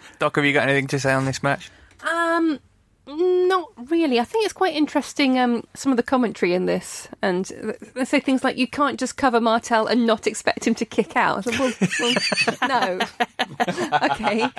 Doc, 0.20 0.36
have 0.36 0.46
you 0.46 0.54
got 0.54 0.64
anything 0.68 0.88
to 0.88 1.00
say 1.00 1.14
on 1.14 1.26
this 1.26 1.44
match? 1.44 1.70
Um, 2.02 2.60
not 3.06 3.70
really. 3.90 4.20
I 4.20 4.24
think 4.24 4.46
it's 4.46 4.54
quite 4.54 4.76
interesting. 4.76 5.38
Um, 5.38 5.64
some 5.74 5.92
of 5.92 5.98
the 5.98 6.04
commentary 6.04 6.54
in 6.54 6.66
this, 6.66 7.08
and 7.22 7.46
they 7.96 8.06
say 8.06 8.20
things 8.20 8.44
like, 8.44 8.58
"You 8.58 8.68
can't 8.68 9.00
just 9.00 9.18
cover 9.18 9.42
Martel 9.42 9.88
and 9.88 10.06
not 10.06 10.28
expect 10.28 10.66
him 10.66 10.76
to 10.76 10.86
kick 10.86 11.16
out." 11.16 11.46
Like, 11.46 11.60
well, 11.60 11.74
well, 12.00 12.16
no. 12.68 13.00
okay. 14.12 14.48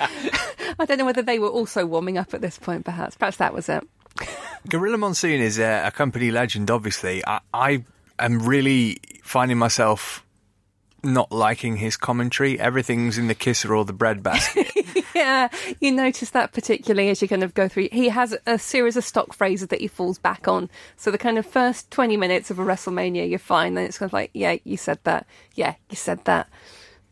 I 0.79 0.85
don't 0.85 0.97
know 0.97 1.05
whether 1.05 1.21
they 1.21 1.39
were 1.39 1.49
also 1.49 1.85
warming 1.85 2.17
up 2.17 2.33
at 2.33 2.41
this 2.41 2.57
point. 2.57 2.85
Perhaps, 2.85 3.15
perhaps 3.17 3.37
that 3.37 3.53
was 3.53 3.69
it. 3.69 3.87
Gorilla 4.69 4.97
Monsoon 4.97 5.41
is 5.41 5.59
a, 5.59 5.83
a 5.85 5.91
company 5.91 6.31
legend, 6.31 6.71
obviously. 6.71 7.23
I, 7.25 7.39
I 7.53 7.83
am 8.19 8.39
really 8.39 8.99
finding 9.23 9.57
myself 9.57 10.24
not 11.13 11.31
liking 11.31 11.77
his 11.77 11.97
commentary. 11.97 12.59
Everything's 12.59 13.17
in 13.17 13.27
the 13.27 13.35
kisser 13.35 13.75
or 13.75 13.85
the 13.85 13.93
bread 13.93 14.23
basket. 14.23 14.71
Yeah, 15.15 15.47
you 15.79 15.93
notice 15.93 16.31
that 16.31 16.51
particularly 16.51 17.09
as 17.09 17.21
you 17.21 17.29
kind 17.29 17.41
of 17.41 17.53
go 17.53 17.69
through. 17.69 17.87
He 17.93 18.09
has 18.09 18.37
a 18.45 18.59
series 18.59 18.97
of 18.97 19.05
stock 19.05 19.33
phrases 19.33 19.69
that 19.69 19.79
he 19.79 19.87
falls 19.87 20.19
back 20.19 20.45
on. 20.45 20.69
So 20.97 21.09
the 21.09 21.17
kind 21.17 21.37
of 21.37 21.45
first 21.45 21.89
20 21.91 22.17
minutes 22.17 22.51
of 22.51 22.59
a 22.59 22.65
WrestleMania, 22.65 23.27
you're 23.29 23.39
fine. 23.39 23.75
Then 23.75 23.85
it's 23.85 23.97
kind 23.97 24.09
of 24.09 24.13
like, 24.13 24.29
yeah, 24.33 24.57
you 24.65 24.75
said 24.75 24.99
that. 25.05 25.25
Yeah, 25.53 25.75
you 25.89 25.95
said 25.95 26.25
that. 26.25 26.49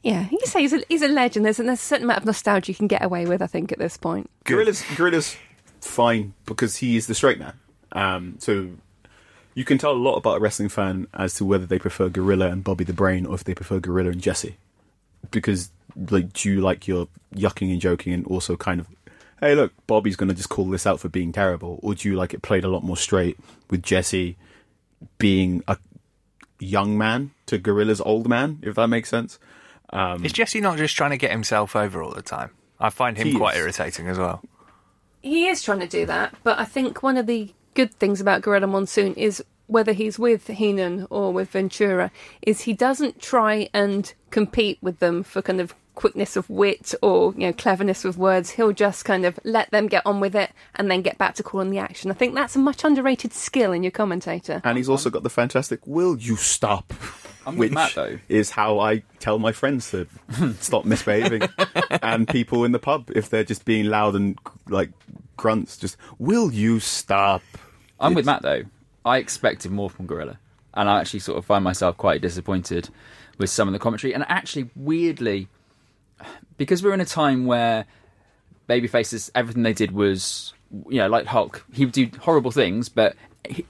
Yeah, 0.04 0.28
you 0.30 0.40
say 0.44 0.60
he's 0.60 0.74
a, 0.74 0.84
he's 0.90 1.02
a 1.02 1.08
legend. 1.08 1.46
There's 1.46 1.62
a, 1.62 1.64
there's 1.64 1.80
a 1.80 1.82
certain 1.82 2.04
amount 2.04 2.20
of 2.20 2.26
nostalgia 2.26 2.74
you 2.74 2.76
can 2.76 2.88
get 2.88 3.04
away 3.04 3.26
with, 3.26 3.42
I 3.42 3.48
think, 3.48 3.72
at 3.72 3.80
this 3.80 3.96
point. 3.96 4.30
Gorilla's, 4.44 4.82
Gorilla's 4.82 5.38
fine 5.80 6.34
because 6.46 6.76
he 6.78 6.98
is 6.98 7.08
the 7.08 7.16
straight 7.16 7.40
man. 7.40 7.54
Um, 7.94 8.36
so 8.40 8.72
You 9.56 9.66
can 9.66 9.78
tell 9.78 9.92
a 9.92 9.94
lot 9.94 10.16
about 10.16 10.38
a 10.38 10.40
wrestling 10.40 10.70
fan 10.70 11.08
as 11.14 11.36
to 11.36 11.46
whether 11.46 11.66
they 11.66 11.80
prefer 11.80 12.10
Gorilla 12.10 12.48
and 12.48 12.64
Bobby 12.64 12.84
the 12.84 12.94
Brain 12.94 13.26
or 13.26 13.36
if 13.36 13.44
they 13.44 13.54
prefer 13.54 13.80
Gorilla 13.80 14.10
and 14.10 14.22
Jesse. 14.22 14.58
Because, 15.32 15.70
like, 16.10 16.34
do 16.34 16.50
you 16.50 16.62
like 16.62 16.88
your 16.88 17.08
yucking 17.36 17.72
and 17.72 17.80
joking 17.80 18.14
and 18.14 18.26
also 18.28 18.56
kind 18.58 18.80
of, 18.80 18.88
hey, 19.40 19.56
look, 19.56 19.74
Bobby's 19.88 20.16
going 20.16 20.30
to 20.30 20.36
just 20.36 20.50
call 20.50 20.66
this 20.66 20.88
out 20.88 21.00
for 21.00 21.10
being 21.10 21.32
terrible? 21.32 21.80
Or 21.84 21.94
do 21.94 22.10
you 22.10 22.16
like 22.16 22.34
it 22.34 22.42
played 22.42 22.64
a 22.64 22.68
lot 22.68 22.84
more 22.84 22.98
straight 22.98 23.38
with 23.70 23.84
Jesse 23.84 24.38
being 25.18 25.64
a 25.68 25.78
young 26.60 26.98
man 26.98 27.32
to 27.46 27.58
Gorilla's 27.58 28.02
old 28.02 28.28
man, 28.28 28.60
if 28.64 28.76
that 28.76 28.88
makes 28.88 29.10
sense? 29.10 29.38
Um, 29.92 30.26
Is 30.26 30.34
Jesse 30.34 30.62
not 30.62 30.78
just 30.78 30.96
trying 30.96 31.12
to 31.12 31.18
get 31.18 31.32
himself 31.32 31.76
over 31.76 32.02
all 32.02 32.12
the 32.12 32.24
time? 32.24 32.50
I 32.80 32.90
find 32.90 33.18
him 33.18 33.38
quite 33.38 33.56
is. 33.56 33.62
irritating 33.62 34.08
as 34.08 34.18
well. 34.18 34.42
He 35.22 35.48
is 35.48 35.62
trying 35.62 35.80
to 35.80 35.88
do 35.88 36.06
that, 36.08 36.36
but 36.44 36.60
I 36.60 36.66
think 36.66 37.04
one 37.04 37.16
of 37.16 37.28
the 37.28 37.54
good 37.74 37.94
things 37.94 38.22
about 38.22 38.42
Gorilla 38.42 38.68
Monsoon 38.68 39.14
is 39.16 39.44
whether 39.68 39.94
he's 39.94 40.20
with 40.20 40.48
Heenan 40.48 41.08
or 41.10 41.32
with 41.32 41.50
Ventura, 41.50 42.12
is 42.42 42.62
he 42.62 42.74
doesn't 42.74 43.22
try 43.22 43.70
and 43.74 44.14
compete 44.30 44.78
with 44.82 45.00
them 45.00 45.24
for 45.24 45.42
kind 45.42 45.62
of 45.62 45.74
quickness 45.96 46.36
of 46.36 46.50
wit 46.50 46.94
or 47.04 47.34
you 47.34 47.48
know 47.48 47.54
cleverness 47.54 48.04
with 48.04 48.18
words. 48.18 48.52
He'll 48.52 48.74
just 48.74 49.06
kind 49.06 49.26
of 49.26 49.40
let 49.44 49.72
them 49.72 49.88
get 49.88 50.06
on 50.06 50.20
with 50.20 50.36
it 50.36 50.52
and 50.76 50.90
then 50.90 51.02
get 51.02 51.18
back 51.18 51.36
to 51.36 51.44
calling 51.44 51.70
the 51.70 51.78
action. 51.78 52.12
I 52.12 52.16
think 52.16 52.36
that's 52.36 52.56
a 52.56 52.60
much 52.60 52.84
underrated 52.84 53.34
skill 53.34 53.72
in 53.72 53.84
your 53.84 53.92
commentator. 53.92 54.62
and 54.64 54.78
he's 54.78 54.90
also 54.90 55.10
got 55.10 55.24
the 55.24 55.30
fantastic 55.30 55.80
"Will 55.86 56.18
you 56.18 56.36
stop?" 56.36 56.94
I'm 57.46 57.58
which 57.58 57.72
Matt, 57.72 57.94
though. 57.96 58.20
is 58.30 58.52
how 58.52 58.80
I 58.80 59.04
tell 59.20 59.40
my 59.40 59.52
friends 59.52 59.92
to 59.92 60.08
stop 60.60 60.86
misbehaving, 60.86 61.44
and 62.02 62.28
people 62.28 62.64
in 62.66 62.72
the 62.72 62.80
pub 62.80 63.12
if 63.16 63.30
they're 63.30 63.44
just 63.44 63.66
being 63.66 63.86
loud 63.86 64.16
and 64.16 64.38
like 64.68 64.92
grunts, 65.38 65.78
just 65.78 65.98
"Will 66.20 66.52
you 66.52 66.80
stop?" 66.80 67.42
I'm 68.00 68.14
with 68.14 68.26
Matt 68.26 68.42
though. 68.42 68.64
I 69.06 69.18
expected 69.18 69.72
more 69.72 69.90
from 69.90 70.06
Gorilla, 70.06 70.40
and 70.74 70.90
I 70.90 71.00
actually 71.00 71.20
sort 71.20 71.38
of 71.38 71.46
find 71.46 71.64
myself 71.64 71.98
quite 71.98 72.22
disappointed 72.22 72.90
with 73.38 73.50
some 73.50 73.68
of 73.68 73.74
the 73.74 73.80
commentary. 73.80 74.14
And 74.14 74.26
actually, 74.30 74.70
weirdly, 74.76 75.48
because 76.58 76.84
we're 76.84 76.94
in 76.94 77.02
a 77.02 77.06
time 77.06 77.46
where 77.46 77.86
babyfaces, 78.70 79.30
everything 79.36 79.64
they 79.64 79.74
did 79.74 79.92
was, 79.92 80.54
you 80.88 80.98
know, 80.98 81.08
like 81.08 81.26
Hulk. 81.26 81.66
He 81.74 81.86
would 81.86 81.94
do 81.94 82.10
horrible 82.22 82.52
things, 82.52 82.90
but 82.90 83.16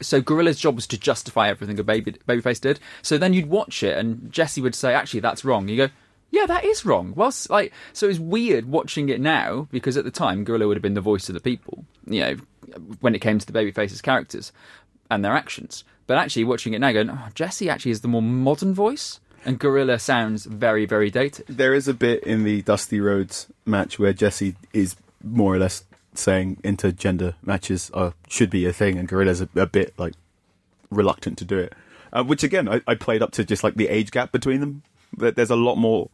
so 0.02 0.22
Gorilla's 0.22 0.60
job 0.60 0.76
was 0.76 0.88
to 0.88 0.98
justify 0.98 1.50
everything 1.50 1.80
a 1.80 1.84
baby 1.84 2.14
babyface 2.28 2.62
did. 2.62 2.80
So 3.02 3.18
then 3.18 3.34
you'd 3.34 3.50
watch 3.50 3.84
it, 3.84 3.98
and 3.98 4.32
Jesse 4.32 4.62
would 4.62 4.76
say, 4.76 4.94
"Actually, 4.94 5.22
that's 5.22 5.46
wrong." 5.46 5.68
You 5.68 5.78
go. 5.78 5.90
Yeah, 6.32 6.48
that 6.48 6.66
is 6.66 6.84
wrong. 6.84 7.14
Well, 7.16 7.32
like, 7.50 7.72
so 7.94 8.10
it's 8.10 8.18
weird 8.18 8.68
watching 8.68 9.10
it 9.10 9.22
now 9.22 9.68
because 9.72 9.98
at 9.98 10.04
the 10.04 10.10
time, 10.10 10.44
Gorilla 10.44 10.68
would 10.68 10.78
have 10.78 10.82
been 10.82 10.96
the 10.96 11.02
voice 11.02 11.30
of 11.30 11.36
the 11.36 11.40
people. 11.40 11.86
You 12.08 12.22
know, 12.22 12.36
when 13.02 13.14
it 13.14 13.20
came 13.20 13.38
to 13.38 13.46
the 13.46 13.54
babyface's 13.54 14.02
characters 14.02 14.52
and 15.12 15.24
their 15.24 15.34
actions. 15.34 15.84
But 16.08 16.18
actually, 16.18 16.44
watching 16.46 16.74
it 16.74 16.80
now, 16.80 16.92
going, 16.92 17.10
oh, 17.10 17.28
Jesse 17.36 17.70
actually 17.70 17.92
is 17.92 18.02
the 18.02 18.08
more 18.08 18.22
modern 18.22 18.74
voice, 18.74 19.20
and 19.46 19.60
Gorilla 19.60 20.00
sounds 20.00 20.46
very, 20.46 20.86
very 20.86 21.10
dated. 21.10 21.46
There 21.48 21.74
is 21.74 21.88
a 21.88 21.94
bit 21.94 22.24
in 22.24 22.44
the 22.44 22.62
Dusty 22.64 23.00
Rhodes 23.00 23.48
match 23.66 24.00
where 24.00 24.12
Jesse 24.12 24.56
is 24.74 24.96
more 25.24 25.54
or 25.54 25.60
less 25.60 25.84
saying 26.16 26.58
intergender 26.64 27.36
matches 27.44 27.90
are 27.94 28.14
should 28.28 28.50
be 28.50 28.66
a 28.66 28.74
thing, 28.74 28.98
and 28.98 29.08
Gorilla's 29.08 29.42
a, 29.42 29.50
a 29.56 29.66
bit 29.66 29.94
like 29.98 30.14
reluctant 30.90 31.38
to 31.40 31.46
do 31.46 31.58
it. 31.60 31.74
Uh, 32.12 32.24
which 32.24 32.44
again, 32.44 32.70
I, 32.70 32.82
I 32.88 32.96
played 32.96 33.22
up 33.24 33.32
to 33.32 33.44
just 33.44 33.64
like 33.64 33.76
the 33.76 33.88
age 33.90 34.12
gap 34.12 34.32
between 34.32 34.60
them. 34.60 34.84
There- 35.18 35.32
There's 35.32 35.50
a 35.50 35.56
lot 35.56 35.76
more 35.76 36.10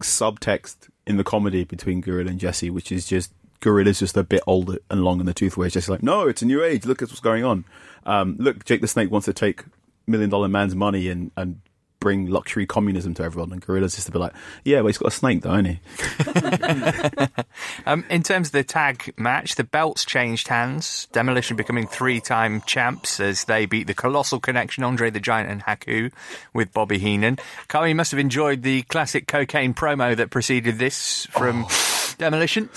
subtext 0.00 0.88
in 1.06 1.16
the 1.16 1.24
comedy 1.24 1.64
between 1.64 2.00
Gorilla 2.00 2.30
and 2.30 2.40
Jesse, 2.40 2.70
which 2.70 2.90
is 2.90 3.06
just 3.06 3.32
Gorilla's 3.60 3.98
just 4.00 4.16
a 4.16 4.24
bit 4.24 4.42
older 4.46 4.78
and 4.90 5.04
long 5.04 5.20
in 5.20 5.26
the 5.26 5.34
tooth, 5.34 5.56
where 5.56 5.66
it's 5.66 5.74
just 5.74 5.88
like, 5.88 6.02
no, 6.02 6.26
it's 6.26 6.42
a 6.42 6.46
new 6.46 6.62
age. 6.62 6.84
Look 6.84 7.02
at 7.02 7.08
what's 7.08 7.20
going 7.20 7.44
on. 7.44 7.64
Um, 8.06 8.36
look, 8.38 8.64
Jake 8.64 8.80
the 8.80 8.88
Snake 8.88 9.10
wants 9.10 9.24
to 9.26 9.32
take 9.32 9.64
Million 10.06 10.30
Dollar 10.30 10.48
Man's 10.48 10.74
money 10.74 11.08
and, 11.08 11.30
and 11.36 11.60
bring 12.04 12.26
luxury 12.26 12.66
communism 12.66 13.14
to 13.14 13.22
everyone, 13.22 13.50
and 13.50 13.64
Gorilla's 13.64 13.94
just 13.94 14.06
to 14.06 14.12
be 14.12 14.18
like, 14.18 14.34
yeah, 14.62 14.82
but 14.82 14.88
he's 14.88 14.98
got 14.98 15.08
a 15.08 15.10
snake, 15.10 15.40
though, 15.40 15.50
hasn't 15.50 15.78
he? 15.78 17.26
Um, 17.86 18.04
in 18.10 18.22
terms 18.22 18.48
of 18.48 18.52
the 18.52 18.64
tag 18.64 19.14
match, 19.16 19.54
the 19.56 19.64
belts 19.64 20.04
changed 20.04 20.48
hands. 20.48 21.06
Demolition 21.12 21.56
becoming 21.56 21.86
three-time 21.86 22.62
champs 22.62 23.20
as 23.20 23.44
they 23.44 23.66
beat 23.66 23.86
the 23.86 23.94
Colossal 23.94 24.40
Connection, 24.40 24.84
Andre 24.84 25.10
the 25.10 25.20
Giant, 25.20 25.50
and 25.50 25.62
Haku 25.62 26.10
with 26.52 26.72
Bobby 26.72 26.98
Heenan. 26.98 27.38
You 27.72 27.94
must 27.94 28.10
have 28.10 28.20
enjoyed 28.20 28.62
the 28.62 28.82
classic 28.82 29.26
cocaine 29.26 29.74
promo 29.74 30.16
that 30.16 30.30
preceded 30.30 30.78
this 30.78 31.26
from 31.26 31.66
Demolition. 32.18 32.68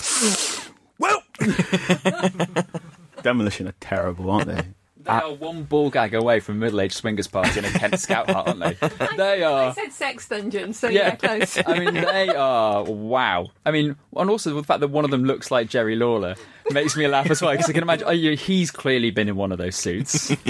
Well, 0.98 1.22
Demolition 3.22 3.68
are 3.68 3.74
terrible, 3.80 4.30
aren't 4.30 4.46
they? 4.46 4.62
They 5.00 5.12
are 5.12 5.32
one 5.32 5.62
ball 5.62 5.90
gag 5.90 6.12
away 6.14 6.40
from 6.40 6.58
middle 6.58 6.80
aged 6.80 6.94
swingers 6.94 7.28
party 7.28 7.58
in 7.60 7.64
a 7.64 7.70
Kent 7.70 7.98
Scout 8.00 8.28
hut, 8.28 8.48
aren't 8.48 8.60
they? 8.60 8.76
They 9.16 9.42
I 9.44 9.66
are. 9.68 9.72
said 9.74 9.92
sex 9.92 10.28
dungeon, 10.28 10.72
so 10.72 10.88
yeah, 10.88 11.00
Yeah, 11.08 11.14
close. 11.16 11.58
I 11.66 11.78
mean, 11.78 11.94
they 11.94 12.28
are 12.34 12.82
wow. 12.84 13.46
I 13.64 13.70
mean, 13.70 13.96
and 14.16 14.28
also 14.30 14.52
the 14.54 14.62
fact 14.64 14.80
that 14.80 14.88
one 14.88 15.04
of 15.04 15.10
them 15.10 15.24
looks 15.24 15.50
like 15.50 15.68
Jerry 15.68 15.94
Lawler 15.96 16.34
makes 16.70 16.96
me 16.96 17.06
laugh 17.06 17.30
as 17.30 17.40
well 17.40 17.52
because 17.52 17.70
I 17.70 17.72
can 17.72 17.82
imagine. 17.82 18.08
Oh, 18.08 18.12
you- 18.12 18.36
he's 18.36 18.70
clearly 18.70 19.10
been 19.10 19.28
in 19.28 19.36
one 19.36 19.52
of 19.52 19.58
those 19.58 19.76
suits. 19.76 20.34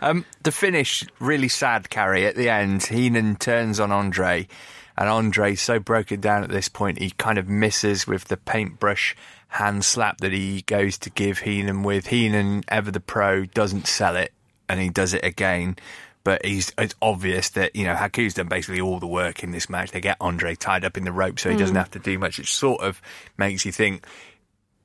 Um, 0.00 0.24
the 0.42 0.52
finish, 0.52 1.04
really 1.18 1.48
sad, 1.48 1.88
Carrie. 1.90 2.26
At 2.26 2.36
the 2.36 2.48
end, 2.48 2.84
Heenan 2.84 3.36
turns 3.36 3.80
on 3.80 3.90
Andre, 3.90 4.46
and 4.96 5.08
Andre's 5.08 5.60
so 5.60 5.78
broken 5.78 6.20
down 6.20 6.44
at 6.44 6.50
this 6.50 6.68
point, 6.68 6.98
he 6.98 7.10
kind 7.10 7.38
of 7.38 7.48
misses 7.48 8.06
with 8.06 8.26
the 8.26 8.36
paintbrush 8.36 9.16
hand 9.48 9.84
slap 9.84 10.18
that 10.18 10.32
he 10.32 10.62
goes 10.62 10.98
to 10.98 11.10
give 11.10 11.40
Heenan 11.40 11.82
with. 11.82 12.08
Heenan, 12.08 12.64
ever 12.68 12.90
the 12.90 13.00
pro, 13.00 13.44
doesn't 13.44 13.86
sell 13.86 14.16
it, 14.16 14.32
and 14.68 14.80
he 14.80 14.88
does 14.88 15.14
it 15.14 15.24
again. 15.24 15.76
But 16.24 16.44
he's, 16.44 16.72
it's 16.76 16.94
obvious 17.00 17.50
that, 17.50 17.76
you 17.76 17.84
know, 17.84 17.94
Haku's 17.94 18.34
done 18.34 18.48
basically 18.48 18.80
all 18.80 18.98
the 18.98 19.06
work 19.06 19.44
in 19.44 19.52
this 19.52 19.70
match. 19.70 19.92
They 19.92 20.00
get 20.00 20.16
Andre 20.20 20.56
tied 20.56 20.84
up 20.84 20.96
in 20.96 21.04
the 21.04 21.12
rope 21.12 21.38
so 21.38 21.50
he 21.50 21.56
doesn't 21.56 21.76
have 21.76 21.92
to 21.92 22.00
do 22.00 22.18
much. 22.18 22.40
It 22.40 22.46
sort 22.46 22.80
of 22.80 23.00
makes 23.38 23.64
you 23.64 23.70
think 23.70 24.04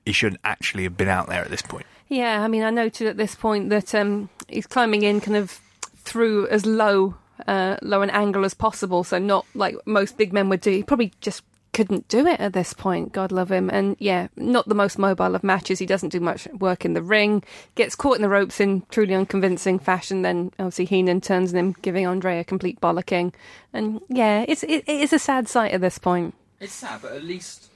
he 0.06 0.12
shouldn't 0.12 0.42
actually 0.44 0.84
have 0.84 0.96
been 0.96 1.08
out 1.08 1.28
there 1.28 1.42
at 1.42 1.50
this 1.50 1.64
point. 1.64 1.88
Yeah, 2.10 2.44
I 2.44 2.48
mean, 2.48 2.62
I 2.62 2.70
noted 2.70 3.08
at 3.08 3.18
this 3.18 3.34
point 3.34 3.70
that 3.70 3.96
um, 3.96 4.30
he's 4.50 4.68
climbing 4.68 5.02
in 5.02 5.20
kind 5.20 5.38
of 5.38 5.60
through 5.98 6.48
as 6.50 6.66
low, 6.66 7.16
uh, 7.48 7.78
low 7.82 8.02
an 8.04 8.12
angle 8.12 8.46
as 8.46 8.54
possible, 8.54 9.04
so 9.04 9.18
not 9.18 9.46
like 9.56 9.76
most 9.88 10.18
big 10.18 10.34
men 10.34 10.48
would 10.50 10.62
do. 10.62 10.72
He 10.72 10.84
probably 10.84 11.12
just 11.22 11.42
couldn't 11.74 12.08
do 12.08 12.28
it 12.28 12.40
at 12.40 12.54
this 12.54 12.74
point. 12.74 13.14
God 13.14 13.32
love 13.32 13.52
him, 13.52 13.70
and 13.70 13.96
yeah, 14.00 14.28
not 14.36 14.68
the 14.68 14.76
most 14.76 14.98
mobile 14.98 15.36
of 15.36 15.44
matches. 15.44 15.80
He 15.80 15.86
doesn't 15.86 16.10
do 16.10 16.20
much 16.20 16.48
work 16.48 16.86
in 16.86 16.94
the 16.94 17.02
ring. 17.02 17.44
Gets 17.76 17.96
caught 17.96 18.18
in 18.18 18.22
the 18.22 18.30
ropes 18.30 18.60
in 18.60 18.84
truly 18.90 19.14
unconvincing 19.14 19.80
fashion. 19.80 20.22
Then 20.22 20.52
obviously 20.60 20.86
Heenan 20.86 21.22
turns 21.22 21.54
on 21.54 21.60
him, 21.60 21.76
giving 21.82 22.06
Andre 22.06 22.40
a 22.40 22.44
complete 22.44 22.80
bollocking. 22.82 23.34
And 23.74 24.02
yeah, 24.10 24.46
it's 24.48 24.64
it, 24.64 24.84
it 24.88 25.02
is 25.02 25.14
a 25.14 25.20
sad 25.20 25.48
sight 25.48 25.72
at 25.72 25.82
this 25.82 25.98
point. 25.98 26.36
It's 26.60 26.74
sad, 26.74 27.02
but 27.02 27.14
at 27.14 27.24
least 27.24 27.70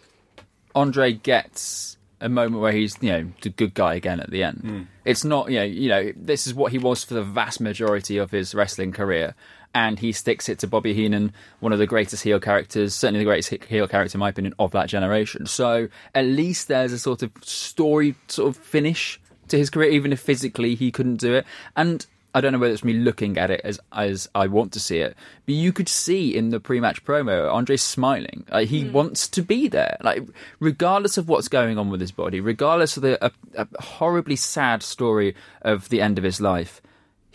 Andre 0.76 1.14
gets 1.14 1.98
a 2.22 2.30
moment 2.30 2.62
where 2.62 2.72
he's, 2.72 2.98
you 3.02 3.12
know, 3.12 3.32
the 3.42 3.50
good 3.50 3.74
guy 3.74 3.96
again 3.96 4.20
at 4.20 4.30
the 4.30 4.44
end. 4.44 4.60
Hmm. 4.62 4.82
It's 5.04 5.24
not, 5.24 5.50
you 5.52 5.60
know, 5.60 5.66
you 5.66 5.90
know, 5.90 6.12
this 6.16 6.48
is 6.48 6.54
what 6.54 6.72
he 6.72 6.78
was 6.78 7.04
for 7.04 7.14
the 7.14 7.24
vast 7.24 7.60
majority 7.60 8.18
of 8.18 8.32
his 8.32 8.56
wrestling 8.56 8.92
career, 8.92 9.36
and 9.76 10.00
he 10.00 10.14
sticks 10.14 10.48
it 10.48 10.58
to 10.60 10.68
Bobby 10.68 10.94
Heenan, 10.94 11.34
one 11.60 11.74
of 11.74 11.80
the 11.80 11.86
greatest 11.86 12.24
heel 12.24 12.40
characters, 12.40 12.96
certainly 12.96 13.20
the 13.20 13.26
greatest 13.26 13.64
heel 13.66 13.88
character 13.88 14.16
in 14.16 14.22
my 14.22 14.30
opinion 14.30 14.56
of 14.58 14.72
that 14.72 14.88
generation. 14.88 15.46
So 15.46 15.90
at 16.16 16.26
least 16.26 16.70
there's 16.70 16.94
a 16.94 16.98
sort 16.98 17.22
of 17.22 17.32
story 17.42 18.16
sort 18.28 18.56
of 18.56 18.64
finish 18.64 19.20
to 19.50 19.58
his 19.58 19.70
career, 19.70 19.92
even 19.92 20.14
if 20.14 20.22
physically 20.22 20.76
he 20.76 20.92
couldn't 20.92 21.18
do 21.18 21.36
it. 21.36 21.46
And 21.76 22.06
I 22.34 22.40
don't 22.42 22.54
know 22.54 22.60
whether 22.60 22.74
it's 22.74 22.86
me 22.86 22.94
looking 22.94 23.38
at 23.38 23.52
it 23.52 23.62
as 23.64 23.80
as 23.92 24.30
I 24.34 24.48
want 24.48 24.72
to 24.74 24.80
see 24.80 25.00
it, 25.00 25.16
but 25.46 25.56
you 25.56 25.74
could 25.74 25.90
see 25.90 26.36
in 26.36 26.50
the 26.50 26.60
pre-match 26.62 27.04
promo 27.04 27.54
Andre's 27.54 27.82
smiling. 27.82 28.46
Like 28.50 28.70
he 28.70 28.86
mm. 28.86 28.94
wants 28.94 29.28
to 29.30 29.42
be 29.42 29.68
there, 29.68 29.98
like 30.02 30.24
regardless 30.60 31.18
of 31.18 31.28
what's 31.28 31.50
going 31.50 31.78
on 31.78 31.90
with 31.90 32.00
his 32.00 32.12
body, 32.12 32.40
regardless 32.40 32.96
of 32.98 33.04
the 33.04 33.26
a, 33.26 33.32
a 33.56 33.68
horribly 33.82 34.38
sad 34.38 34.84
story 34.84 35.36
of 35.62 35.90
the 35.90 36.02
end 36.02 36.18
of 36.18 36.24
his 36.24 36.40
life. 36.40 36.82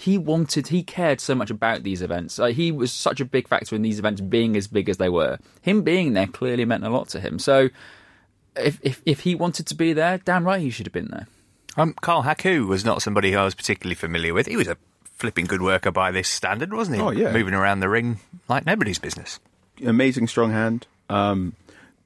He 0.01 0.16
wanted, 0.16 0.68
he 0.68 0.82
cared 0.82 1.20
so 1.20 1.34
much 1.34 1.51
about 1.51 1.82
these 1.82 2.01
events. 2.01 2.38
Like, 2.38 2.57
he 2.57 2.72
was 2.72 2.90
such 2.90 3.20
a 3.20 3.24
big 3.26 3.46
factor 3.46 3.76
in 3.76 3.82
these 3.82 3.98
events 3.98 4.22
being 4.22 4.57
as 4.57 4.66
big 4.66 4.88
as 4.88 4.96
they 4.96 5.11
were. 5.11 5.38
Him 5.61 5.82
being 5.82 6.14
there 6.14 6.26
clearly 6.26 6.64
meant 6.64 6.86
a 6.86 6.88
lot 6.88 7.09
to 7.11 7.20
him. 7.20 7.38
So, 7.38 7.68
if 8.57 8.78
if, 8.82 9.03
if 9.05 9.20
he 9.20 9.34
wanted 9.34 9.66
to 9.66 9.74
be 9.74 9.92
there, 9.92 10.16
damn 10.16 10.44
right 10.44 10.62
he 10.62 10.70
should 10.70 10.86
have 10.86 10.94
been 10.94 11.09
there. 11.11 11.26
Um, 11.76 11.94
Carl 12.01 12.22
Haku 12.22 12.66
was 12.66 12.82
not 12.82 13.03
somebody 13.03 13.32
who 13.32 13.36
I 13.36 13.44
was 13.44 13.55
particularly 13.55 13.94
familiar 13.94 14.32
with. 14.32 14.46
He 14.46 14.57
was 14.57 14.68
a 14.68 14.78
flipping 15.05 15.44
good 15.44 15.61
worker 15.61 15.90
by 15.90 16.11
this 16.11 16.30
standard, 16.30 16.72
wasn't 16.72 16.96
he? 16.96 17.03
Oh, 17.03 17.11
yeah. 17.11 17.30
Moving 17.30 17.53
around 17.53 17.80
the 17.80 17.88
ring 17.90 18.20
like 18.48 18.64
nobody's 18.64 18.98
business. 18.98 19.38
amazing 19.84 20.28
strong 20.28 20.51
hand. 20.51 20.86
Um, 21.11 21.55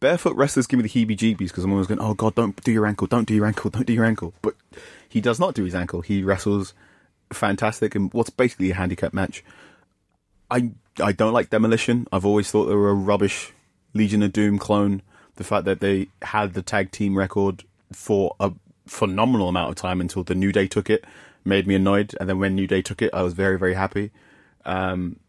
barefoot 0.00 0.34
wrestlers 0.34 0.66
give 0.66 0.78
me 0.78 0.82
the 0.82 0.88
heebie-jeebies 0.88 1.38
because 1.38 1.62
I'm 1.62 1.70
always 1.70 1.86
going, 1.86 2.00
"Oh 2.00 2.14
God, 2.14 2.34
don't 2.34 2.60
do 2.64 2.72
your 2.72 2.86
ankle, 2.86 3.06
don't 3.06 3.28
do 3.28 3.34
your 3.34 3.46
ankle, 3.46 3.70
don't 3.70 3.86
do 3.86 3.92
your 3.92 4.04
ankle." 4.04 4.34
But 4.42 4.56
he 5.08 5.20
does 5.20 5.38
not 5.38 5.54
do 5.54 5.62
his 5.62 5.76
ankle. 5.76 6.00
He 6.00 6.24
wrestles 6.24 6.74
fantastic 7.34 7.94
in 7.94 8.08
what's 8.10 8.30
basically 8.30 8.70
a 8.70 8.74
handicap 8.74 9.12
match. 9.12 9.44
I 10.50 10.72
I 11.02 11.12
don't 11.12 11.32
like 11.32 11.50
Demolition. 11.50 12.06
I've 12.12 12.26
always 12.26 12.50
thought 12.50 12.66
they 12.66 12.74
were 12.74 12.90
a 12.90 12.94
rubbish 12.94 13.52
Legion 13.92 14.22
of 14.22 14.32
Doom 14.32 14.58
clone. 14.58 15.02
The 15.36 15.44
fact 15.44 15.64
that 15.64 15.80
they 15.80 16.08
had 16.22 16.54
the 16.54 16.62
tag 16.62 16.92
team 16.92 17.18
record 17.18 17.64
for 17.92 18.36
a 18.38 18.52
phenomenal 18.86 19.48
amount 19.48 19.70
of 19.70 19.76
time 19.76 20.00
until 20.00 20.22
the 20.22 20.34
New 20.34 20.52
Day 20.52 20.68
took 20.68 20.88
it 20.88 21.04
made 21.44 21.66
me 21.66 21.74
annoyed, 21.74 22.14
and 22.18 22.28
then 22.28 22.38
when 22.38 22.54
New 22.54 22.66
Day 22.66 22.82
took 22.82 23.02
it, 23.02 23.12
I 23.12 23.22
was 23.22 23.34
very 23.34 23.58
very 23.58 23.74
happy. 23.74 24.10
Um, 24.64 25.20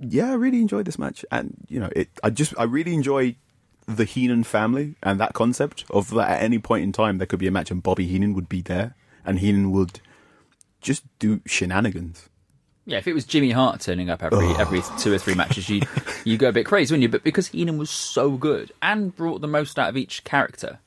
yeah, 0.00 0.30
I 0.30 0.34
really 0.34 0.60
enjoyed 0.60 0.86
this 0.86 0.98
match, 0.98 1.24
and 1.30 1.56
you 1.68 1.80
know, 1.80 1.90
it. 1.94 2.08
I 2.22 2.30
just 2.30 2.54
I 2.58 2.64
really 2.64 2.94
enjoy 2.94 3.36
the 3.86 4.04
Heenan 4.04 4.44
family 4.44 4.94
and 5.02 5.20
that 5.20 5.34
concept 5.34 5.84
of 5.90 6.08
that 6.14 6.30
at 6.30 6.42
any 6.42 6.58
point 6.58 6.82
in 6.82 6.90
time 6.90 7.18
there 7.18 7.26
could 7.26 7.38
be 7.38 7.46
a 7.46 7.50
match 7.50 7.70
and 7.70 7.82
Bobby 7.82 8.06
Heenan 8.06 8.32
would 8.34 8.48
be 8.48 8.62
there, 8.62 8.94
and 9.24 9.38
Heenan 9.38 9.72
would 9.72 10.00
just 10.84 11.02
do 11.18 11.40
shenanigans. 11.46 12.28
Yeah, 12.86 12.98
if 12.98 13.08
it 13.08 13.14
was 13.14 13.24
Jimmy 13.24 13.50
Hart 13.50 13.80
turning 13.80 14.10
up 14.10 14.22
every 14.22 14.46
every 14.56 14.82
two 14.98 15.12
or 15.12 15.18
three 15.18 15.34
matches, 15.34 15.68
you 15.68 15.80
you 16.24 16.36
go 16.36 16.50
a 16.50 16.52
bit 16.52 16.66
crazy, 16.66 16.92
wouldn't 16.92 17.02
you? 17.02 17.08
But 17.08 17.24
because 17.24 17.48
Heenan 17.48 17.78
was 17.78 17.90
so 17.90 18.32
good 18.32 18.72
and 18.82 19.16
brought 19.16 19.40
the 19.40 19.48
most 19.48 19.78
out 19.78 19.88
of 19.88 19.96
each 19.96 20.22
character 20.22 20.78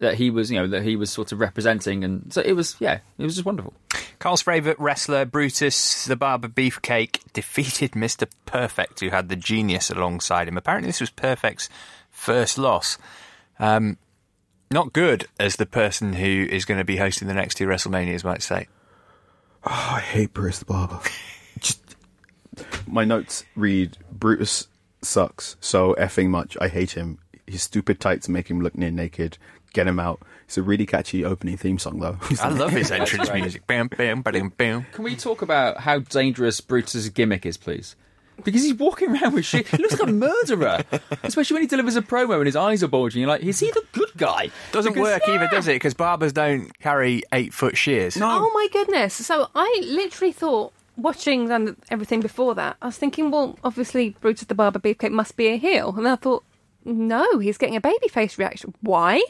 that 0.00 0.16
he 0.16 0.30
was, 0.30 0.50
you 0.50 0.58
know, 0.58 0.66
that 0.66 0.82
he 0.82 0.96
was 0.96 1.10
sort 1.10 1.30
of 1.30 1.38
representing, 1.38 2.02
and 2.02 2.32
so 2.32 2.42
it 2.44 2.54
was, 2.54 2.74
yeah, 2.80 2.98
it 3.18 3.22
was 3.22 3.36
just 3.36 3.46
wonderful. 3.46 3.72
Carl's 4.18 4.42
favourite 4.42 4.78
wrestler, 4.80 5.24
Brutus 5.24 6.04
the 6.06 6.16
Barber 6.16 6.48
Beefcake, 6.48 7.20
defeated 7.32 7.92
Mr. 7.92 8.28
Perfect, 8.44 8.98
who 8.98 9.10
had 9.10 9.28
the 9.28 9.36
genius 9.36 9.90
alongside 9.90 10.48
him. 10.48 10.56
Apparently, 10.56 10.88
this 10.88 11.00
was 11.00 11.10
Perfect's 11.10 11.68
first 12.10 12.58
loss. 12.58 12.98
Um, 13.60 13.96
not 14.72 14.92
good, 14.92 15.28
as 15.38 15.54
the 15.54 15.66
person 15.66 16.14
who 16.14 16.48
is 16.50 16.64
going 16.64 16.78
to 16.78 16.84
be 16.84 16.96
hosting 16.96 17.28
the 17.28 17.34
next 17.34 17.54
two 17.54 17.66
WrestleManias 17.66 18.24
might 18.24 18.42
say. 18.42 18.66
Oh, 19.64 19.92
I 19.96 20.00
hate 20.00 20.32
Brutus 20.32 20.58
the 20.58 20.64
Barber. 20.64 21.00
Just 21.58 21.96
my 22.86 23.04
notes 23.04 23.44
read 23.54 23.96
Brutus 24.10 24.68
sucks 25.02 25.56
so 25.60 25.94
effing 25.94 26.28
much. 26.28 26.56
I 26.60 26.68
hate 26.68 26.92
him. 26.92 27.18
His 27.46 27.62
stupid 27.62 28.00
tights 28.00 28.28
make 28.28 28.50
him 28.50 28.60
look 28.60 28.76
near 28.76 28.90
naked. 28.90 29.38
Get 29.72 29.86
him 29.86 29.98
out. 29.98 30.20
It's 30.44 30.58
a 30.58 30.62
really 30.62 30.84
catchy 30.84 31.24
opening 31.24 31.56
theme 31.56 31.78
song 31.78 32.00
though. 32.00 32.18
I 32.42 32.48
love 32.50 32.72
his 32.72 32.90
entrance 32.90 33.32
music. 33.32 33.66
Bam, 33.66 33.88
bam, 33.88 34.22
bam, 34.22 34.48
bam. 34.50 34.86
Can 34.92 35.04
we 35.04 35.16
talk 35.16 35.42
about 35.42 35.78
how 35.78 36.00
dangerous 36.00 36.60
Brutus's 36.60 37.08
gimmick 37.08 37.46
is, 37.46 37.56
please? 37.56 37.96
Because 38.44 38.62
he's 38.62 38.74
walking 38.74 39.10
around 39.16 39.34
with 39.34 39.44
shit. 39.44 39.68
He 39.68 39.76
looks 39.76 39.92
like 39.98 40.08
a 40.08 40.12
murderer, 40.12 40.82
especially 41.22 41.54
when 41.54 41.62
he 41.62 41.68
delivers 41.68 41.94
a 41.96 42.02
promo 42.02 42.36
and 42.36 42.46
his 42.46 42.56
eyes 42.56 42.82
are 42.82 42.88
bulging. 42.88 43.20
You're 43.20 43.28
like, 43.28 43.42
is 43.42 43.60
he 43.60 43.70
the 43.70 43.84
good 43.92 44.10
guy? 44.16 44.50
Doesn't 44.72 44.94
Because- 44.94 45.02
work 45.04 45.22
either, 45.28 45.48
does 45.48 45.68
it? 45.68 45.74
Because 45.74 45.94
barbers 45.94 46.32
don't 46.32 46.76
carry 46.80 47.22
eight 47.32 47.54
foot 47.54 47.76
shears. 47.76 48.16
Oh 48.20 48.50
my 48.54 48.68
goodness! 48.72 49.14
So 49.14 49.48
I 49.54 49.80
literally 49.86 50.32
thought, 50.32 50.72
watching 50.96 51.50
and 51.50 51.76
everything 51.90 52.20
before 52.20 52.54
that, 52.56 52.76
I 52.82 52.86
was 52.86 52.96
thinking, 52.98 53.30
well, 53.30 53.58
obviously 53.62 54.16
Brutus 54.20 54.44
the 54.46 54.54
Barber 54.54 54.78
Beefcake 54.80 55.12
must 55.12 55.36
be 55.36 55.46
a 55.48 55.56
heel, 55.56 55.94
and 55.96 56.08
I 56.08 56.16
thought, 56.16 56.42
no, 56.84 57.38
he's 57.38 57.58
getting 57.58 57.76
a 57.76 57.80
babyface 57.80 58.38
reaction. 58.38 58.74
Why? 58.80 59.22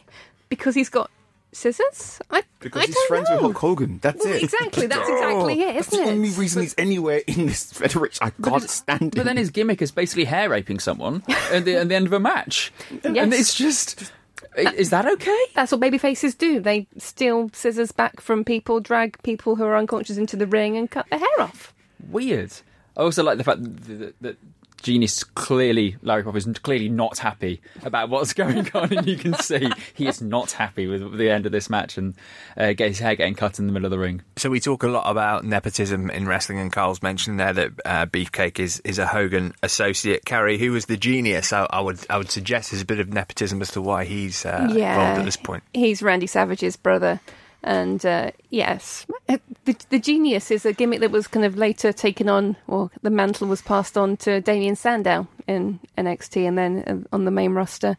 Because 0.49 0.75
he's 0.75 0.89
got 0.89 1.11
scissors. 1.53 2.21
I 2.31 2.43
Because 2.61 2.83
I 2.83 2.87
he's 2.87 2.95
don't 2.95 3.09
friends 3.09 3.29
know. 3.29 3.35
with 3.37 3.43
Hulk 3.43 3.57
Hogan. 3.59 3.99
That's 4.03 4.25
Well, 4.25 4.35
it. 4.35 4.43
exactly, 4.43 4.87
that's 4.87 5.09
exactly 5.09 5.61
it, 5.61 5.75
That's 5.75 5.93
isn't 5.93 6.05
the 6.07 6.11
only 6.13 6.31
reason 6.31 6.63
he's 6.63 6.75
anywhere 6.79 7.23
in 7.27 7.47
this 7.47 7.73
federation. 7.73 8.27
I 8.27 8.33
But 8.39 8.49
can't 8.51 8.71
stand 8.71 9.01
him. 9.03 9.11
But 9.15 9.25
then 9.25 9.37
his 9.37 9.51
gimmick 9.51 9.83
is 9.83 9.91
basically 9.91 10.25
hair 10.25 10.49
raping 10.51 10.79
someone 10.81 11.23
at 11.53 11.65
the, 11.65 11.77
at 11.77 11.89
the 11.89 11.95
end 11.95 12.07
of 12.07 12.13
a 12.13 12.21
match, 12.21 12.73
yes. 12.91 13.03
and 13.05 13.33
it's 13.35 13.55
just. 13.55 14.13
i- 14.57 14.75
Is 14.75 14.91
that 14.91 15.07
okay? 15.07 15.45
That's 15.55 15.73
what 15.73 15.81
babyfaces 15.81 16.37
do. 16.37 16.61
They 16.61 16.87
steal 16.99 17.51
scissors 17.53 17.93
back 17.93 18.21
from 18.21 18.45
people, 18.45 18.81
drag 18.81 19.23
people 19.23 19.57
who 19.57 19.65
are 19.65 19.77
unconscious 19.77 20.17
into 20.17 20.37
the 20.37 20.47
ring, 20.47 20.77
and 20.77 20.91
cut 20.91 21.07
their 21.11 21.19
hair 21.21 21.41
off. 21.41 21.75
Weird. 22.09 22.53
I 22.97 23.01
also 23.03 23.23
like 23.23 23.39
the 23.39 23.45
fact 23.45 23.63
that, 23.63 23.99
that, 23.99 24.15
that 24.23 24.37
Genius 24.83 25.25
clearly, 25.25 25.97
Lanny 26.03 26.23
Poffo 26.23 26.37
is 26.37 26.47
clearly 26.63 26.89
not 26.89 27.19
happy 27.19 27.61
about 27.85 28.09
what's 28.09 28.33
going 28.35 28.69
on, 28.75 28.93
and 28.93 29.07
you 29.07 29.17
can 29.17 29.35
see 29.35 29.71
he 29.95 30.07
is 30.07 30.21
not 30.21 30.53
happy 30.53 30.87
with 30.87 31.17
the 31.17 31.31
end 31.31 31.47
of 31.47 31.53
this 31.53 31.71
match 31.71 31.97
and 31.97 32.15
uh, 32.57 32.73
get 32.73 32.89
his 32.89 32.99
hair 32.99 33.15
getting 33.15 33.35
cut 33.35 33.59
in 33.59 33.67
the 33.67 33.73
middle 33.73 33.87
of 33.87 33.91
the 33.91 33.99
ring. 33.99 34.23
So 34.37 34.51
we 34.51 34.61
talk 34.61 34.83
a 34.83 34.89
lot 34.89 35.09
about 35.11 35.45
nepotism 35.45 36.11
in 36.11 36.27
wrestling, 36.27 36.59
and 36.59 36.73
Carl's 36.73 37.03
mentioned 37.03 37.39
there 37.39 37.53
that 37.53 37.73
uh, 37.85 38.07
Beefcake 38.07 38.59
is, 38.59 38.81
is 38.85 38.99
a 38.99 39.07
Hogan 39.07 39.55
associate. 39.63 40.25
Carrie, 40.25 40.59
who 40.59 40.73
was 40.73 40.87
the 40.87 40.97
genius, 40.97 41.53
I, 41.53 41.67
I 41.71 41.81
would 41.81 41.99
I 42.11 42.19
would 42.19 42.31
suggest 42.31 42.71
there's 42.71 42.83
a 42.83 42.87
bit 42.87 43.01
of 43.01 43.13
nepotism 43.13 43.63
as 43.63 43.71
to 43.73 43.81
why 43.81 44.05
he's 44.05 44.45
uh, 44.45 44.67
involved 44.69 45.21
at 45.21 45.25
this 45.25 45.37
point. 45.37 45.63
He's 45.73 46.03
Randy 46.03 46.27
Savage's 46.27 46.77
brother. 46.77 47.21
And 47.65 48.05
uh, 48.05 48.33
yes, 48.51 49.07
uh, 49.29 49.39
the, 49.65 49.77
the 49.91 49.99
genius 49.99 50.51
is 50.51 50.67
a 50.67 50.73
gimmick 50.73 51.01
that 51.01 51.13
was 51.13 51.29
kind 51.29 51.47
of 51.47 51.57
later 51.57 51.93
taken 51.93 52.29
on, 52.29 52.57
or 52.67 52.91
the 53.03 53.11
mantle 53.11 53.47
was 53.47 53.63
passed 53.63 53.97
on 53.97 54.17
to 54.19 54.41
Damien 54.41 54.75
Sandow 54.75 55.29
in 55.47 55.79
NXT 55.97 56.49
and 56.49 56.59
then 56.59 56.85
uh, 56.87 57.15
on 57.15 57.25
the 57.25 57.31
main 57.31 57.53
roster. 57.53 57.97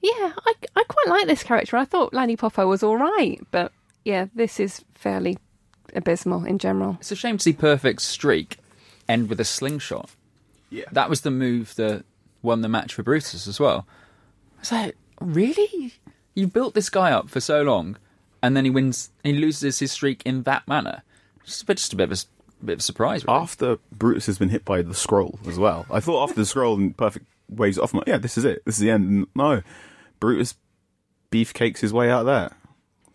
Yeah, 0.00 0.32
I, 0.46 0.54
I 0.76 0.84
quite 0.84 1.08
like 1.08 1.26
this 1.26 1.42
character. 1.42 1.76
I 1.76 1.84
thought 1.84 2.14
Lanny 2.14 2.36
Poffo 2.36 2.66
was 2.68 2.82
all 2.82 2.96
right, 2.96 3.40
but 3.50 3.72
yeah, 4.04 4.26
this 4.34 4.60
is 4.60 4.84
fairly 4.94 5.38
abysmal 5.94 6.44
in 6.44 6.58
general. 6.58 6.96
It's 7.00 7.12
a 7.12 7.16
shame 7.16 7.38
to 7.38 7.42
see 7.42 7.52
Perfect's 7.52 8.04
streak 8.04 8.58
end 9.08 9.28
with 9.28 9.40
a 9.40 9.44
slingshot. 9.44 10.10
Yeah. 10.70 10.84
That 10.92 11.10
was 11.10 11.20
the 11.20 11.30
move 11.30 11.74
that 11.76 12.04
won 12.40 12.62
the 12.62 12.68
match 12.68 12.94
for 12.94 13.02
Brutus 13.02 13.46
as 13.46 13.60
well. 13.60 13.86
It's 14.60 14.72
like, 14.72 14.96
really? 15.20 15.94
You 16.34 16.46
built 16.46 16.74
this 16.74 16.88
guy 16.88 17.12
up 17.12 17.28
for 17.28 17.40
so 17.40 17.62
long, 17.62 17.96
and 18.42 18.56
then 18.56 18.64
he 18.64 18.70
wins, 18.70 19.10
he 19.22 19.32
loses 19.32 19.78
his 19.78 19.92
streak 19.92 20.22
in 20.24 20.42
that 20.44 20.66
manner. 20.66 21.02
Just 21.44 21.62
a 21.62 21.66
bit, 21.66 21.76
just 21.78 21.92
a 21.92 21.96
bit 21.96 22.04
of 22.04 22.10
a, 22.10 22.12
s- 22.12 22.26
bit 22.64 22.72
of 22.74 22.78
a 22.80 22.82
surprise. 22.82 23.24
Really. 23.24 23.38
after 23.38 23.78
Brutus 23.90 24.26
has 24.26 24.38
been 24.38 24.48
hit 24.50 24.64
by 24.64 24.82
the 24.82 24.94
scroll 24.94 25.38
as 25.46 25.58
well. 25.58 25.86
I 25.90 26.00
thought 26.00 26.22
after 26.22 26.40
the 26.40 26.46
scroll 26.46 26.76
and 26.76 26.96
perfect 26.96 27.26
waves 27.48 27.78
it 27.78 27.82
off, 27.82 27.92
I'm 27.92 27.98
like, 27.98 28.08
yeah, 28.08 28.18
this 28.18 28.38
is 28.38 28.44
it. 28.44 28.64
This 28.64 28.76
is 28.76 28.80
the 28.80 28.90
end. 28.90 29.26
No, 29.34 29.62
Brutus 30.20 30.54
beefcakes 31.30 31.78
his 31.78 31.92
way 31.92 32.10
out 32.10 32.20
of 32.20 32.26
that. 32.26 32.52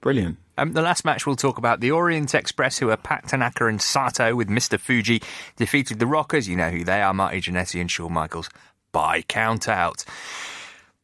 Brilliant. 0.02 0.38
Um, 0.60 0.74
the 0.74 0.82
last 0.82 1.06
match 1.06 1.26
we'll 1.28 1.36
talk 1.36 1.58
about 1.60 1.82
the 1.82 1.92
Orient 1.92 2.34
Express, 2.34 2.80
who 2.80 2.90
are 2.90 2.98
Pat 2.98 3.28
Tanaka 3.28 3.68
and 3.68 3.80
Sato 3.82 4.36
with 4.36 4.50
Mr. 4.50 4.80
Fuji, 4.80 5.22
defeated 5.56 6.00
the 6.00 6.08
Rockers. 6.08 6.48
You 6.50 6.56
know 6.56 6.70
who 6.72 6.84
they 6.84 7.02
are, 7.02 7.14
Marty 7.14 7.40
Jannetty 7.42 7.80
and 7.80 7.92
Shawn 7.92 8.12
Michaels, 8.14 8.50
by 8.92 9.22
count 9.22 9.70
out. 9.70 10.04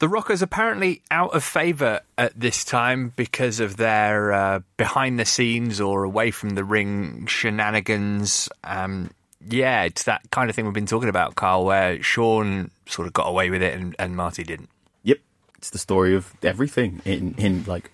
The 0.03 0.09
Rockers 0.09 0.41
apparently 0.41 1.01
out 1.09 1.33
of 1.33 1.45
favour 1.45 2.01
at 2.17 2.37
this 2.37 2.65
time 2.65 3.13
because 3.15 3.61
of 3.61 3.77
their 3.77 4.33
uh, 4.33 4.59
behind 4.75 5.17
the 5.17 5.23
scenes 5.23 5.79
or 5.79 6.03
away 6.03 6.29
from 6.29 6.55
the 6.55 6.65
ring 6.65 7.25
shenanigans. 7.25 8.49
Um, 8.65 9.11
yeah, 9.49 9.83
it's 9.83 10.03
that 10.03 10.29
kind 10.29 10.49
of 10.49 10.57
thing 10.57 10.65
we've 10.65 10.73
been 10.73 10.87
talking 10.87 11.07
about, 11.07 11.35
Carl, 11.35 11.63
where 11.63 12.03
Shawn 12.03 12.69
sort 12.85 13.07
of 13.07 13.13
got 13.13 13.29
away 13.29 13.49
with 13.49 13.61
it 13.61 13.75
and, 13.75 13.95
and 13.97 14.17
Marty 14.17 14.43
didn't. 14.43 14.67
Yep, 15.03 15.19
it's 15.57 15.69
the 15.69 15.77
story 15.77 16.13
of 16.13 16.33
everything 16.43 17.01
in 17.05 17.33
in 17.37 17.63
like 17.63 17.89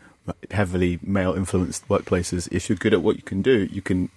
heavily 0.49 0.97
male 1.03 1.36
influenced 1.36 1.88
workplaces. 1.89 2.51
If 2.51 2.70
you're 2.70 2.76
good 2.76 2.95
at 2.95 3.03
what 3.03 3.18
you 3.18 3.22
can 3.22 3.43
do, 3.43 3.70
you 3.72 3.84
can 3.84 4.10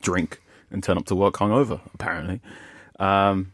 drink 0.00 0.40
and 0.70 0.80
turn 0.80 0.96
up 0.96 1.06
to 1.06 1.16
work 1.16 1.34
hungover. 1.38 1.80
Apparently, 1.92 2.40
um, 3.00 3.50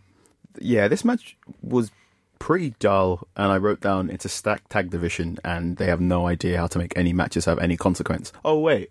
yeah, 0.60 0.88
this 0.88 1.06
match 1.06 1.38
was 1.62 1.90
pretty 2.38 2.74
dull, 2.78 3.26
and 3.36 3.50
I 3.50 3.56
wrote 3.58 3.80
down 3.80 4.10
it's 4.10 4.24
a 4.24 4.28
stacked 4.28 4.70
tag 4.70 4.90
division, 4.90 5.38
and 5.44 5.76
they 5.76 5.86
have 5.86 6.00
no 6.00 6.26
idea 6.26 6.58
how 6.58 6.66
to 6.68 6.78
make 6.78 6.96
any 6.96 7.12
matches 7.12 7.44
have 7.44 7.58
any 7.58 7.76
consequence. 7.76 8.32
Oh 8.44 8.58
wait, 8.58 8.90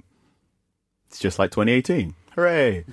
it's 1.08 1.20
just 1.20 1.40
like 1.40 1.52
2018. 1.52 2.16
Hooray! 2.36 2.86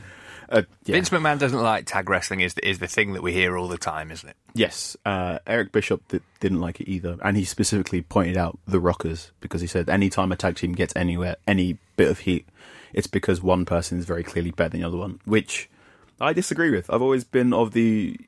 Uh, 0.49 0.63
yeah. 0.85 0.95
Vince 0.95 1.09
McMahon 1.09 1.39
doesn't 1.39 1.61
like 1.61 1.87
tag 1.87 2.09
wrestling 2.09 2.41
is 2.41 2.55
the, 2.55 2.69
is 2.69 2.79
the 2.79 2.87
thing 2.87 3.15
that 3.15 3.23
we 3.23 3.33
hear 3.33 3.57
all 3.57 3.67
the 3.67 3.79
time, 3.79 4.11
isn't 4.11 4.29
it? 4.29 4.37
Yes, 4.55 4.97
uh, 5.05 5.39
Eric 5.47 5.73
Bischoff 5.73 6.01
di- 6.09 6.21
didn't 6.41 6.61
like 6.61 6.81
it 6.81 6.89
either, 6.89 7.17
and 7.25 7.37
he 7.37 7.45
specifically 7.45 8.03
pointed 8.03 8.37
out 8.37 8.59
the 8.67 8.79
Rockers 8.79 9.33
because 9.41 9.61
he 9.61 9.67
said 9.67 9.89
anytime 9.89 10.33
a 10.33 10.37
tag 10.37 10.57
team 10.57 10.73
gets 10.73 10.95
anywhere, 10.95 11.37
any 11.47 11.79
bit 11.97 12.11
of 12.11 12.21
heat, 12.21 12.47
it's 12.93 13.07
because 13.07 13.43
one 13.43 13.65
person 13.65 13.99
is 13.99 14.05
very 14.05 14.23
clearly 14.23 14.51
better 14.51 14.71
than 14.71 14.81
the 14.81 14.87
other 14.87 14.97
one, 14.99 15.21
which 15.25 15.69
I 16.21 16.33
disagree 16.33 16.71
with. 16.71 16.91
I've 16.91 17.03
always 17.03 17.25
been 17.25 17.53
of 17.53 17.73
the 17.73 18.19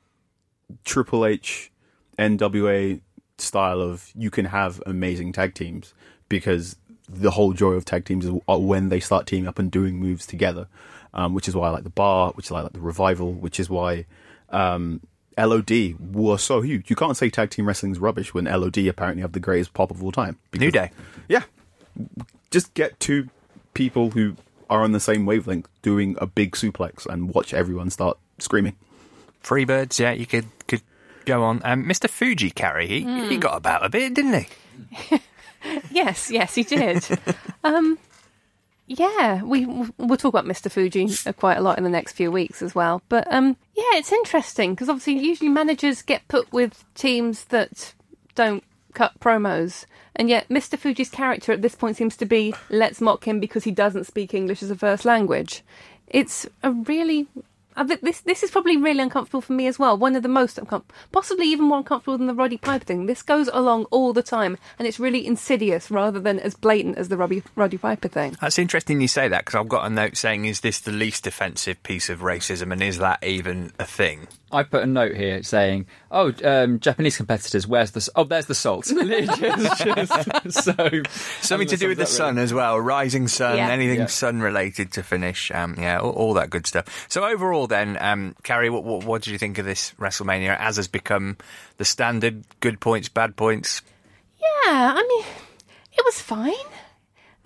Triple 0.83 1.25
H, 1.25 1.71
NWA 2.17 3.01
style 3.37 3.81
of 3.81 4.11
you 4.15 4.31
can 4.31 4.45
have 4.45 4.81
amazing 4.85 5.31
tag 5.31 5.53
teams 5.53 5.93
because 6.29 6.75
the 7.09 7.31
whole 7.31 7.53
joy 7.53 7.73
of 7.73 7.85
tag 7.85 8.05
teams 8.05 8.25
is 8.25 8.31
when 8.47 8.89
they 8.89 8.99
start 8.99 9.27
teaming 9.27 9.47
up 9.47 9.59
and 9.59 9.71
doing 9.71 9.95
moves 9.97 10.25
together, 10.25 10.67
um, 11.13 11.33
which 11.33 11.47
is 11.47 11.55
why 11.55 11.67
I 11.67 11.71
like 11.71 11.83
the 11.83 11.89
Bar, 11.89 12.31
which 12.31 12.47
is 12.47 12.51
why 12.51 12.59
I 12.59 12.63
like 12.63 12.73
the 12.73 12.79
Revival, 12.79 13.31
which 13.33 13.59
is 13.59 13.69
why 13.69 14.05
um, 14.49 15.01
LOD 15.37 15.95
were 16.13 16.37
so 16.37 16.61
huge. 16.61 16.89
You 16.89 16.95
can't 16.95 17.15
say 17.15 17.29
tag 17.29 17.51
team 17.51 17.67
wrestling's 17.67 17.99
rubbish 17.99 18.33
when 18.33 18.45
LOD 18.45 18.79
apparently 18.79 19.21
have 19.21 19.31
the 19.31 19.39
greatest 19.39 19.73
pop 19.73 19.91
of 19.91 20.03
all 20.03 20.11
time. 20.11 20.37
New 20.53 20.71
Day. 20.71 20.91
Yeah. 21.29 21.43
Just 22.51 22.73
get 22.73 22.99
two 22.99 23.29
people 23.73 24.11
who 24.11 24.35
are 24.69 24.83
on 24.83 24.91
the 24.91 24.99
same 24.99 25.25
wavelength 25.25 25.67
doing 25.81 26.17
a 26.19 26.25
big 26.25 26.53
suplex 26.53 27.05
and 27.05 27.33
watch 27.33 27.53
everyone 27.53 27.89
start 27.89 28.17
screaming. 28.39 28.75
Freebirds, 29.43 29.99
yeah, 29.99 30.11
you 30.11 30.25
could 30.25 30.45
could 30.67 30.81
go 31.27 31.43
on. 31.43 31.61
Um, 31.63 31.85
Mr. 31.85 32.09
Fuji 32.09 32.49
Carrie, 32.49 32.87
he, 32.87 33.27
he 33.27 33.37
got 33.37 33.55
about 33.55 33.85
a 33.85 33.89
bit, 33.89 34.13
didn't 34.15 34.45
he? 35.09 35.19
Yes, 35.91 36.31
yes, 36.31 36.55
he 36.55 36.63
did. 36.63 37.05
um, 37.63 37.97
yeah, 38.85 39.43
we 39.43 39.65
we'll 39.65 40.15
talk 40.15 40.33
about 40.33 40.45
Mr. 40.45 40.71
Fuji 40.71 41.09
quite 41.33 41.57
a 41.57 41.61
lot 41.61 41.77
in 41.77 41.83
the 41.83 41.89
next 41.89 42.13
few 42.13 42.31
weeks 42.31 42.61
as 42.61 42.73
well. 42.73 43.01
But 43.09 43.31
um, 43.33 43.57
yeah, 43.75 43.95
it's 43.95 44.13
interesting 44.13 44.73
because 44.73 44.87
obviously 44.87 45.17
usually 45.17 45.49
managers 45.49 46.01
get 46.01 46.27
put 46.27 46.51
with 46.53 46.85
teams 46.95 47.45
that 47.45 47.93
don't 48.35 48.63
cut 48.93 49.19
promos. 49.19 49.85
And 50.15 50.29
yet, 50.29 50.47
Mr. 50.47 50.77
Fuji's 50.77 51.09
character 51.09 51.51
at 51.51 51.61
this 51.61 51.75
point 51.75 51.97
seems 51.97 52.15
to 52.17 52.25
be 52.25 52.53
let's 52.69 53.01
mock 53.01 53.27
him 53.27 53.39
because 53.39 53.65
he 53.65 53.71
doesn't 53.71 54.05
speak 54.05 54.33
English 54.33 54.63
as 54.63 54.71
a 54.71 54.75
first 54.75 55.05
language. 55.05 55.63
It's 56.07 56.47
a 56.63 56.71
really. 56.71 57.27
Uh, 57.77 57.85
I 57.89 57.95
This 58.01 58.21
this 58.21 58.43
is 58.43 58.51
probably 58.51 58.77
really 58.77 59.01
uncomfortable 59.01 59.41
for 59.41 59.53
me 59.53 59.67
as 59.67 59.79
well. 59.79 59.97
One 59.97 60.15
of 60.15 60.23
the 60.23 60.29
most 60.29 60.57
uncomfortable, 60.57 60.95
possibly 61.11 61.47
even 61.47 61.65
more 61.65 61.77
uncomfortable 61.77 62.17
than 62.17 62.27
the 62.27 62.33
Roddy 62.33 62.57
Piper 62.57 62.83
thing. 62.83 63.05
This 63.05 63.21
goes 63.21 63.49
along 63.53 63.85
all 63.85 64.13
the 64.13 64.23
time, 64.23 64.57
and 64.79 64.87
it's 64.87 64.99
really 64.99 65.25
insidious 65.25 65.91
rather 65.91 66.19
than 66.19 66.39
as 66.39 66.55
blatant 66.55 66.97
as 66.97 67.09
the 67.09 67.17
Roddy, 67.17 67.43
Roddy 67.55 67.77
Piper 67.77 68.07
thing. 68.07 68.35
That's 68.41 68.59
interesting 68.59 69.01
you 69.01 69.07
say 69.07 69.27
that 69.27 69.45
because 69.45 69.55
I've 69.55 69.69
got 69.69 69.85
a 69.85 69.89
note 69.89 70.17
saying, 70.17 70.45
is 70.45 70.61
this 70.61 70.79
the 70.79 70.91
least 70.91 71.27
offensive 71.27 71.81
piece 71.83 72.09
of 72.09 72.19
racism 72.19 72.71
and 72.71 72.81
is 72.81 72.97
that 72.97 73.23
even 73.23 73.71
a 73.79 73.85
thing? 73.85 74.27
I 74.51 74.63
put 74.63 74.81
a 74.83 74.85
note 74.85 75.15
here 75.15 75.43
saying, 75.43 75.87
"Oh, 76.09 76.31
um, 76.43 76.79
Japanese 76.79 77.17
competitors, 77.17 77.67
where's 77.67 77.91
the 77.91 77.97
s- 77.99 78.09
oh, 78.15 78.23
there's 78.23 78.45
the 78.45 78.55
salt." 78.55 78.85
Just- 78.87 79.41
just- 79.83 80.63
so 80.63 80.89
Something 81.41 81.67
to 81.67 81.77
do 81.77 81.89
with 81.89 81.97
the 81.97 82.05
sun 82.05 82.37
as 82.37 82.53
well, 82.53 82.79
rising 82.79 83.27
sun, 83.27 83.57
Yeah. 83.57 83.69
anything 83.69 83.99
Yeah. 83.99 84.05
sun 84.05 84.39
related 84.41 84.91
to 84.93 85.03
finish, 85.03 85.51
um, 85.51 85.75
yeah, 85.77 85.99
all, 85.99 86.11
all 86.11 86.33
that 86.35 86.49
good 86.49 86.65
stuff. 86.65 87.05
So 87.09 87.25
overall, 87.25 87.67
then, 87.67 87.97
um, 87.99 88.35
Carrie, 88.43 88.69
what, 88.69 88.83
what, 88.85 89.03
what 89.03 89.21
did 89.21 89.31
you 89.31 89.37
think 89.37 89.57
of 89.57 89.65
this 89.65 89.93
WrestleMania 89.99 90.57
as 90.59 90.77
has 90.77 90.87
become 90.87 91.37
the 91.77 91.85
standard? 91.85 92.43
Good 92.61 92.79
points, 92.79 93.09
bad 93.09 93.35
points. 93.35 93.81
Yeah, 94.39 94.93
I 94.95 95.05
mean, 95.07 95.25
it 95.97 96.05
was 96.05 96.21
fine. 96.21 96.53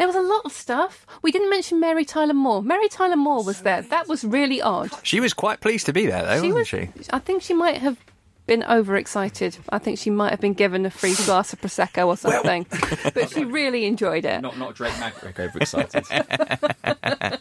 There 0.01 0.07
was 0.07 0.15
a 0.15 0.21
lot 0.21 0.41
of 0.45 0.51
stuff. 0.51 1.05
We 1.21 1.31
didn't 1.31 1.51
mention 1.51 1.79
Mary 1.79 2.05
Tyler 2.05 2.33
Moore. 2.33 2.63
Mary 2.63 2.89
Tyler 2.89 3.15
Moore 3.15 3.43
was 3.43 3.61
there. 3.61 3.83
That 3.83 4.07
was 4.07 4.23
really 4.23 4.59
odd. 4.59 4.89
She 5.03 5.19
was 5.19 5.31
quite 5.31 5.59
pleased 5.59 5.85
to 5.85 5.93
be 5.93 6.07
there, 6.07 6.23
though, 6.23 6.41
she 6.41 6.51
wasn't 6.51 6.95
was. 6.97 7.05
she? 7.05 7.11
I 7.13 7.19
think 7.19 7.43
she 7.43 7.53
might 7.53 7.77
have 7.77 8.03
been 8.47 8.63
overexcited. 8.63 9.59
I 9.69 9.77
think 9.77 9.99
she 9.99 10.09
might 10.09 10.31
have 10.31 10.41
been 10.41 10.55
given 10.55 10.87
a 10.87 10.89
free 10.89 11.13
glass 11.13 11.53
of 11.53 11.61
prosecco 11.61 12.07
or 12.07 12.17
something. 12.17 12.65
but 13.13 13.29
she 13.29 13.45
really 13.45 13.85
enjoyed 13.85 14.25
it. 14.25 14.41
not 14.41 14.57
not 14.57 14.73
Drake 14.73 14.99
Maverick 14.99 15.39
overexcited. 15.39 16.03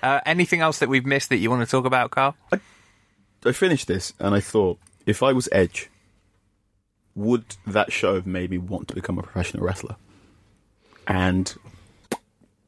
Uh, 0.00 0.20
anything 0.24 0.60
else 0.60 0.78
that 0.78 0.88
we've 0.88 1.04
missed 1.04 1.28
that 1.28 1.38
you 1.38 1.50
want 1.50 1.60
to 1.60 1.68
talk 1.68 1.84
about, 1.84 2.12
Carl? 2.12 2.36
I 3.44 3.50
finished 3.50 3.88
this 3.88 4.12
and 4.20 4.32
I 4.32 4.38
thought, 4.38 4.78
if 5.06 5.24
I 5.24 5.32
was 5.32 5.48
Edge, 5.50 5.90
would 7.16 7.56
that 7.66 7.90
show 7.90 8.14
have 8.14 8.26
made 8.26 8.50
me 8.50 8.58
want 8.58 8.86
to 8.88 8.94
become 8.94 9.18
a 9.18 9.22
professional 9.24 9.64
wrestler? 9.64 9.96
And 11.08 11.52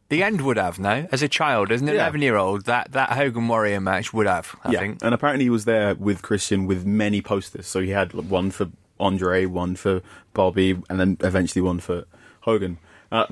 The 0.09 0.23
end 0.25 0.41
would 0.41 0.57
have, 0.57 0.79
no? 0.81 1.07
As 1.13 1.23
a 1.23 1.29
child, 1.29 1.71
as 1.71 1.83
an 1.83 1.87
Yeah. 1.87 1.95
11 1.95 2.23
year 2.23 2.37
old, 2.37 2.65
that, 2.65 2.91
that 2.93 3.11
Hogan 3.11 3.47
Warrior 3.47 3.81
match 3.81 4.13
would 4.13 4.27
have, 4.27 4.57
I 4.65 4.73
yeah, 4.73 4.81
think. 4.81 4.99
and 5.03 5.15
apparently 5.15 5.45
he 5.45 5.51
was 5.51 5.67
there 5.67 5.95
with 5.95 6.23
Christian 6.23 6.67
with 6.67 6.85
many 6.85 7.21
posters. 7.23 7.67
So 7.67 7.81
he 7.81 7.91
had 7.91 8.13
one 8.15 8.51
for 8.51 8.71
Andre, 8.99 9.45
one 9.47 9.77
for 9.77 10.03
Bobby, 10.35 10.71
and 10.89 10.99
then 10.99 11.17
eventually 11.21 11.63
one 11.63 11.79
for 11.79 12.07
Hogan. 12.41 12.79
Uh, 13.13 13.27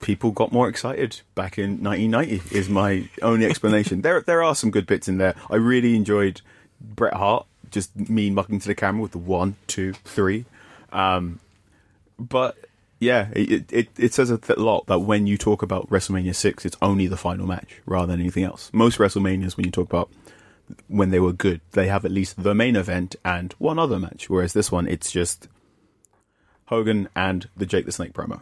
people 0.00 0.32
got 0.32 0.52
more 0.52 0.68
excited 0.68 1.20
back 1.34 1.58
in 1.58 1.82
1990. 1.82 2.56
Is 2.56 2.68
my 2.68 3.08
only 3.22 3.46
explanation. 3.46 4.02
there, 4.02 4.20
there 4.20 4.42
are 4.42 4.54
some 4.54 4.70
good 4.70 4.86
bits 4.86 5.08
in 5.08 5.18
there. 5.18 5.34
I 5.50 5.56
really 5.56 5.96
enjoyed 5.96 6.40
Bret 6.80 7.14
Hart 7.14 7.46
just 7.70 7.96
me 8.08 8.30
mucking 8.30 8.60
to 8.60 8.66
the 8.68 8.74
camera 8.74 9.02
with 9.02 9.12
the 9.12 9.18
one, 9.18 9.56
two, 9.66 9.92
three. 10.04 10.44
Um, 10.92 11.40
but 12.18 12.56
yeah, 13.00 13.28
it, 13.32 13.72
it 13.72 13.88
it 13.98 14.14
says 14.14 14.30
a 14.30 14.38
th- 14.38 14.58
lot 14.58 14.86
that 14.86 15.00
when 15.00 15.26
you 15.26 15.36
talk 15.36 15.62
about 15.62 15.88
WrestleMania 15.90 16.34
six, 16.34 16.64
it's 16.64 16.76
only 16.80 17.06
the 17.06 17.16
final 17.16 17.46
match 17.46 17.80
rather 17.86 18.12
than 18.12 18.20
anything 18.20 18.44
else. 18.44 18.70
Most 18.72 18.98
WrestleManias, 18.98 19.56
when 19.56 19.66
you 19.66 19.72
talk 19.72 19.88
about 19.88 20.10
when 20.88 21.10
they 21.10 21.20
were 21.20 21.32
good, 21.32 21.60
they 21.72 21.88
have 21.88 22.04
at 22.04 22.10
least 22.10 22.42
the 22.42 22.54
main 22.54 22.76
event 22.76 23.16
and 23.24 23.52
one 23.58 23.78
other 23.78 23.98
match. 23.98 24.30
Whereas 24.30 24.52
this 24.52 24.72
one, 24.72 24.88
it's 24.88 25.10
just 25.10 25.48
Hogan 26.66 27.08
and 27.14 27.48
the 27.56 27.66
Jake 27.66 27.86
the 27.86 27.92
Snake 27.92 28.12
promo. 28.12 28.40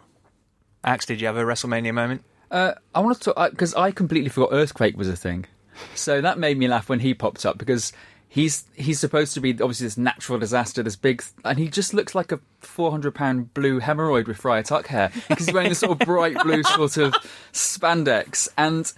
Axe, 0.85 1.07
did 1.07 1.21
you 1.21 1.27
have 1.27 1.37
a 1.37 1.43
WrestleMania 1.43 1.95
moment? 1.95 2.25
Uh, 2.51 2.75
I 2.95 3.01
want 3.01 3.21
to 3.21 3.33
talk 3.33 3.51
because 3.51 3.75
I 3.75 3.91
completely 3.91 4.29
forgot 4.29 4.51
Earthquake 4.53 4.97
was 4.97 5.09
a 5.09 5.17
thing, 5.17 5.47
so 5.95 6.21
that 6.21 6.39
made 6.39 6.59
me 6.59 6.69
laugh 6.69 6.89
when 6.89 7.01
he 7.01 7.15
popped 7.15 7.47
up 7.47 7.59
because 7.59 7.93
he's 8.33 8.65
he's 8.75 8.99
supposed 8.99 9.35
to 9.35 9.41
be 9.41 9.51
obviously 9.51 9.87
this 9.87 9.99
natural 9.99 10.39
disaster, 10.39 10.83
this 10.83 10.97
big, 10.97 11.23
and 11.45 11.59
he 11.59 11.69
just 11.69 11.93
looks 11.93 12.15
like 12.15 12.33
a 12.33 12.41
four 12.61 12.91
hundred 12.91 13.15
pound 13.15 13.53
blue 13.53 13.79
hemorrhoid 13.79 14.27
with 14.27 14.39
Friar 14.39 14.63
Tuck 14.63 14.87
hair 14.87 15.13
because 15.29 15.47
he's 15.47 15.55
wearing 15.55 15.69
this 15.69 15.81
sort 15.81 16.01
of 16.01 16.07
bright 16.07 16.43
blue 16.43 16.63
sort 16.63 16.97
of 16.97 17.13
spandex, 17.53 18.49
and 18.57 18.91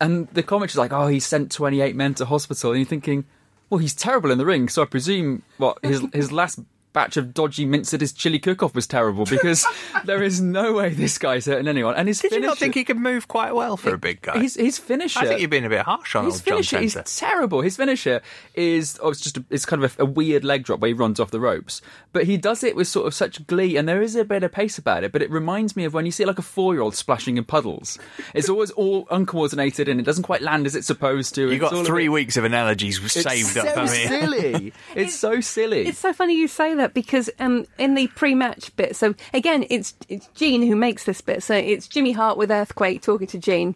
and 0.00 0.28
the 0.28 0.44
is 0.64 0.76
like, 0.76 0.92
oh, 0.92 1.06
he 1.06 1.18
sent 1.18 1.50
twenty 1.50 1.80
eight 1.80 1.96
men 1.96 2.12
to 2.14 2.26
hospital, 2.26 2.72
and 2.72 2.80
you're 2.80 2.86
thinking, 2.86 3.24
well, 3.70 3.78
he's 3.78 3.94
terrible 3.94 4.30
in 4.30 4.36
the 4.36 4.44
ring, 4.44 4.68
so 4.68 4.82
I 4.82 4.84
presume 4.84 5.42
what 5.56 5.78
his 5.82 6.06
his 6.12 6.30
last 6.30 6.60
batch 6.94 7.18
of 7.18 7.34
dodgy 7.34 7.66
mince 7.66 7.92
at 7.92 8.00
his 8.00 8.12
chili 8.12 8.38
cook-off 8.38 8.74
was 8.74 8.86
terrible 8.86 9.26
because 9.26 9.66
there 10.06 10.22
is 10.22 10.40
no 10.40 10.72
way 10.72 10.88
this 10.88 11.18
guy's 11.18 11.44
hurting 11.44 11.68
anyone. 11.68 11.94
And 11.96 12.08
his 12.08 12.20
Did 12.20 12.32
you 12.32 12.40
not 12.40 12.56
think 12.56 12.74
he 12.74 12.84
could 12.84 12.96
move 12.96 13.28
quite 13.28 13.54
well 13.54 13.76
for 13.76 13.92
a 13.92 13.98
big 13.98 14.22
guy? 14.22 14.38
his 14.38 14.54
his 14.54 14.78
finisher. 14.78 15.20
I 15.20 15.26
think 15.26 15.40
you've 15.42 15.50
been 15.50 15.64
a 15.66 15.68
bit 15.68 15.82
harsh 15.82 16.14
on 16.14 16.24
his 16.24 16.36
old 16.36 16.44
John 16.44 16.54
finisher 16.62 16.78
is 16.78 16.98
terrible. 17.18 17.60
His 17.60 17.76
finisher 17.76 18.22
is 18.54 18.98
oh, 19.02 19.10
it's 19.10 19.20
just 19.20 19.36
a, 19.36 19.44
it's 19.50 19.66
kind 19.66 19.84
of 19.84 19.98
a, 19.98 20.04
a 20.04 20.06
weird 20.06 20.44
leg 20.44 20.62
drop 20.64 20.80
where 20.80 20.88
he 20.88 20.94
runs 20.94 21.20
off 21.20 21.30
the 21.30 21.40
ropes, 21.40 21.82
but 22.12 22.24
he 22.24 22.36
does 22.36 22.64
it 22.64 22.76
with 22.76 22.88
sort 22.88 23.06
of 23.06 23.14
such 23.14 23.46
glee, 23.46 23.76
and 23.76 23.86
there 23.88 24.00
is 24.00 24.16
a 24.16 24.24
bit 24.24 24.42
of 24.44 24.52
pace 24.52 24.78
about 24.78 25.04
it. 25.04 25.12
But 25.12 25.20
it 25.22 25.30
reminds 25.30 25.76
me 25.76 25.84
of 25.84 25.92
when 25.94 26.06
you 26.06 26.12
see 26.12 26.24
like 26.24 26.38
a 26.38 26.42
four 26.42 26.72
year 26.74 26.82
old 26.82 26.94
splashing 26.94 27.36
in 27.36 27.44
puddles. 27.44 27.98
It's 28.34 28.48
always 28.48 28.70
all 28.70 29.06
uncoordinated 29.10 29.88
and 29.88 29.98
it 29.98 30.04
doesn't 30.04 30.22
quite 30.24 30.42
land 30.42 30.66
as 30.66 30.76
it's 30.76 30.86
supposed 30.86 31.34
to. 31.34 31.42
You 31.46 31.50
It's 31.52 31.60
got 31.60 31.72
all 31.72 31.80
a 31.80 31.84
three 31.84 32.04
bit- 32.04 32.12
weeks 32.12 32.36
of 32.36 32.44
analogies 32.44 33.00
saved 33.10 33.48
so 33.48 33.62
up 33.66 33.74
for 33.74 33.82
me. 33.82 34.06
silly. 34.06 34.72
It's 34.94 35.14
so 35.14 35.40
silly. 35.40 35.86
It's 35.88 35.98
so 35.98 36.12
funny 36.12 36.36
you 36.36 36.46
say 36.48 36.74
that 36.74 36.83
because 36.92 37.30
um, 37.38 37.66
in 37.78 37.94
the 37.94 38.08
pre-match 38.08 38.74
bit, 38.76 38.96
so 38.96 39.14
again, 39.32 39.64
it's 39.70 39.94
it's 40.08 40.26
Gene 40.28 40.62
who 40.62 40.76
makes 40.76 41.04
this 41.04 41.20
bit. 41.20 41.42
So 41.42 41.54
it's 41.54 41.88
Jimmy 41.88 42.12
Hart 42.12 42.36
with 42.36 42.50
Earthquake 42.50 43.00
talking 43.00 43.26
to 43.28 43.38
Gene, 43.38 43.74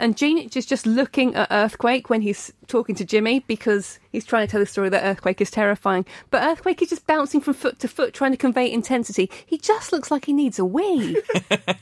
and 0.00 0.16
Gene 0.16 0.48
is 0.54 0.66
just 0.66 0.86
looking 0.86 1.34
at 1.34 1.48
Earthquake 1.50 2.08
when 2.08 2.22
he's 2.22 2.50
talking 2.66 2.94
to 2.94 3.04
Jimmy 3.04 3.40
because 3.40 3.98
he's 4.10 4.24
trying 4.24 4.46
to 4.46 4.50
tell 4.50 4.60
the 4.60 4.66
story 4.66 4.88
that 4.88 5.04
Earthquake 5.04 5.42
is 5.42 5.50
terrifying. 5.50 6.06
But 6.30 6.42
Earthquake 6.42 6.80
is 6.80 6.88
just 6.88 7.06
bouncing 7.06 7.42
from 7.42 7.52
foot 7.52 7.78
to 7.80 7.88
foot, 7.88 8.14
trying 8.14 8.30
to 8.30 8.38
convey 8.38 8.72
intensity. 8.72 9.30
He 9.44 9.58
just 9.58 9.92
looks 9.92 10.10
like 10.10 10.24
he 10.24 10.32
needs 10.32 10.58
a 10.58 10.64
wee. 10.64 11.20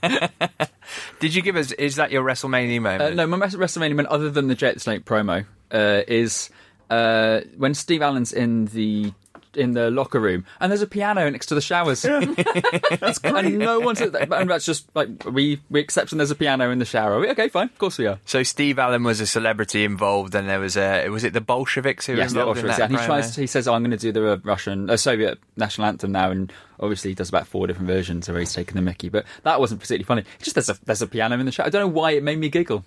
Did 1.21 1.35
you 1.35 1.43
give 1.43 1.55
us? 1.55 1.71
Is 1.73 1.97
that 1.97 2.11
your 2.11 2.25
WrestleMania 2.25 2.83
moment? 2.83 3.03
Uh, 3.03 3.11
no, 3.11 3.27
my 3.29 3.37
Wres- 3.39 3.55
WrestleMania 3.55 3.91
moment, 3.91 4.09
other 4.09 4.31
than 4.31 4.49
the 4.49 4.57
Jet 4.57 4.81
Snake 4.81 5.05
promo, 5.05 5.47
uh, 5.71 6.03
is 6.09 6.51
uh, 6.91 7.43
when 7.57 7.75
Steve 7.75 8.03
Allen's 8.03 8.33
in 8.33 8.67
the 8.67 9.13
in 9.57 9.73
the 9.73 9.91
locker 9.91 10.21
room 10.21 10.45
and 10.61 10.71
there's 10.71 10.83
a 10.83 10.87
piano 10.87 11.29
next 11.31 11.47
to 11.47 11.55
the 11.55 11.61
showers. 11.61 12.03
that's 13.01 13.19
great. 13.19 13.35
And 13.45 13.59
no 13.59 13.81
one's 13.81 14.01
and 14.01 14.51
that's 14.51 14.65
just 14.67 14.89
like 14.95 15.09
we 15.25 15.61
we 15.71 15.81
accept 15.81 16.13
and 16.13 16.21
there's 16.21 16.31
a 16.31 16.35
piano 16.35 16.71
in 16.71 16.79
the 16.79 16.85
shower. 16.85 17.19
We, 17.21 17.29
Okay, 17.31 17.49
fine, 17.49 17.67
of 17.67 17.79
course 17.79 17.99
we 17.99 18.07
are. 18.07 18.19
So 18.25 18.43
Steve 18.43 18.79
Allen 18.79 19.03
was 19.05 19.21
a 19.21 19.27
celebrity 19.27 19.85
involved, 19.85 20.35
and 20.35 20.49
there 20.49 20.61
was 20.61 20.77
a 20.77 21.09
was 21.09 21.25
it 21.25 21.33
the 21.33 21.41
Bolsheviks 21.41 22.07
who 22.07 22.13
were 22.15 22.19
Yes, 22.19 22.33
the 22.33 22.41
involved 22.41 22.61
in 22.61 22.67
that? 22.67 22.79
yeah. 22.79 22.85
And 22.87 22.93
he 22.93 22.99
promo? 22.99 23.07
tries. 23.07 23.37
He 23.37 23.47
says, 23.47 23.69
oh, 23.69 23.75
"I'm 23.75 23.83
going 23.83 23.91
to 23.91 23.97
do 23.97 24.13
the 24.13 24.33
uh, 24.33 24.37
Russian, 24.43 24.89
uh, 24.91 24.97
Soviet 24.97 25.39
national 25.57 25.87
anthem 25.89 26.13
now," 26.13 26.31
and 26.31 26.53
obviously 26.81 27.11
he 27.11 27.15
does 27.15 27.29
about 27.29 27.47
four 27.47 27.67
different 27.67 27.87
versions 27.89 28.29
where 28.29 28.39
he's 28.39 28.53
taking 28.53 28.75
the 28.77 28.83
Mickey. 28.83 29.09
But 29.09 29.25
that 29.45 29.61
wasn't 29.61 29.81
particularly 29.81 30.05
funny. 30.05 30.25
It's 30.37 30.45
just 30.45 30.55
there's 30.55 30.69
a 30.71 30.79
there's 30.85 31.03
a 31.03 31.07
piano 31.07 31.39
in 31.39 31.47
the 31.47 31.53
shower. 31.53 31.67
I 31.67 31.71
don't 31.71 31.83
know 31.83 31.89
why 32.01 32.13
it 32.13 32.23
made 32.23 32.39
me 32.39 32.49
giggle. 32.49 32.85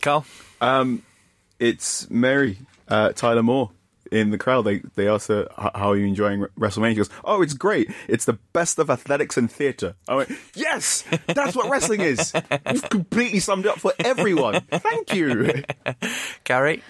Carl. 0.00 0.24
It's 1.58 2.08
Mary 2.08 2.58
uh, 2.88 3.12
Tyler 3.12 3.42
Moore 3.42 3.70
in 4.12 4.30
the 4.30 4.38
crowd. 4.38 4.62
They 4.62 4.78
they 4.94 5.08
asked 5.08 5.28
her, 5.28 5.48
"How 5.56 5.92
are 5.92 5.96
you 5.96 6.06
enjoying 6.06 6.46
WrestleMania?" 6.58 6.90
She 6.90 6.96
goes, 6.96 7.10
"Oh, 7.24 7.42
it's 7.42 7.54
great. 7.54 7.90
It's 8.08 8.24
the 8.24 8.38
best 8.52 8.78
of 8.78 8.90
athletics 8.90 9.36
and 9.36 9.50
theatre." 9.50 9.94
I 10.08 10.14
went, 10.16 10.32
"Yes, 10.54 11.04
that's 11.26 11.56
what 11.56 11.70
wrestling 11.70 12.00
is. 12.00 12.32
You've 12.72 12.88
completely 12.88 13.40
summed 13.40 13.66
it 13.66 13.70
up 13.70 13.80
for 13.80 13.92
everyone. 13.98 14.60
Thank 14.70 15.14
you." 15.14 15.62
Carrie. 16.44 16.82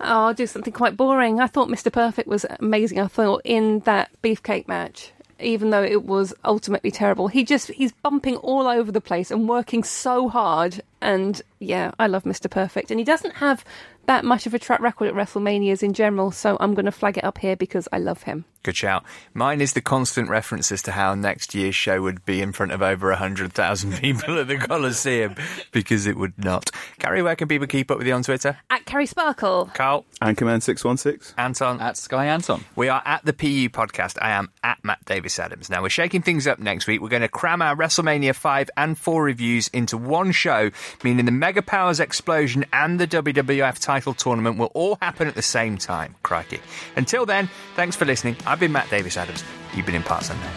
Oh, 0.00 0.26
I'll 0.26 0.34
do 0.34 0.46
something 0.46 0.72
quite 0.72 0.96
boring. 0.96 1.40
I 1.40 1.46
thought 1.46 1.68
Mr. 1.68 1.92
Perfect 1.92 2.28
was 2.28 2.44
amazing. 2.60 3.00
I 3.00 3.06
thought 3.06 3.42
in 3.44 3.80
that 3.80 4.10
beefcake 4.22 4.66
match, 4.68 5.12
even 5.40 5.70
though 5.70 5.82
it 5.82 6.04
was 6.04 6.34
ultimately 6.44 6.90
terrible, 6.90 7.28
he 7.28 7.44
just 7.44 7.68
he's 7.68 7.92
bumping 7.92 8.36
all 8.36 8.66
over 8.66 8.90
the 8.90 9.00
place 9.00 9.30
and 9.30 9.48
working 9.48 9.84
so 9.84 10.28
hard. 10.28 10.82
And 11.00 11.40
yeah, 11.58 11.92
I 11.98 12.06
love 12.06 12.24
Mr. 12.24 12.50
Perfect. 12.50 12.90
And 12.90 12.98
he 12.98 13.04
doesn't 13.04 13.36
have 13.36 13.64
that 14.08 14.24
much 14.24 14.46
of 14.46 14.54
a 14.54 14.58
track 14.58 14.80
record 14.80 15.06
at 15.06 15.14
WrestleManias 15.14 15.82
in 15.82 15.92
general, 15.92 16.30
so 16.30 16.56
I'm 16.60 16.74
going 16.74 16.86
to 16.86 16.92
flag 16.92 17.18
it 17.18 17.24
up 17.24 17.38
here 17.38 17.56
because 17.56 17.86
I 17.92 17.98
love 17.98 18.22
him. 18.22 18.46
Good 18.64 18.76
shout. 18.76 19.04
Mine 19.34 19.60
is 19.60 19.72
the 19.72 19.80
constant 19.80 20.28
references 20.28 20.82
to 20.82 20.92
how 20.92 21.14
next 21.14 21.54
year's 21.54 21.74
show 21.76 22.02
would 22.02 22.24
be 22.26 22.42
in 22.42 22.52
front 22.52 22.72
of 22.72 22.82
over 22.82 23.08
100,000 23.10 23.92
people 24.00 24.38
at 24.38 24.48
the 24.48 24.58
Coliseum, 24.58 25.36
because 25.70 26.06
it 26.06 26.16
would 26.16 26.36
not. 26.36 26.70
Carrie, 26.98 27.22
where 27.22 27.36
can 27.36 27.46
people 27.48 27.66
keep 27.68 27.90
up 27.90 27.98
with 27.98 28.06
you 28.06 28.12
on 28.14 28.22
Twitter? 28.24 28.58
At 28.68 28.84
Carrie 28.84 29.06
Sparkle. 29.06 29.70
Carl, 29.74 30.04
Anchorman 30.20 30.62
six 30.62 30.84
one 30.84 30.96
six. 30.96 31.34
Anton, 31.38 31.80
At 31.80 31.96
Sky 31.96 32.26
Anton. 32.26 32.64
We 32.74 32.88
are 32.88 33.00
at 33.04 33.24
the 33.24 33.32
PU 33.32 33.68
podcast. 33.70 34.18
I 34.20 34.30
am 34.30 34.50
at 34.64 34.84
Matt 34.84 35.04
Davis 35.04 35.38
Adams. 35.38 35.70
Now, 35.70 35.80
we're 35.82 35.88
shaking 35.88 36.22
things 36.22 36.46
up 36.46 36.58
next 36.58 36.86
week. 36.88 37.00
We're 37.00 37.08
going 37.08 37.22
to 37.22 37.28
cram 37.28 37.62
our 37.62 37.76
WrestleMania 37.76 38.34
5 38.34 38.70
and 38.76 38.98
4 38.98 39.22
reviews 39.22 39.68
into 39.68 39.96
one 39.96 40.32
show, 40.32 40.70
meaning 41.04 41.24
the 41.26 41.32
Mega 41.32 41.62
Powers 41.62 42.00
explosion 42.00 42.66
and 42.72 42.98
the 42.98 43.06
WWF 43.06 43.78
title 43.80 44.14
tournament 44.14 44.58
will 44.58 44.70
all 44.74 44.98
happen 45.00 45.28
at 45.28 45.36
the 45.36 45.42
same 45.42 45.78
time. 45.78 46.16
Crikey. 46.24 46.60
Until 46.96 47.24
then, 47.24 47.48
thanks 47.76 47.94
for 47.94 48.04
listening. 48.04 48.36
I've 48.46 48.57
I've 48.58 48.62
been 48.62 48.72
Matt 48.72 48.90
Davis 48.90 49.16
Adams. 49.16 49.44
You've 49.72 49.86
been 49.86 49.94
in 49.94 50.02
Parts 50.02 50.30
Unknown. 50.30 50.50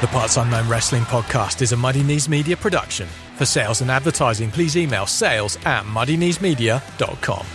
The 0.00 0.08
Parts 0.08 0.36
Unknown 0.36 0.68
Wrestling 0.68 1.04
Podcast 1.04 1.62
is 1.62 1.70
a 1.70 1.76
Muddy 1.76 2.02
Knees 2.02 2.28
Media 2.28 2.56
production. 2.56 3.06
For 3.36 3.46
sales 3.46 3.82
and 3.82 3.90
advertising, 3.92 4.50
please 4.50 4.76
email 4.76 5.06
sales 5.06 5.58
at 5.64 5.84
muddykneesmedia.com. 5.84 7.46